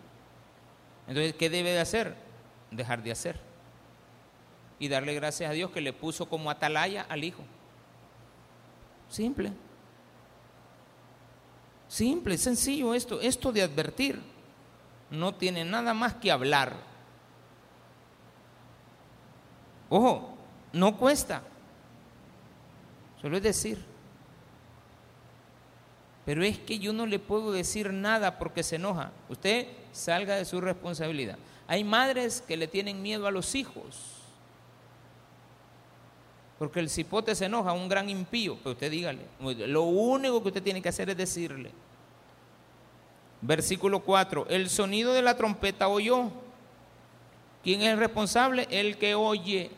Entonces, 1.08 1.34
¿qué 1.34 1.48
debe 1.48 1.70
de 1.70 1.80
hacer? 1.80 2.14
Dejar 2.70 3.02
de 3.02 3.12
hacer. 3.12 3.49
Y 4.81 4.89
darle 4.89 5.14
gracias 5.14 5.49
a 5.49 5.53
Dios 5.53 5.70
que 5.70 5.81
le 5.81 5.93
puso 5.93 6.28
como 6.28 6.51
atalaya 6.51 7.07
al 7.09 7.22
hijo. 7.22 7.45
Simple. 9.09 9.53
Simple, 11.87 12.39
sencillo 12.39 12.95
esto. 12.95 13.20
Esto 13.20 13.53
de 13.53 13.62
advertir 13.62 14.20
no 15.11 15.35
tiene 15.35 15.64
nada 15.64 15.95
más 15.95 16.14
que 16.14 16.33
hablar. 16.33 16.74
Ojo, 19.89 20.35
no 20.72 20.97
cuesta. 20.97 21.43
Solo 23.20 23.37
es 23.37 23.43
decir. 23.43 23.85
Pero 26.24 26.45
es 26.45 26.59
que 26.59 26.78
yo 26.78 26.93
no 26.93 27.07
le 27.07 27.18
puedo 27.18 27.51
decir 27.51 27.93
nada 27.93 28.39
porque 28.39 28.62
se 28.62 28.76
enoja. 28.76 29.11
Usted 29.28 29.66
salga 29.93 30.37
de 30.37 30.45
su 30.45 30.61
responsabilidad. 30.61 31.39
Hay 31.66 31.83
madres 31.83 32.41
que 32.41 32.57
le 32.57 32.68
tienen 32.68 33.03
miedo 33.03 33.26
a 33.26 33.31
los 33.31 33.55
hijos. 33.55 34.19
Porque 36.61 36.78
el 36.78 36.90
cipote 36.90 37.34
se 37.34 37.46
enoja, 37.46 37.72
un 37.72 37.88
gran 37.88 38.11
impío. 38.11 38.58
Pero 38.58 38.72
usted 38.72 38.90
dígale. 38.90 39.22
Lo 39.66 39.84
único 39.84 40.42
que 40.42 40.48
usted 40.48 40.62
tiene 40.62 40.82
que 40.82 40.90
hacer 40.90 41.08
es 41.08 41.16
decirle. 41.16 41.70
Versículo 43.40 44.00
4. 44.00 44.46
El 44.50 44.68
sonido 44.68 45.14
de 45.14 45.22
la 45.22 45.38
trompeta 45.38 45.88
oyó. 45.88 46.30
¿Quién 47.64 47.80
es 47.80 47.88
el 47.88 47.98
responsable? 47.98 48.68
El 48.70 48.98
que 48.98 49.14
oye. 49.14 49.70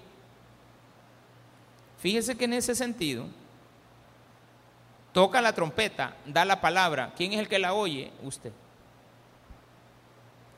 Fíjese 1.98 2.36
que 2.36 2.46
en 2.46 2.54
ese 2.54 2.74
sentido 2.74 3.26
toca 5.12 5.40
la 5.40 5.54
trompeta, 5.54 6.16
da 6.26 6.44
la 6.44 6.60
palabra, 6.60 7.12
¿quién 7.16 7.32
es 7.32 7.38
el 7.38 7.46
que 7.46 7.60
la 7.60 7.74
oye? 7.74 8.10
Usted. 8.24 8.50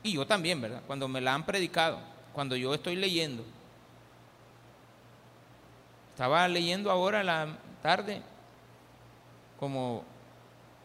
Y 0.01 0.13
yo 0.13 0.25
también, 0.25 0.59
¿verdad? 0.59 0.81
Cuando 0.87 1.07
me 1.07 1.21
la 1.21 1.35
han 1.35 1.45
predicado, 1.45 1.99
cuando 2.33 2.55
yo 2.55 2.73
estoy 2.73 2.95
leyendo. 2.95 3.45
Estaba 6.15 6.47
leyendo 6.47 6.89
ahora 6.89 7.25
la 7.25 7.57
tarde, 7.83 8.21
como 9.59 10.01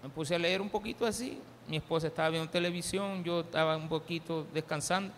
me 0.02 0.08
puse 0.08 0.34
a 0.34 0.40
leer 0.40 0.60
un 0.60 0.68
poquito 0.68 1.06
así. 1.06 1.40
Mi 1.68 1.76
esposa 1.76 2.08
estaba 2.08 2.30
viendo 2.30 2.50
televisión, 2.50 3.22
yo 3.22 3.42
estaba 3.42 3.76
un 3.76 3.88
poquito 3.88 4.44
descansando. 4.52 5.14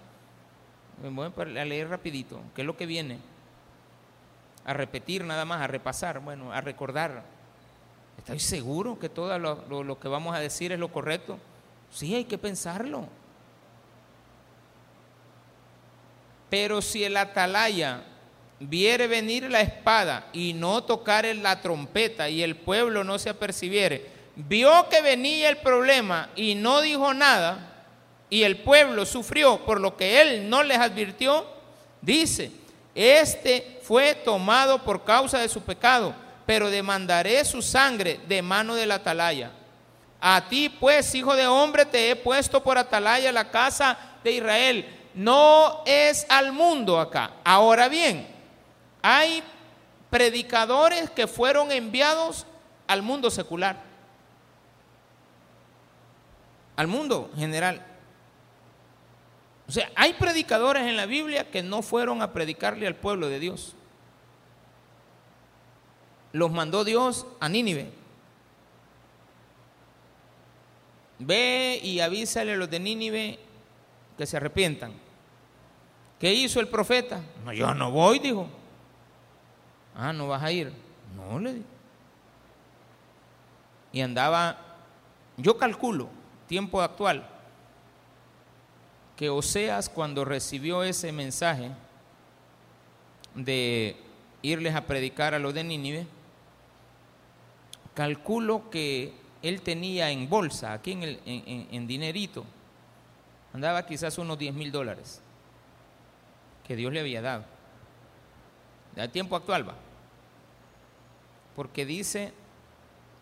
Me 1.03 1.09
voy 1.09 1.33
a 1.59 1.65
leer 1.65 1.89
rapidito, 1.89 2.39
¿qué 2.55 2.61
es 2.61 2.67
lo 2.67 2.77
que 2.77 2.85
viene? 2.85 3.21
A 4.67 4.75
repetir 4.75 5.25
nada 5.25 5.47
más, 5.47 5.63
a 5.63 5.67
repasar, 5.67 6.21
bueno, 6.21 6.53
a 6.53 6.61
recordar 6.61 7.25
¿Estoy 8.19 8.39
seguro 8.39 8.99
que 8.99 9.09
todo 9.09 9.39
lo, 9.39 9.99
que 9.99 10.09
vamos 10.09 10.37
a 10.37 10.39
decir 10.39 10.73
es 10.73 10.79
lo 10.79 10.93
correcto? 10.93 11.39
Sí, 11.91 12.15
hay 12.15 12.25
que 12.25 12.37
pensarlo. 12.37 13.09
Pero 16.51 16.83
si 16.83 17.03
el 17.03 17.17
atalaya 17.17 18.05
viere 18.69 19.07
venir 19.07 19.51
la 19.51 19.61
espada 19.61 20.29
y 20.33 20.53
no 20.53 20.85
tocare 20.85 21.35
la 21.35 21.61
trompeta 21.61 22.29
y 22.29 22.43
el 22.43 22.57
pueblo 22.57 23.05
no 23.05 23.19
se 23.19 23.31
apercibiere, 23.31 24.07
vio 24.37 24.89
que 24.89 25.01
venía 25.01 25.49
el 25.49 25.59
problema 25.59 26.31
y 26.37 26.55
no 26.55 26.81
dijo 26.81 27.13
nada, 27.15 27.85
y 28.31 28.45
el 28.45 28.59
pueblo 28.59 29.05
sufrió 29.05 29.59
por 29.65 29.81
lo 29.81 29.97
que 29.97 30.21
él 30.23 30.49
no 30.49 30.63
les 30.63 30.79
advirtió, 30.79 31.47
dice, 32.01 32.51
este 32.95 33.81
fue 33.83 34.15
tomado 34.15 34.83
por 34.83 35.05
causa 35.05 35.39
de 35.39 35.49
su 35.49 35.63
pecado 35.63 36.15
pero 36.47 36.71
demandaré 36.71 37.45
su 37.45 37.63
sangre 37.63 38.21
de 38.27 38.43
mano 38.43 38.75
del 38.75 38.91
atalaya. 38.91 39.51
A 40.21 40.49
ti, 40.49 40.69
pues, 40.69 41.15
hijo 41.15 41.35
de 41.35 41.47
hombre, 41.47 41.85
te 41.85 42.11
he 42.11 42.17
puesto 42.17 42.63
por 42.63 42.79
atalaya 42.79 43.33
la 43.33 43.51
casa 43.51 43.99
de 44.23 44.33
Israel. 44.33 44.99
No 45.15 45.83
es 45.85 46.27
al 46.29 46.53
mundo 46.53 46.99
acá. 47.01 47.33
Ahora 47.45 47.89
bien, 47.89 48.27
hay 49.03 49.43
predicadores 50.11 51.11
que 51.11 51.27
fueron 51.27 51.73
enviados 51.73 52.47
al 52.87 53.03
mundo 53.03 53.31
secular, 53.31 53.77
al 56.77 56.87
mundo 56.87 57.31
general. 57.37 57.85
O 59.69 59.73
sea, 59.73 59.91
hay 59.95 60.13
predicadores 60.15 60.83
en 60.85 60.97
la 60.97 61.07
Biblia 61.07 61.51
que 61.51 61.63
no 61.63 61.83
fueron 61.83 62.23
a 62.23 62.33
predicarle 62.33 62.87
al 62.87 62.95
pueblo 62.95 63.29
de 63.29 63.39
Dios. 63.39 63.75
Los 66.33 66.51
mandó 66.51 66.85
Dios 66.85 67.27
a 67.41 67.49
Nínive. 67.49 67.91
Ve 71.19 71.81
y 71.83 72.01
avísale 72.01 72.53
a 72.53 72.57
los 72.57 72.69
de 72.71 72.81
Nínive 72.81 73.39
que 74.19 74.27
se 74.27 74.37
arrepientan. 74.37 74.93
¿Qué 76.19 76.33
hizo 76.33 76.61
el 76.61 76.69
profeta? 76.69 77.21
No, 77.45 77.53
yo 77.53 77.75
no 77.75 77.91
voy, 77.91 78.19
dijo. 78.19 78.49
Ah, 79.97 80.13
no 80.13 80.29
vas 80.29 80.43
a 80.43 80.53
ir. 80.53 80.73
No, 81.17 81.39
le 81.39 81.55
dijo. 81.55 81.67
Y 83.93 84.01
andaba, 84.01 84.59
yo 85.37 85.59
calculo, 85.59 86.09
tiempo 86.49 86.81
actual, 86.81 87.29
que 89.17 89.29
Oseas 89.29 89.89
cuando 89.89 90.25
recibió 90.25 90.83
ese 90.83 91.13
mensaje 91.13 91.71
de 93.35 93.97
irles 94.41 94.75
a 94.75 94.87
predicar 94.87 95.35
a 95.35 95.39
los 95.39 95.53
de 95.53 95.65
Nínive, 95.65 96.07
calculo 97.95 98.71
que 98.71 99.15
él 99.43 99.61
tenía 99.61 100.11
en 100.11 100.29
bolsa, 100.29 100.73
aquí 100.73 100.93
en, 100.93 101.03
el, 101.03 101.21
en, 101.27 101.87
dinerito, 101.87 102.45
andaba 103.53 103.85
quizás 103.85 104.17
unos 104.19 104.39
10 104.39 104.55
mil 104.55 104.73
dólares 104.73 105.21
que 106.67 106.77
Dios 106.77 106.93
le 106.93 107.01
había 107.01 107.21
dado. 107.21 107.45
De 108.97 109.09
tiempo 109.09 109.37
actual 109.37 109.69
va. 109.69 109.75
Porque 111.57 111.87
dice 111.87 112.33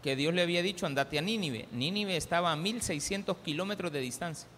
que 0.02 0.16
Dios 0.16 0.34
le 0.34 0.42
había 0.42 0.62
dicho 0.62 0.86
andate 0.86 1.18
a 1.18 1.22
Nínive. 1.22 1.68
Nínive 1.72 2.16
estaba 2.16 2.52
a 2.52 2.56
1600 2.56 3.36
kilómetros 3.38 3.92
de 3.92 4.00
distancia. 4.00 4.48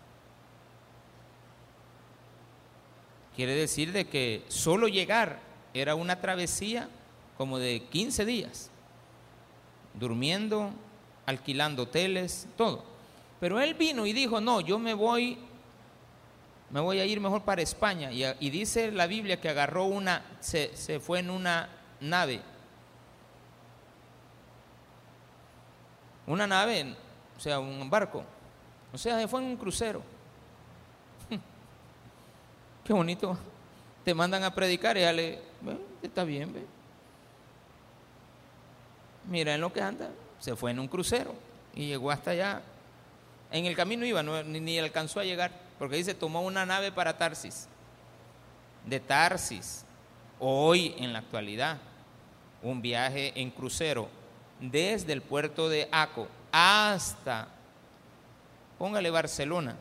Quiere 3.34 3.54
decir 3.54 3.92
de 3.92 4.06
que 4.06 4.44
solo 4.48 4.88
llegar 4.88 5.40
era 5.72 5.94
una 5.94 6.20
travesía 6.20 6.88
como 7.38 7.58
de 7.58 7.82
15 7.90 8.24
días, 8.26 8.70
durmiendo, 9.94 10.70
alquilando 11.24 11.84
hoteles, 11.84 12.46
todo. 12.56 12.84
Pero 13.40 13.58
él 13.60 13.74
vino 13.74 14.06
y 14.06 14.12
dijo, 14.12 14.40
no, 14.40 14.60
yo 14.60 14.78
me 14.78 14.94
voy, 14.94 15.38
me 16.72 16.80
voy 16.80 16.98
a 16.98 17.04
ir 17.04 17.20
mejor 17.20 17.42
para 17.42 17.62
España. 17.62 18.10
Y, 18.10 18.50
dice 18.50 18.90
la 18.90 19.06
Biblia 19.06 19.40
que 19.40 19.48
agarró 19.48 19.84
una, 19.84 20.24
se, 20.40 20.76
se 20.76 20.98
fue 20.98 21.20
en 21.20 21.30
una 21.30 21.68
nave. 22.00 22.40
Una 26.26 26.46
nave, 26.46 26.96
o 27.36 27.40
sea, 27.40 27.60
un 27.60 27.88
barco. 27.88 28.24
O 28.92 28.98
sea, 28.98 29.18
se 29.18 29.28
fue 29.28 29.40
en 29.40 29.46
un 29.46 29.56
crucero. 29.56 30.02
Qué 32.84 32.92
bonito. 32.92 33.36
Te 34.04 34.14
mandan 34.14 34.42
a 34.42 34.54
predicar 34.54 34.96
y 34.96 35.00
ya 35.00 35.12
le, 35.12 35.40
está 36.02 36.24
bien, 36.24 36.52
ve. 36.52 36.66
Mira 39.28 39.54
en 39.54 39.60
lo 39.60 39.72
que 39.72 39.80
anda. 39.80 40.10
Se 40.40 40.56
fue 40.56 40.72
en 40.72 40.80
un 40.80 40.88
crucero 40.88 41.34
y 41.74 41.86
llegó 41.86 42.10
hasta 42.10 42.32
allá. 42.32 42.62
En 43.50 43.66
el 43.66 43.76
camino 43.76 44.04
iba, 44.04 44.22
ni, 44.22 44.78
alcanzó 44.78 45.20
a 45.20 45.24
llegar, 45.24 45.52
porque 45.78 45.96
dice, 45.96 46.14
tomó 46.14 46.42
una 46.42 46.66
nave 46.66 46.92
para 46.92 47.16
Tarsis. 47.16 47.68
De 48.86 49.00
Tarsis, 49.00 49.84
hoy 50.38 50.94
en 50.98 51.12
la 51.12 51.20
actualidad, 51.20 51.78
un 52.62 52.82
viaje 52.82 53.32
en 53.40 53.50
crucero 53.50 54.08
desde 54.60 55.12
el 55.12 55.22
puerto 55.22 55.68
de 55.68 55.88
Aco 55.90 56.28
hasta, 56.52 57.48
póngale 58.78 59.10
Barcelona, 59.10 59.76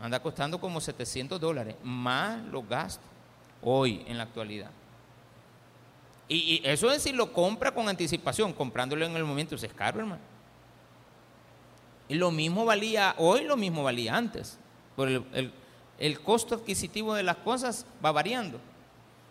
anda 0.00 0.20
costando 0.20 0.60
como 0.60 0.80
700 0.80 1.40
dólares, 1.40 1.76
más 1.82 2.42
los 2.44 2.66
gastos 2.68 3.04
hoy 3.62 4.04
en 4.06 4.18
la 4.18 4.24
actualidad. 4.24 4.70
Y, 6.28 6.62
eso 6.64 6.90
es 6.90 7.02
si 7.02 7.12
lo 7.12 7.32
compra 7.32 7.72
con 7.72 7.88
anticipación, 7.88 8.52
comprándolo 8.52 9.04
en 9.04 9.14
el 9.14 9.24
momento, 9.24 9.54
es 9.54 9.74
caro, 9.74 10.00
hermano. 10.00 10.33
Lo 12.14 12.30
mismo 12.30 12.64
valía 12.64 13.14
hoy, 13.18 13.44
lo 13.44 13.56
mismo 13.56 13.82
valía 13.82 14.16
antes. 14.16 14.58
Por 14.96 15.08
el, 15.08 15.52
el 15.98 16.20
costo 16.20 16.54
adquisitivo 16.54 17.14
de 17.14 17.22
las 17.22 17.36
cosas 17.36 17.86
va 18.04 18.12
variando. 18.12 18.60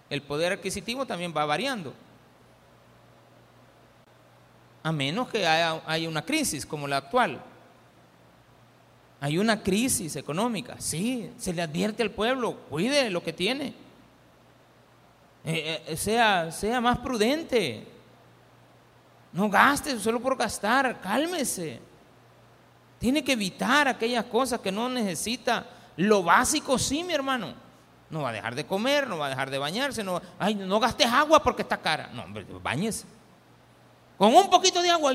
El 0.09 0.21
poder 0.21 0.53
adquisitivo 0.53 1.05
también 1.05 1.33
va 1.35 1.45
variando. 1.45 1.93
A 4.83 4.91
menos 4.91 5.29
que 5.29 5.47
haya, 5.47 5.81
haya 5.85 6.09
una 6.09 6.23
crisis 6.23 6.65
como 6.65 6.87
la 6.87 6.97
actual. 6.97 7.41
Hay 9.21 9.37
una 9.37 9.63
crisis 9.63 10.17
económica, 10.17 10.75
sí, 10.79 11.31
se 11.37 11.53
le 11.53 11.61
advierte 11.61 12.03
al 12.03 12.11
pueblo, 12.11 12.57
cuide 12.69 13.09
lo 13.09 13.23
que 13.23 13.31
tiene. 13.31 13.73
Eh, 15.45 15.81
eh, 15.87 15.95
sea, 15.95 16.51
sea 16.51 16.81
más 16.81 16.99
prudente. 16.99 17.87
No 19.31 19.49
gaste 19.49 19.97
solo 19.99 20.19
por 20.19 20.37
gastar, 20.37 20.99
cálmese. 20.99 21.79
Tiene 23.03 23.21
que 23.21 23.33
evitar 23.33 23.89
aquellas 23.89 24.23
cosas 24.23 24.61
que 24.61 24.71
no 24.71 24.87
necesita. 24.87 25.65
Lo 25.97 26.23
básico 26.23 26.79
sí, 26.79 27.03
mi 27.03 27.13
hermano. 27.13 27.53
No 28.09 28.21
va 28.21 28.29
a 28.29 28.31
dejar 28.31 28.55
de 28.55 28.65
comer, 28.65 29.09
no 29.09 29.17
va 29.17 29.25
a 29.25 29.29
dejar 29.29 29.49
de 29.49 29.57
bañarse, 29.57 30.05
no, 30.05 30.21
ay, 30.39 30.55
no 30.55 30.79
gastes 30.79 31.07
agua 31.07 31.43
porque 31.43 31.63
está 31.63 31.75
cara. 31.75 32.09
No, 32.13 32.23
hombre, 32.23 32.45
bañese. 32.61 33.03
Con 34.17 34.33
un 34.33 34.49
poquito 34.49 34.81
de 34.81 34.89
agua, 34.89 35.11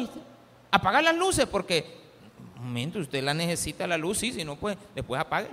apagar 0.71 1.03
las 1.03 1.17
luces 1.17 1.47
porque, 1.47 1.99
un 2.59 2.67
momento, 2.67 2.99
usted 2.99 3.25
la 3.25 3.33
necesita 3.33 3.87
la 3.87 3.97
luz, 3.97 4.19
sí, 4.19 4.35
si 4.35 4.45
no, 4.45 4.57
pues 4.57 4.77
después 4.95 5.19
apague 5.19 5.49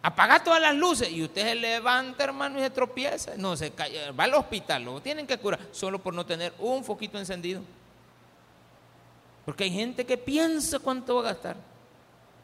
apaga 0.00 0.44
todas 0.44 0.62
las 0.62 0.76
luces 0.76 1.10
y 1.10 1.20
usted 1.24 1.42
se 1.42 1.54
levanta, 1.56 2.22
hermano, 2.22 2.60
y 2.60 2.62
se 2.62 2.70
tropieza. 2.70 3.32
No, 3.36 3.56
se 3.56 3.72
cae, 3.72 4.12
va 4.12 4.22
al 4.22 4.34
hospital, 4.34 4.84
lo 4.84 5.00
tienen 5.00 5.26
que 5.26 5.36
curar 5.36 5.58
solo 5.72 5.98
por 5.98 6.14
no 6.14 6.24
tener 6.24 6.54
un 6.60 6.84
foquito 6.84 7.18
encendido. 7.18 7.60
Porque 9.48 9.64
hay 9.64 9.70
gente 9.70 10.04
que 10.04 10.18
piensa 10.18 10.78
cuánto 10.78 11.14
va 11.14 11.20
a 11.22 11.32
gastar. 11.32 11.56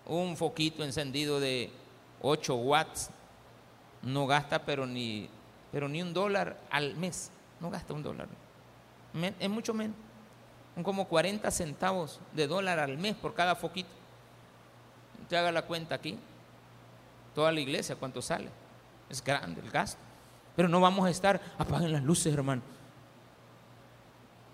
Un 0.06 0.38
foquito 0.38 0.82
encendido 0.82 1.38
de 1.38 1.70
8 2.22 2.54
watts 2.54 3.10
no 4.00 4.26
gasta, 4.26 4.64
pero 4.64 4.86
ni, 4.86 5.28
pero 5.70 5.86
ni 5.86 6.00
un 6.00 6.14
dólar 6.14 6.58
al 6.70 6.96
mes. 6.96 7.30
No 7.60 7.68
gasta 7.68 7.92
un 7.92 8.02
dólar. 8.02 8.26
Es 9.38 9.50
mucho 9.50 9.74
menos. 9.74 9.94
Son 10.74 10.82
como 10.82 11.06
40 11.06 11.50
centavos 11.50 12.20
de 12.32 12.46
dólar 12.46 12.78
al 12.78 12.96
mes 12.96 13.14
por 13.14 13.34
cada 13.34 13.54
foquito. 13.54 13.90
Usted 15.20 15.36
haga 15.36 15.52
la 15.52 15.66
cuenta 15.66 15.96
aquí. 15.96 16.18
Toda 17.34 17.52
la 17.52 17.60
iglesia, 17.60 17.96
¿cuánto 17.96 18.22
sale? 18.22 18.48
Es 19.10 19.22
grande 19.22 19.60
el 19.60 19.70
gasto. 19.70 20.00
Pero 20.56 20.70
no 20.70 20.80
vamos 20.80 21.04
a 21.04 21.10
estar, 21.10 21.38
apaguen 21.58 21.92
las 21.92 22.02
luces, 22.02 22.32
hermano. 22.32 22.62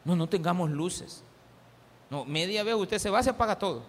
No, 0.04 0.16
no 0.16 0.28
tengamos 0.28 0.68
luces. 0.68 1.22
No, 2.10 2.24
media 2.24 2.62
vez 2.64 2.74
usted 2.74 2.98
se 2.98 3.08
va, 3.08 3.22
se 3.22 3.30
apaga 3.30 3.58
todo. 3.58 3.82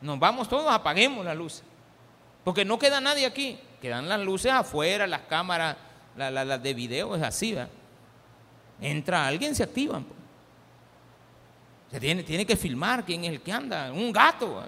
Nos 0.00 0.18
vamos 0.18 0.48
todos, 0.48 0.70
apaguemos 0.70 1.24
las 1.24 1.36
luces. 1.36 1.64
Porque 2.44 2.64
no 2.64 2.78
queda 2.78 3.00
nadie 3.00 3.26
aquí. 3.26 3.58
Quedan 3.80 4.08
las 4.08 4.20
luces 4.20 4.52
afuera, 4.52 5.06
las 5.06 5.22
cámaras, 5.22 5.76
las 6.16 6.62
de 6.62 6.74
video, 6.74 7.16
es 7.16 7.22
así. 7.22 7.54
¿verdad? 7.54 7.70
Entra 8.80 9.26
alguien, 9.26 9.54
se 9.54 9.62
activan. 9.62 10.04
Pues. 10.04 10.18
Se 11.92 12.00
tiene, 12.00 12.22
tiene 12.22 12.46
que 12.46 12.56
filmar 12.56 13.04
quién 13.04 13.24
es 13.24 13.32
el 13.32 13.40
que 13.40 13.52
anda. 13.52 13.90
Un 13.90 14.12
gato. 14.12 14.62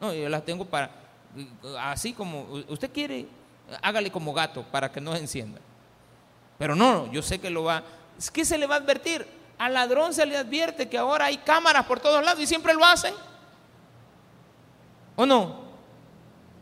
No, 0.00 0.12
yo 0.12 0.28
las 0.28 0.44
tengo 0.44 0.64
para 0.64 0.90
así 1.80 2.12
como 2.12 2.42
usted 2.68 2.90
quiere, 2.92 3.26
hágale 3.82 4.10
como 4.10 4.32
gato 4.32 4.62
para 4.62 4.90
que 4.90 5.00
no 5.00 5.12
se 5.14 5.20
encienda. 5.20 5.60
Pero 6.58 6.74
no, 6.74 7.10
yo 7.12 7.22
sé 7.22 7.38
que 7.38 7.50
lo 7.50 7.64
va. 7.64 7.82
Que 8.32 8.44
se 8.44 8.58
le 8.58 8.66
va 8.66 8.76
a 8.76 8.78
advertir. 8.78 9.26
Al 9.58 9.74
ladrón 9.74 10.14
se 10.14 10.24
le 10.24 10.36
advierte 10.36 10.88
que 10.88 10.96
ahora 10.96 11.26
hay 11.26 11.38
cámaras 11.38 11.84
por 11.84 11.98
todos 12.00 12.24
lados 12.24 12.40
y 12.40 12.46
siempre 12.46 12.74
lo 12.74 12.84
hacen. 12.84 13.12
¿O 15.16 15.26
no? 15.26 15.68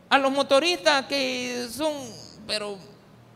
A 0.09 0.19
los 0.19 0.33
motoristas 0.33 1.05
que 1.07 1.69
son, 1.71 1.93
pero, 2.47 2.79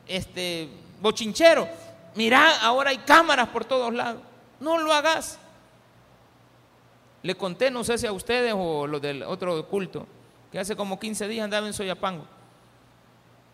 este, 0.06 0.68
bochincheros. 1.00 1.68
Mira, 2.14 2.60
ahora 2.62 2.90
hay 2.90 2.98
cámaras 2.98 3.48
por 3.48 3.64
todos 3.64 3.92
lados. 3.92 4.22
No 4.58 4.78
lo 4.78 4.92
hagas. 4.92 5.38
Le 7.22 7.36
conté, 7.36 7.70
no 7.70 7.84
sé 7.84 7.98
si 7.98 8.06
a 8.06 8.12
ustedes 8.12 8.54
o 8.56 8.86
los 8.86 9.02
del 9.02 9.22
otro 9.24 9.68
culto 9.68 10.06
que 10.50 10.58
hace 10.58 10.74
como 10.74 10.98
15 10.98 11.28
días 11.28 11.44
andaba 11.44 11.66
en 11.66 11.72
Soyapango. 11.72 12.26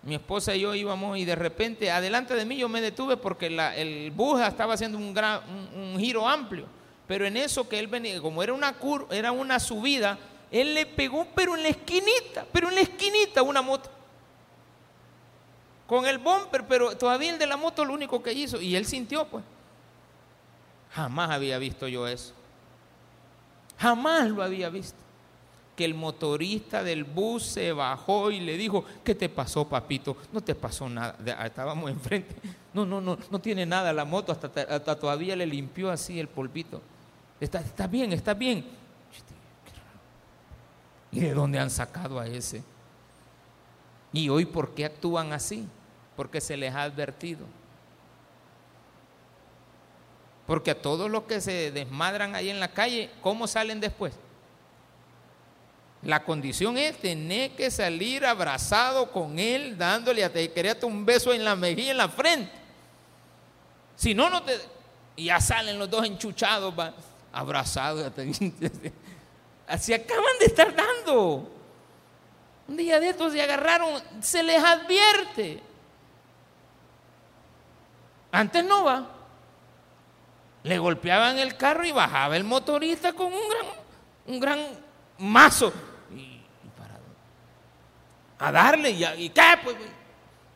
Mi 0.06 0.14
esposa 0.14 0.54
y 0.54 0.60
yo 0.60 0.72
íbamos 0.72 1.18
y 1.18 1.24
de 1.24 1.34
repente 1.34 1.90
adelante 1.90 2.36
de 2.36 2.44
mí 2.44 2.56
yo 2.56 2.68
me 2.68 2.80
detuve 2.80 3.16
porque 3.16 3.46
el 3.48 4.12
bus 4.12 4.40
estaba 4.40 4.74
haciendo 4.74 4.98
un, 4.98 5.12
gran, 5.12 5.40
giro 5.98 6.28
amplio. 6.28 6.66
Pero 7.08 7.26
en 7.26 7.36
eso 7.36 7.68
que 7.68 7.76
él 7.76 7.88
venía, 7.88 8.20
como 8.20 8.40
era 8.40 8.52
una, 8.52 8.76
era 9.10 9.32
una 9.32 9.58
subida, 9.58 10.16
él 10.52 10.74
le 10.74 10.86
pegó, 10.86 11.26
pero 11.34 11.56
en 11.56 11.64
la 11.64 11.70
esquinita, 11.70 12.46
pero 12.52 12.68
en 12.68 12.76
la 12.76 12.82
esquinita 12.82 13.42
una 13.42 13.62
moto. 13.62 13.90
Con 15.88 16.06
el 16.06 16.18
bumper, 16.18 16.68
pero 16.68 16.96
todavía 16.96 17.32
el 17.32 17.38
de 17.40 17.46
la 17.48 17.56
moto 17.56 17.84
lo 17.84 17.92
único 17.92 18.22
que 18.22 18.32
hizo. 18.32 18.60
Y 18.60 18.76
él 18.76 18.86
sintió, 18.86 19.26
pues. 19.26 19.42
Jamás 20.92 21.30
había 21.30 21.58
visto 21.58 21.88
yo 21.88 22.06
eso. 22.06 22.32
Jamás 23.76 24.28
lo 24.30 24.40
había 24.44 24.70
visto. 24.70 25.05
Que 25.76 25.84
el 25.84 25.94
motorista 25.94 26.82
del 26.82 27.04
bus 27.04 27.42
se 27.44 27.72
bajó 27.72 28.30
y 28.30 28.40
le 28.40 28.56
dijo, 28.56 28.84
¿qué 29.04 29.14
te 29.14 29.28
pasó, 29.28 29.68
papito? 29.68 30.16
No 30.32 30.40
te 30.40 30.54
pasó 30.54 30.88
nada. 30.88 31.16
Estábamos 31.44 31.90
enfrente. 31.90 32.34
No, 32.72 32.84
no, 32.86 33.00
no, 33.00 33.18
no 33.30 33.38
tiene 33.38 33.66
nada 33.66 33.92
la 33.92 34.04
moto, 34.04 34.32
hasta, 34.32 34.96
todavía 34.98 35.36
le 35.36 35.46
limpió 35.46 35.90
así 35.90 36.18
el 36.18 36.28
polvito. 36.28 36.80
Está, 37.40 37.60
está 37.60 37.86
bien, 37.86 38.12
está 38.12 38.34
bien. 38.34 38.64
¿Y 41.12 41.20
de 41.20 41.32
dónde 41.32 41.58
han 41.58 41.70
sacado 41.70 42.18
a 42.18 42.26
ese? 42.26 42.62
¿Y 44.12 44.28
hoy 44.28 44.44
por 44.44 44.74
qué 44.74 44.86
actúan 44.86 45.32
así? 45.32 45.66
Porque 46.16 46.40
se 46.40 46.56
les 46.56 46.74
ha 46.74 46.82
advertido. 46.82 47.46
Porque 50.46 50.70
a 50.70 50.80
todos 50.80 51.10
los 51.10 51.24
que 51.24 51.40
se 51.40 51.72
desmadran 51.72 52.34
ahí 52.34 52.50
en 52.50 52.60
la 52.60 52.68
calle, 52.68 53.10
¿cómo 53.20 53.46
salen 53.46 53.80
después? 53.80 54.14
La 56.06 56.22
condición 56.22 56.78
es 56.78 56.96
tener 56.98 57.50
que 57.56 57.68
salir 57.68 58.24
abrazado 58.24 59.10
con 59.10 59.40
él, 59.40 59.76
dándole 59.76 60.22
a 60.22 60.32
te 60.32 60.52
quería 60.52 60.76
un 60.82 61.04
beso 61.04 61.34
en 61.34 61.44
la 61.44 61.56
mejilla, 61.56 61.90
en 61.90 61.96
la 61.96 62.08
frente. 62.08 62.52
Si 63.96 64.14
no, 64.14 64.30
no 64.30 64.40
te. 64.44 64.56
Y 65.16 65.24
ya 65.24 65.40
salen 65.40 65.76
los 65.80 65.90
dos 65.90 66.06
enchuchados, 66.06 66.72
abrazados. 67.32 68.12
Así 69.66 69.92
acaban 69.92 70.38
de 70.38 70.46
estar 70.46 70.72
dando. 70.76 71.50
Un 72.68 72.76
día 72.76 73.00
de 73.00 73.08
estos 73.08 73.32
se 73.32 73.42
agarraron, 73.42 74.00
se 74.20 74.44
les 74.44 74.62
advierte. 74.62 75.60
Antes 78.30 78.64
no 78.64 78.84
va. 78.84 79.08
Le 80.62 80.78
golpeaban 80.78 81.40
el 81.40 81.56
carro 81.56 81.84
y 81.84 81.90
bajaba 81.90 82.36
el 82.36 82.44
motorista 82.44 83.12
con 83.12 83.32
un 83.32 83.48
gran, 83.48 83.66
un 84.28 84.38
gran 84.38 84.60
mazo. 85.18 85.72
A 88.38 88.52
darle, 88.52 88.90
y, 88.90 89.28
¿qué? 89.30 89.42
Pues, 89.62 89.76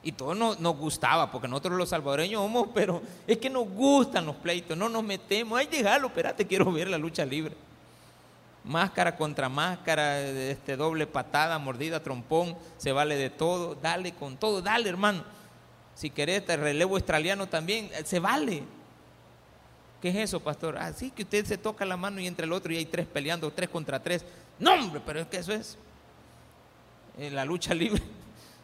y 0.03 0.13
todo 0.13 0.35
nos, 0.35 0.59
nos, 0.61 0.77
gustaba, 0.77 1.31
porque 1.31 1.49
nosotros 1.49 1.77
los 1.77 1.89
salvadoreños 1.89 2.43
somos, 2.43 2.69
pero 2.75 3.03
es 3.27 3.39
que 3.39 3.51
nos 3.51 3.69
gustan 3.69 4.27
los 4.27 4.37
pleitos, 4.37 4.77
no 4.77 4.89
nos 4.89 5.03
metemos. 5.03 5.59
Ay, 5.59 5.67
déjalo, 5.67 6.09
espérate, 6.09 6.47
quiero 6.47 6.71
ver 6.73 6.89
la 6.89 6.99
lucha 6.99 7.25
libre 7.25 7.55
máscara 8.65 9.17
contra 9.17 9.49
máscara, 9.49 10.21
este, 10.21 10.77
doble 10.77 11.07
patada, 11.07 11.59
mordida, 11.59 12.03
trompón, 12.03 12.57
se 12.79 12.93
vale 12.93 13.17
de 13.17 13.31
todo, 13.31 13.75
dale 13.75 14.13
con 14.13 14.37
todo, 14.37 14.63
dale 14.63 14.89
hermano. 14.89 15.25
Si 15.95 16.11
querés, 16.11 16.49
el 16.49 16.61
relevo 16.61 16.97
australiano 16.97 17.49
también, 17.49 17.91
eh, 17.93 18.03
se 18.05 18.21
vale. 18.21 18.63
¿Qué 20.01 20.09
es 20.09 20.17
eso, 20.17 20.41
pastor? 20.41 20.79
Así 20.79 21.11
ah, 21.11 21.15
que 21.15 21.23
usted 21.25 21.45
se 21.45 21.59
toca 21.59 21.85
la 21.85 21.97
mano 21.97 22.21
y 22.21 22.27
entre 22.27 22.47
el 22.47 22.53
otro 22.53 22.73
y 22.73 22.77
hay 22.77 22.87
tres 22.87 23.07
peleando, 23.07 23.51
tres 23.51 23.69
contra 23.69 24.03
tres. 24.03 24.25
No, 24.59 24.73
hombre, 24.73 25.01
pero 25.05 25.21
es 25.21 25.27
que 25.27 25.39
eso 25.39 25.53
es 25.53 25.77
eh, 27.21 27.31
la 27.31 27.45
lucha 27.45 27.75
libre. 27.75 28.03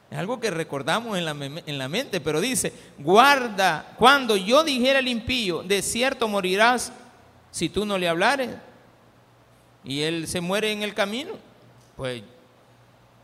Es 0.09 0.17
algo 0.17 0.39
que 0.39 0.53
recordamos 0.53 1.19
en 1.19 1.25
la, 1.25 1.33
en 1.33 1.79
la 1.79 1.89
mente, 1.89 2.21
pero 2.21 2.41
dice, 2.41 2.73
guarda, 2.97 3.93
cuando 3.99 4.37
yo 4.37 4.63
dijera 4.63 5.01
al 5.01 5.09
impío, 5.09 5.65
de 5.65 5.83
cierto 5.83 6.29
morirás 6.29 6.93
si 7.51 7.69
tú 7.69 7.85
no 7.85 7.99
le 7.99 8.09
hablares 8.09 8.51
y 9.83 10.03
él 10.03 10.29
se 10.29 10.41
muere 10.41 10.71
en 10.71 10.85
el 10.85 10.95
camino, 10.95 11.33
pues 11.97 12.23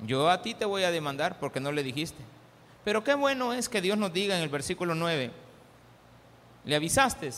yo 0.04 0.28
a 0.28 0.42
ti 0.42 0.54
te 0.54 0.64
voy 0.64 0.82
a 0.82 0.90
demandar 0.90 1.38
porque 1.38 1.60
no 1.60 1.70
le 1.70 1.84
dijiste. 1.84 2.20
Pero 2.84 3.04
qué 3.04 3.14
bueno 3.14 3.52
es 3.52 3.68
que 3.68 3.80
Dios 3.80 3.96
nos 3.96 4.12
diga 4.12 4.36
en 4.36 4.42
el 4.42 4.48
versículo 4.48 4.96
9, 4.96 5.30
¿le 6.64 6.74
avisaste? 6.74 7.30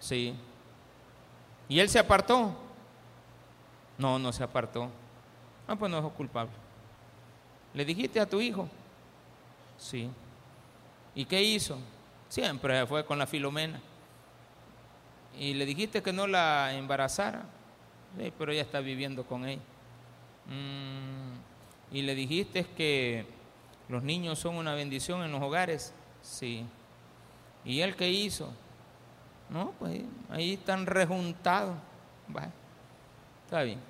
Sí. 0.00 0.34
¿Y 1.68 1.80
él 1.80 1.90
se 1.90 1.98
apartó? 1.98 2.56
No, 3.98 4.18
no 4.18 4.32
se 4.32 4.42
apartó. 4.42 4.88
Ah, 5.68 5.76
pues 5.76 5.90
no 5.90 5.98
es 5.98 6.12
culpable. 6.14 6.65
¿Le 7.76 7.84
dijiste 7.84 8.18
a 8.18 8.26
tu 8.26 8.40
hijo? 8.40 8.66
Sí. 9.76 10.08
¿Y 11.14 11.26
qué 11.26 11.42
hizo? 11.42 11.78
Siempre 12.26 12.86
fue 12.86 13.04
con 13.04 13.18
la 13.18 13.26
filomena. 13.26 13.78
¿Y 15.38 15.52
le 15.52 15.66
dijiste 15.66 16.02
que 16.02 16.12
no 16.12 16.26
la 16.26 16.72
embarazara? 16.74 17.44
pero 18.38 18.50
ella 18.50 18.62
está 18.62 18.80
viviendo 18.80 19.26
con 19.26 19.44
él. 19.44 19.60
Mm, 20.46 21.94
y 21.94 22.00
le 22.00 22.14
dijiste 22.14 22.64
que 22.64 23.26
los 23.90 24.02
niños 24.02 24.38
son 24.38 24.54
una 24.54 24.74
bendición 24.74 25.22
en 25.22 25.32
los 25.32 25.42
hogares. 25.42 25.92
Sí. 26.22 26.64
¿Y 27.62 27.82
él 27.82 27.94
qué 27.94 28.08
hizo? 28.08 28.50
No, 29.50 29.72
pues 29.78 30.00
ahí 30.30 30.54
están 30.54 30.86
rejuntados. 30.86 31.76
está 33.44 33.62
bien. 33.64 33.80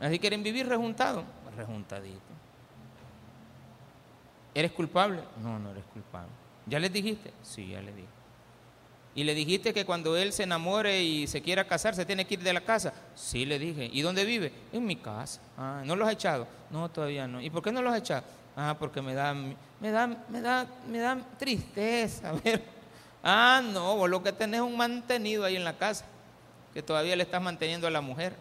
Así 0.00 0.18
quieren 0.18 0.42
vivir 0.42 0.66
rejuntados. 0.66 1.24
Rejuntadito. 1.54 2.43
¿Eres 4.54 4.72
culpable? 4.72 5.20
No, 5.42 5.58
no 5.58 5.70
eres 5.70 5.84
culpable. 5.92 6.30
¿Ya 6.66 6.78
les 6.78 6.92
dijiste? 6.92 7.32
Sí, 7.42 7.68
ya 7.68 7.82
le 7.82 7.92
dije. 7.92 8.08
Y 9.16 9.24
le 9.24 9.34
dijiste 9.34 9.72
que 9.72 9.84
cuando 9.84 10.16
él 10.16 10.32
se 10.32 10.42
enamore 10.42 11.02
y 11.02 11.26
se 11.26 11.40
quiera 11.40 11.66
casar, 11.66 11.94
se 11.94 12.04
tiene 12.04 12.24
que 12.24 12.34
ir 12.34 12.42
de 12.42 12.52
la 12.52 12.60
casa. 12.60 12.92
Sí, 13.14 13.44
le 13.44 13.58
dije. 13.58 13.88
¿Y 13.92 14.02
dónde 14.02 14.24
vive? 14.24 14.52
En 14.72 14.84
mi 14.84 14.96
casa. 14.96 15.40
Ah, 15.56 15.82
¿no 15.84 15.94
los 15.94 16.08
has 16.08 16.14
echado? 16.14 16.48
No, 16.70 16.90
todavía 16.90 17.28
no. 17.28 17.40
¿Y 17.40 17.50
por 17.50 17.62
qué 17.62 17.70
no 17.70 17.80
los 17.82 17.92
has 17.92 18.00
echado? 18.00 18.24
Ah, 18.56 18.76
porque 18.78 19.02
me 19.02 19.14
da, 19.14 19.34
me 19.34 19.90
da, 19.90 20.06
me 20.06 20.40
da, 20.40 20.66
me 20.88 20.98
da 20.98 21.18
tristeza. 21.38 22.32
Ah, 23.26 23.62
no, 23.64 23.96
vos 23.96 24.10
lo 24.10 24.22
que 24.22 24.32
tenés 24.32 24.60
es 24.60 24.66
un 24.66 24.76
mantenido 24.76 25.46
ahí 25.46 25.56
en 25.56 25.64
la 25.64 25.78
casa, 25.78 26.04
que 26.74 26.82
todavía 26.82 27.16
le 27.16 27.22
estás 27.22 27.40
manteniendo 27.40 27.86
a 27.86 27.90
la 27.90 28.02
mujer. 28.02 28.36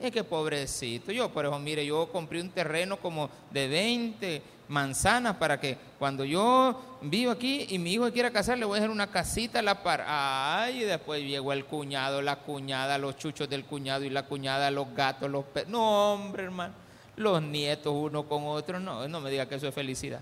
Es 0.00 0.12
que 0.12 0.22
pobrecito. 0.22 1.10
Yo, 1.10 1.28
por 1.28 1.44
eso, 1.44 1.58
mire, 1.58 1.84
yo 1.84 2.08
compré 2.12 2.40
un 2.40 2.50
terreno 2.50 2.98
como 2.98 3.28
de 3.50 3.66
20 3.66 4.42
manzanas 4.68 5.36
para 5.36 5.58
que 5.58 5.76
cuando 5.98 6.24
yo 6.24 6.98
vivo 7.02 7.32
aquí 7.32 7.66
y 7.70 7.78
mi 7.78 7.94
hijo 7.94 8.10
quiera 8.12 8.30
casar, 8.30 8.58
le 8.58 8.64
voy 8.64 8.76
a 8.76 8.78
hacer 8.80 8.90
una 8.90 9.08
casita 9.08 9.58
a 9.58 9.62
la 9.62 9.82
par. 9.82 10.04
Ay, 10.06 10.82
y 10.82 10.84
después 10.84 11.22
llegó 11.22 11.52
el 11.52 11.64
cuñado, 11.64 12.22
la 12.22 12.36
cuñada, 12.36 12.96
los 12.98 13.16
chuchos 13.16 13.48
del 13.48 13.64
cuñado 13.64 14.04
y 14.04 14.10
la 14.10 14.24
cuñada, 14.24 14.70
los 14.70 14.94
gatos, 14.94 15.28
los 15.28 15.44
perros. 15.46 15.70
No, 15.70 16.12
hombre, 16.12 16.44
hermano. 16.44 16.74
Los 17.16 17.42
nietos 17.42 17.92
uno 17.92 18.28
con 18.28 18.46
otro. 18.46 18.78
No, 18.78 19.08
no 19.08 19.20
me 19.20 19.30
diga 19.30 19.48
que 19.48 19.56
eso 19.56 19.66
es 19.66 19.74
felicidad. 19.74 20.20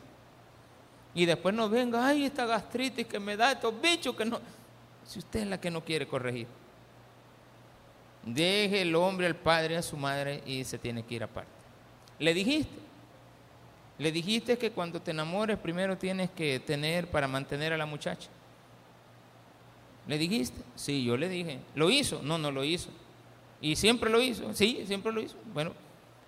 Y 1.15 1.27
después 1.27 1.55
nos 1.55 1.71
venga, 1.71 2.07
ay, 2.07 2.25
esta 2.25 2.47
gastritis 2.47 3.07
que 3.07 3.19
me 3.19 3.37
da 3.37 3.53
estos 3.53 3.79
bichos 3.79 4.17
que 4.17 4.25
no. 4.25 4.41
Si 5.05 5.19
usted 5.19 5.41
es 5.41 5.47
la 5.47 5.61
que 5.61 5.71
no 5.71 5.85
quiere 5.85 6.07
corregir. 6.07 6.47
Deje 8.27 8.83
el 8.83 8.97
hombre 8.97 9.29
al 9.29 9.37
padre, 9.37 9.77
a 9.77 9.83
su 9.83 9.97
madre 9.97 10.43
y 10.45 10.65
se 10.65 10.79
tiene 10.79 11.05
que 11.05 11.15
ir 11.15 11.23
aparte. 11.23 11.51
Le 12.19 12.35
dijiste. 12.35 12.75
Le 13.99 14.11
dijiste 14.11 14.59
que 14.59 14.73
cuando 14.73 15.01
te 15.01 15.13
enamores 15.13 15.57
primero 15.59 15.97
tienes 15.97 16.31
que 16.31 16.59
tener 16.59 17.09
para 17.09 17.29
mantener 17.29 17.73
a 17.73 17.77
la 17.77 17.87
muchacha. 17.87 18.29
¿Le 20.09 20.19
dijiste? 20.19 20.61
Sí, 20.75 21.05
yo 21.05 21.17
le 21.17 21.29
dije. 21.29 21.61
¿Lo 21.77 21.89
hizo? 21.89 22.21
No, 22.21 22.37
no 22.37 22.51
lo 22.51 22.65
hizo. 22.65 22.91
¿Y 23.61 23.77
siempre 23.77 24.11
lo 24.11 24.21
hizo? 24.21 24.53
Sí, 24.55 24.83
siempre 24.89 25.13
lo 25.13 25.23
hizo. 25.23 25.37
Bueno, 25.55 25.73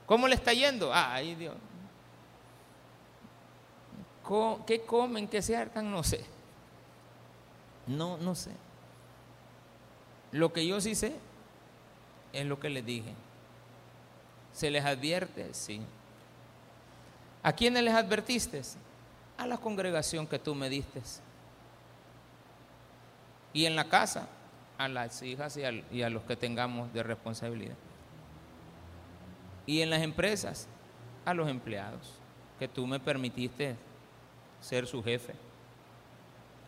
¿cómo 0.06 0.28
le 0.28 0.36
está 0.36 0.52
yendo? 0.52 0.94
Ay, 0.94 1.34
Dios. 1.34 1.56
¿Qué 4.66 4.82
comen? 4.82 5.26
¿Qué 5.26 5.42
se 5.42 5.56
hartan? 5.56 5.90
No 5.90 6.04
sé. 6.04 6.24
No, 7.88 8.18
no 8.18 8.36
sé. 8.36 8.52
Lo 10.30 10.52
que 10.52 10.64
yo 10.64 10.80
sí 10.80 10.94
sé 10.94 11.27
es 12.32 12.46
lo 12.46 12.58
que 12.58 12.70
les 12.70 12.84
dije. 12.84 13.14
¿Se 14.52 14.70
les 14.70 14.84
advierte? 14.84 15.52
Sí. 15.54 15.80
¿A 17.42 17.52
quiénes 17.52 17.82
les 17.82 17.94
advertiste? 17.94 18.62
A 19.36 19.46
la 19.46 19.58
congregación 19.58 20.26
que 20.26 20.38
tú 20.38 20.54
me 20.54 20.68
diste. 20.68 21.00
Y 23.52 23.66
en 23.66 23.76
la 23.76 23.84
casa, 23.84 24.28
a 24.76 24.88
las 24.88 25.22
hijas 25.22 25.56
y 25.56 25.64
a, 25.64 25.70
y 25.70 26.02
a 26.02 26.10
los 26.10 26.22
que 26.24 26.36
tengamos 26.36 26.92
de 26.92 27.02
responsabilidad. 27.02 27.76
Y 29.66 29.82
en 29.82 29.90
las 29.90 30.02
empresas, 30.02 30.66
a 31.24 31.34
los 31.34 31.48
empleados 31.48 32.14
que 32.58 32.68
tú 32.68 32.86
me 32.86 32.98
permitiste 32.98 33.76
ser 34.60 34.86
su 34.86 35.02
jefe. 35.02 35.34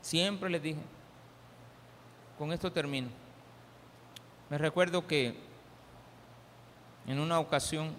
Siempre 0.00 0.48
les 0.50 0.62
dije, 0.62 0.80
con 2.38 2.52
esto 2.52 2.72
termino. 2.72 3.08
Me 4.48 4.58
recuerdo 4.58 5.06
que 5.06 5.49
en 7.10 7.18
una 7.18 7.40
ocasión 7.40 7.92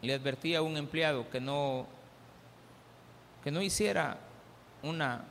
le 0.00 0.14
advertí 0.14 0.54
a 0.54 0.62
un 0.62 0.76
empleado 0.76 1.28
que 1.30 1.40
no, 1.40 1.84
que 3.42 3.50
no 3.50 3.60
hiciera 3.60 4.18
una, 4.84 5.24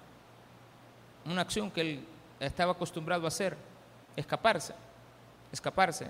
una 1.26 1.42
acción 1.42 1.72
que 1.72 1.80
él 1.80 2.06
estaba 2.42 2.74
acostumbrado 2.74 3.24
a 3.24 3.30
hacer, 3.30 3.56
escaparse, 4.18 4.74
escaparse. 5.54 6.08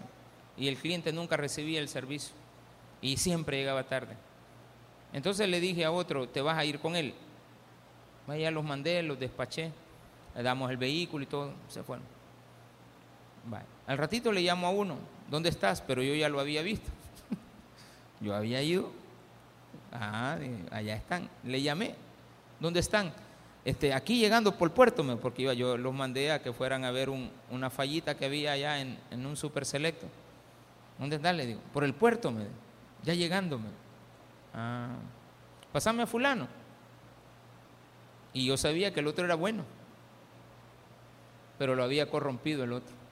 Y 0.57 0.67
el 0.67 0.78
cliente 0.78 1.13
nunca 1.13 1.38
recibía 1.38 1.80
el 1.80 1.88
servicio 1.89 2.34
y 3.01 3.17
siempre 3.17 3.57
llegaba 3.57 3.84
tarde. 3.84 4.15
Entonces 5.11 5.47
le 5.47 5.59
dije 5.59 5.86
a 5.86 5.91
otro, 5.91 6.28
te 6.28 6.41
vas 6.41 6.57
a 6.57 6.65
ir 6.65 6.80
con 6.80 6.95
él. 6.95 7.13
Vaya, 8.26 8.49
los 8.49 8.63
mandé, 8.63 9.03
los 9.03 9.19
despaché, 9.19 9.71
le 10.36 10.41
damos 10.41 10.71
el 10.71 10.78
vehículo 10.78 11.24
y 11.24 11.28
todo, 11.28 11.53
se 11.67 11.84
fueron. 11.84 12.05
Al 13.86 13.97
ratito 13.97 14.32
le 14.32 14.41
llamo 14.41 14.65
a 14.65 14.71
uno, 14.71 14.97
¿dónde 15.34 15.49
estás? 15.49 15.81
Pero 15.81 16.03
yo 16.03 16.13
ya 16.13 16.29
lo 16.29 16.39
había 16.39 16.61
visto. 16.61 16.91
yo 18.21 18.36
había 18.36 18.61
ido. 18.61 18.91
Ah, 19.91 20.38
allá 20.69 20.95
están. 20.95 21.27
Le 21.43 21.59
llamé. 21.59 21.95
¿Dónde 22.59 22.79
están? 22.79 23.11
Este, 23.65 23.93
aquí 23.93 24.19
llegando 24.19 24.55
por 24.59 24.71
puerto, 24.73 25.03
porque 25.19 25.41
iba, 25.41 25.53
yo 25.53 25.75
los 25.75 25.91
mandé 25.91 26.31
a 26.31 26.43
que 26.43 26.53
fueran 26.53 26.86
a 26.86 26.91
ver 26.91 27.09
una 27.49 27.71
fallita 27.71 28.15
que 28.15 28.25
había 28.25 28.51
allá 28.51 28.79
en, 28.79 29.25
un 29.25 29.36
super 29.36 29.65
selecto. 29.65 30.05
¿Dónde 30.99 31.15
están? 31.15 31.36
Le 31.36 31.47
digo, 31.47 31.61
por 31.73 31.84
el 31.84 31.95
puerto, 31.95 32.29
me 32.29 32.45
ya 33.03 33.15
llegándome. 33.15 33.69
Ah, 34.53 34.97
pasame 35.71 36.03
a 36.03 36.07
fulano. 36.07 36.47
Y 38.34 38.45
yo 38.45 38.55
sabía 38.55 38.93
que 38.93 38.99
el 38.99 39.07
otro 39.07 39.25
era 39.25 39.36
bueno, 39.36 39.63
pero 41.57 41.73
lo 41.73 41.84
había 41.84 42.07
corrompido 42.07 42.63
el 42.63 42.73
otro. 42.73 43.02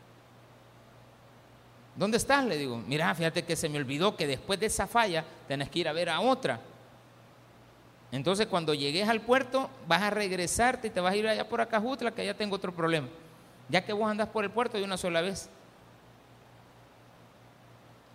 ¿Dónde 2.02 2.18
estás? 2.18 2.44
Le 2.46 2.58
digo, 2.58 2.78
mira, 2.88 3.14
fíjate 3.14 3.44
que 3.44 3.56
se 3.56 3.70
me 3.70 3.78
olvidó 3.78 4.16
que 4.16 4.26
después 4.26 4.60
de 4.60 4.66
esa 4.66 4.88
falla 4.88 5.24
tenés 5.48 5.70
que 5.70 5.78
ir 5.78 5.88
a 5.88 5.94
ver 5.94 6.10
a 6.10 6.20
otra. 6.20 6.60
Entonces 8.12 8.48
cuando 8.48 8.74
llegues 8.74 9.08
al 9.08 9.22
puerto 9.22 9.70
vas 9.88 10.02
a 10.02 10.10
regresarte 10.10 10.88
y 10.88 10.90
te 10.90 11.00
vas 11.00 11.14
a 11.14 11.16
ir 11.16 11.28
allá 11.28 11.48
por 11.48 11.62
Acajutla, 11.62 12.10
que 12.10 12.24
allá 12.24 12.36
tengo 12.36 12.56
otro 12.56 12.74
problema. 12.74 13.08
Ya 13.70 13.86
que 13.86 13.94
vos 13.94 14.10
andas 14.10 14.28
por 14.30 14.44
el 14.44 14.50
puerto 14.50 14.80
de 14.80 14.84
una 14.84 14.98
sola 14.98 15.22
vez. 15.22 15.48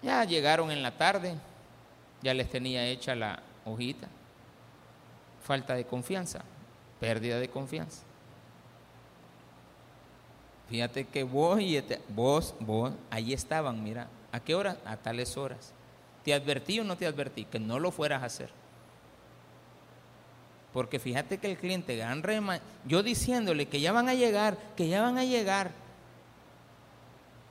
Ya 0.02 0.24
llegaron 0.24 0.72
en 0.72 0.82
la 0.82 0.90
tarde, 0.90 1.36
ya 2.22 2.34
les 2.34 2.50
tenía 2.50 2.84
hecha 2.88 3.14
la 3.14 3.40
hojita. 3.64 4.08
Falta 5.44 5.76
de 5.76 5.84
confianza, 5.84 6.40
pérdida 6.98 7.38
de 7.38 7.48
confianza. 7.48 8.02
Fíjate 10.68 11.04
que 11.04 11.22
vos 11.22 11.60
y 11.60 11.76
este, 11.76 12.00
vos, 12.08 12.54
vos, 12.60 12.92
ahí 13.10 13.32
estaban, 13.32 13.82
mira, 13.82 14.08
¿a 14.32 14.40
qué 14.40 14.54
hora? 14.54 14.78
A 14.84 14.96
tales 14.96 15.36
horas. 15.36 15.72
¿Te 16.24 16.34
advertí 16.34 16.80
o 16.80 16.84
no 16.84 16.96
te 16.96 17.06
advertí? 17.06 17.44
Que 17.44 17.60
no 17.60 17.78
lo 17.78 17.92
fueras 17.92 18.22
a 18.22 18.26
hacer. 18.26 18.50
Porque 20.72 20.98
fíjate 20.98 21.38
que 21.38 21.50
el 21.50 21.56
cliente, 21.56 21.96
gran 21.96 22.22
rema, 22.22 22.60
yo 22.84 23.02
diciéndole 23.02 23.66
que 23.66 23.80
ya 23.80 23.92
van 23.92 24.08
a 24.08 24.14
llegar, 24.14 24.58
que 24.76 24.88
ya 24.88 25.02
van 25.02 25.18
a 25.18 25.24
llegar. 25.24 25.70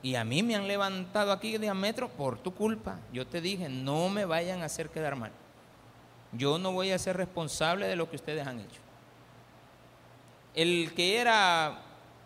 Y 0.02 0.14
a 0.14 0.24
mí 0.24 0.42
me 0.42 0.54
han 0.54 0.68
levantado 0.68 1.32
aquí 1.32 1.56
de 1.56 1.68
a 1.68 1.74
metro 1.74 2.08
por 2.08 2.38
tu 2.38 2.54
culpa. 2.54 3.00
Yo 3.12 3.26
te 3.26 3.40
dije, 3.40 3.68
no 3.68 4.10
me 4.10 4.26
vayan 4.26 4.62
a 4.62 4.66
hacer 4.66 4.90
quedar 4.90 5.16
mal. 5.16 5.32
Yo 6.32 6.58
no 6.58 6.70
voy 6.70 6.90
a 6.90 6.98
ser 6.98 7.16
responsable 7.16 7.88
de 7.88 7.96
lo 7.96 8.08
que 8.10 8.16
ustedes 8.16 8.46
han 8.46 8.60
hecho. 8.60 8.80
El 10.54 10.92
que 10.94 11.18
era 11.18 11.80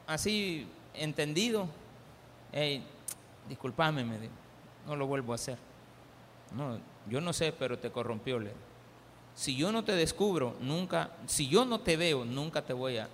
así 0.06 0.66
entendido, 1.04 1.66
hey, 2.52 2.84
disculpame, 3.48 4.04
me 4.04 4.18
dijo, 4.18 4.32
no 4.86 4.96
lo 4.96 5.06
vuelvo 5.06 5.32
a 5.32 5.36
hacer. 5.36 5.58
No, 6.54 6.78
yo 7.08 7.20
no 7.20 7.32
sé, 7.32 7.52
pero 7.52 7.78
te 7.78 7.90
corrompió. 7.90 8.38
Le. 8.38 8.52
Si 9.34 9.56
yo 9.56 9.72
no 9.72 9.84
te 9.84 9.92
descubro, 9.92 10.56
nunca, 10.60 11.10
si 11.26 11.48
yo 11.48 11.64
no 11.64 11.80
te 11.80 11.96
veo, 11.96 12.24
nunca 12.24 12.62
te 12.62 12.72
voy 12.72 12.98
a, 12.98 13.08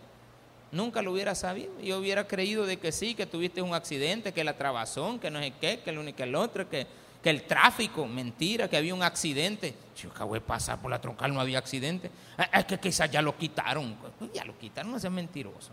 nunca 0.73 1.03
lo 1.03 1.13
hubiera 1.13 1.35
sabido. 1.35 1.79
Yo 1.81 1.99
hubiera 1.99 2.27
creído 2.27 2.67
de 2.67 2.79
que 2.79 2.93
sí, 2.93 3.15
que 3.15 3.27
tuviste 3.27 3.63
un 3.63 3.75
accidente, 3.75 4.33
que 4.33 4.45
la 4.45 4.57
trabazón, 4.57 5.19
que 5.19 5.31
no 5.31 5.41
sé 5.41 5.53
qué, 5.61 5.81
que 5.81 5.91
el 5.91 5.99
único, 5.99 6.17
que 6.17 6.23
el 6.23 6.35
otro, 6.35 6.69
que, 6.69 6.87
que 7.23 7.31
el 7.31 7.43
tráfico, 7.43 8.07
mentira, 8.07 8.69
que 8.69 8.77
había 8.77 8.95
un 8.95 9.03
accidente. 9.03 9.75
Yo 9.97 10.11
acabo 10.11 10.35
de 10.35 10.41
pasar 10.41 10.81
por 10.81 10.91
la 10.91 11.01
troncal, 11.01 11.33
no 11.33 11.41
había 11.41 11.59
accidente. 11.59 12.11
Es 12.53 12.65
que 12.65 12.79
quizás 12.79 13.11
ya 13.11 13.23
lo 13.23 13.37
quitaron. 13.37 13.97
Pues 14.19 14.33
ya 14.33 14.45
lo 14.45 14.59
quitaron, 14.59 14.93
no 14.93 14.97
es 14.97 15.11
mentiroso. 15.11 15.73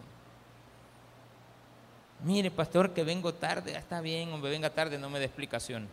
Mire, 2.23 2.51
pastor, 2.51 2.93
que 2.93 3.03
vengo 3.03 3.33
tarde. 3.33 3.75
Ah, 3.75 3.79
está 3.79 3.99
bien, 3.99 4.31
hombre, 4.31 4.49
venga 4.49 4.69
tarde, 4.69 4.97
no 4.97 5.09
me 5.09 5.19
dé 5.19 5.25
explicación. 5.25 5.87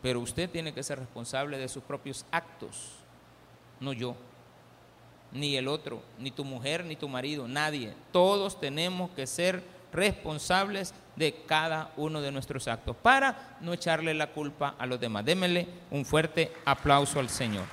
Pero 0.00 0.20
usted 0.20 0.48
tiene 0.48 0.72
que 0.72 0.82
ser 0.82 0.98
responsable 0.98 1.58
de 1.58 1.68
sus 1.68 1.82
propios 1.82 2.24
actos, 2.30 2.92
no 3.80 3.92
yo, 3.92 4.16
ni 5.32 5.56
el 5.56 5.68
otro, 5.68 6.02
ni 6.18 6.30
tu 6.30 6.44
mujer, 6.44 6.84
ni 6.84 6.96
tu 6.96 7.08
marido, 7.08 7.46
nadie. 7.46 7.94
Todos 8.12 8.58
tenemos 8.58 9.10
que 9.10 9.26
ser 9.26 9.62
responsables 9.92 10.94
de 11.16 11.34
cada 11.46 11.92
uno 11.96 12.20
de 12.20 12.30
nuestros 12.30 12.68
actos 12.68 12.96
para 12.96 13.58
no 13.60 13.72
echarle 13.72 14.14
la 14.14 14.28
culpa 14.28 14.76
a 14.78 14.86
los 14.86 15.00
demás. 15.00 15.24
Démele 15.24 15.66
un 15.90 16.04
fuerte 16.04 16.52
aplauso 16.64 17.18
al 17.18 17.28
Señor. 17.28 17.64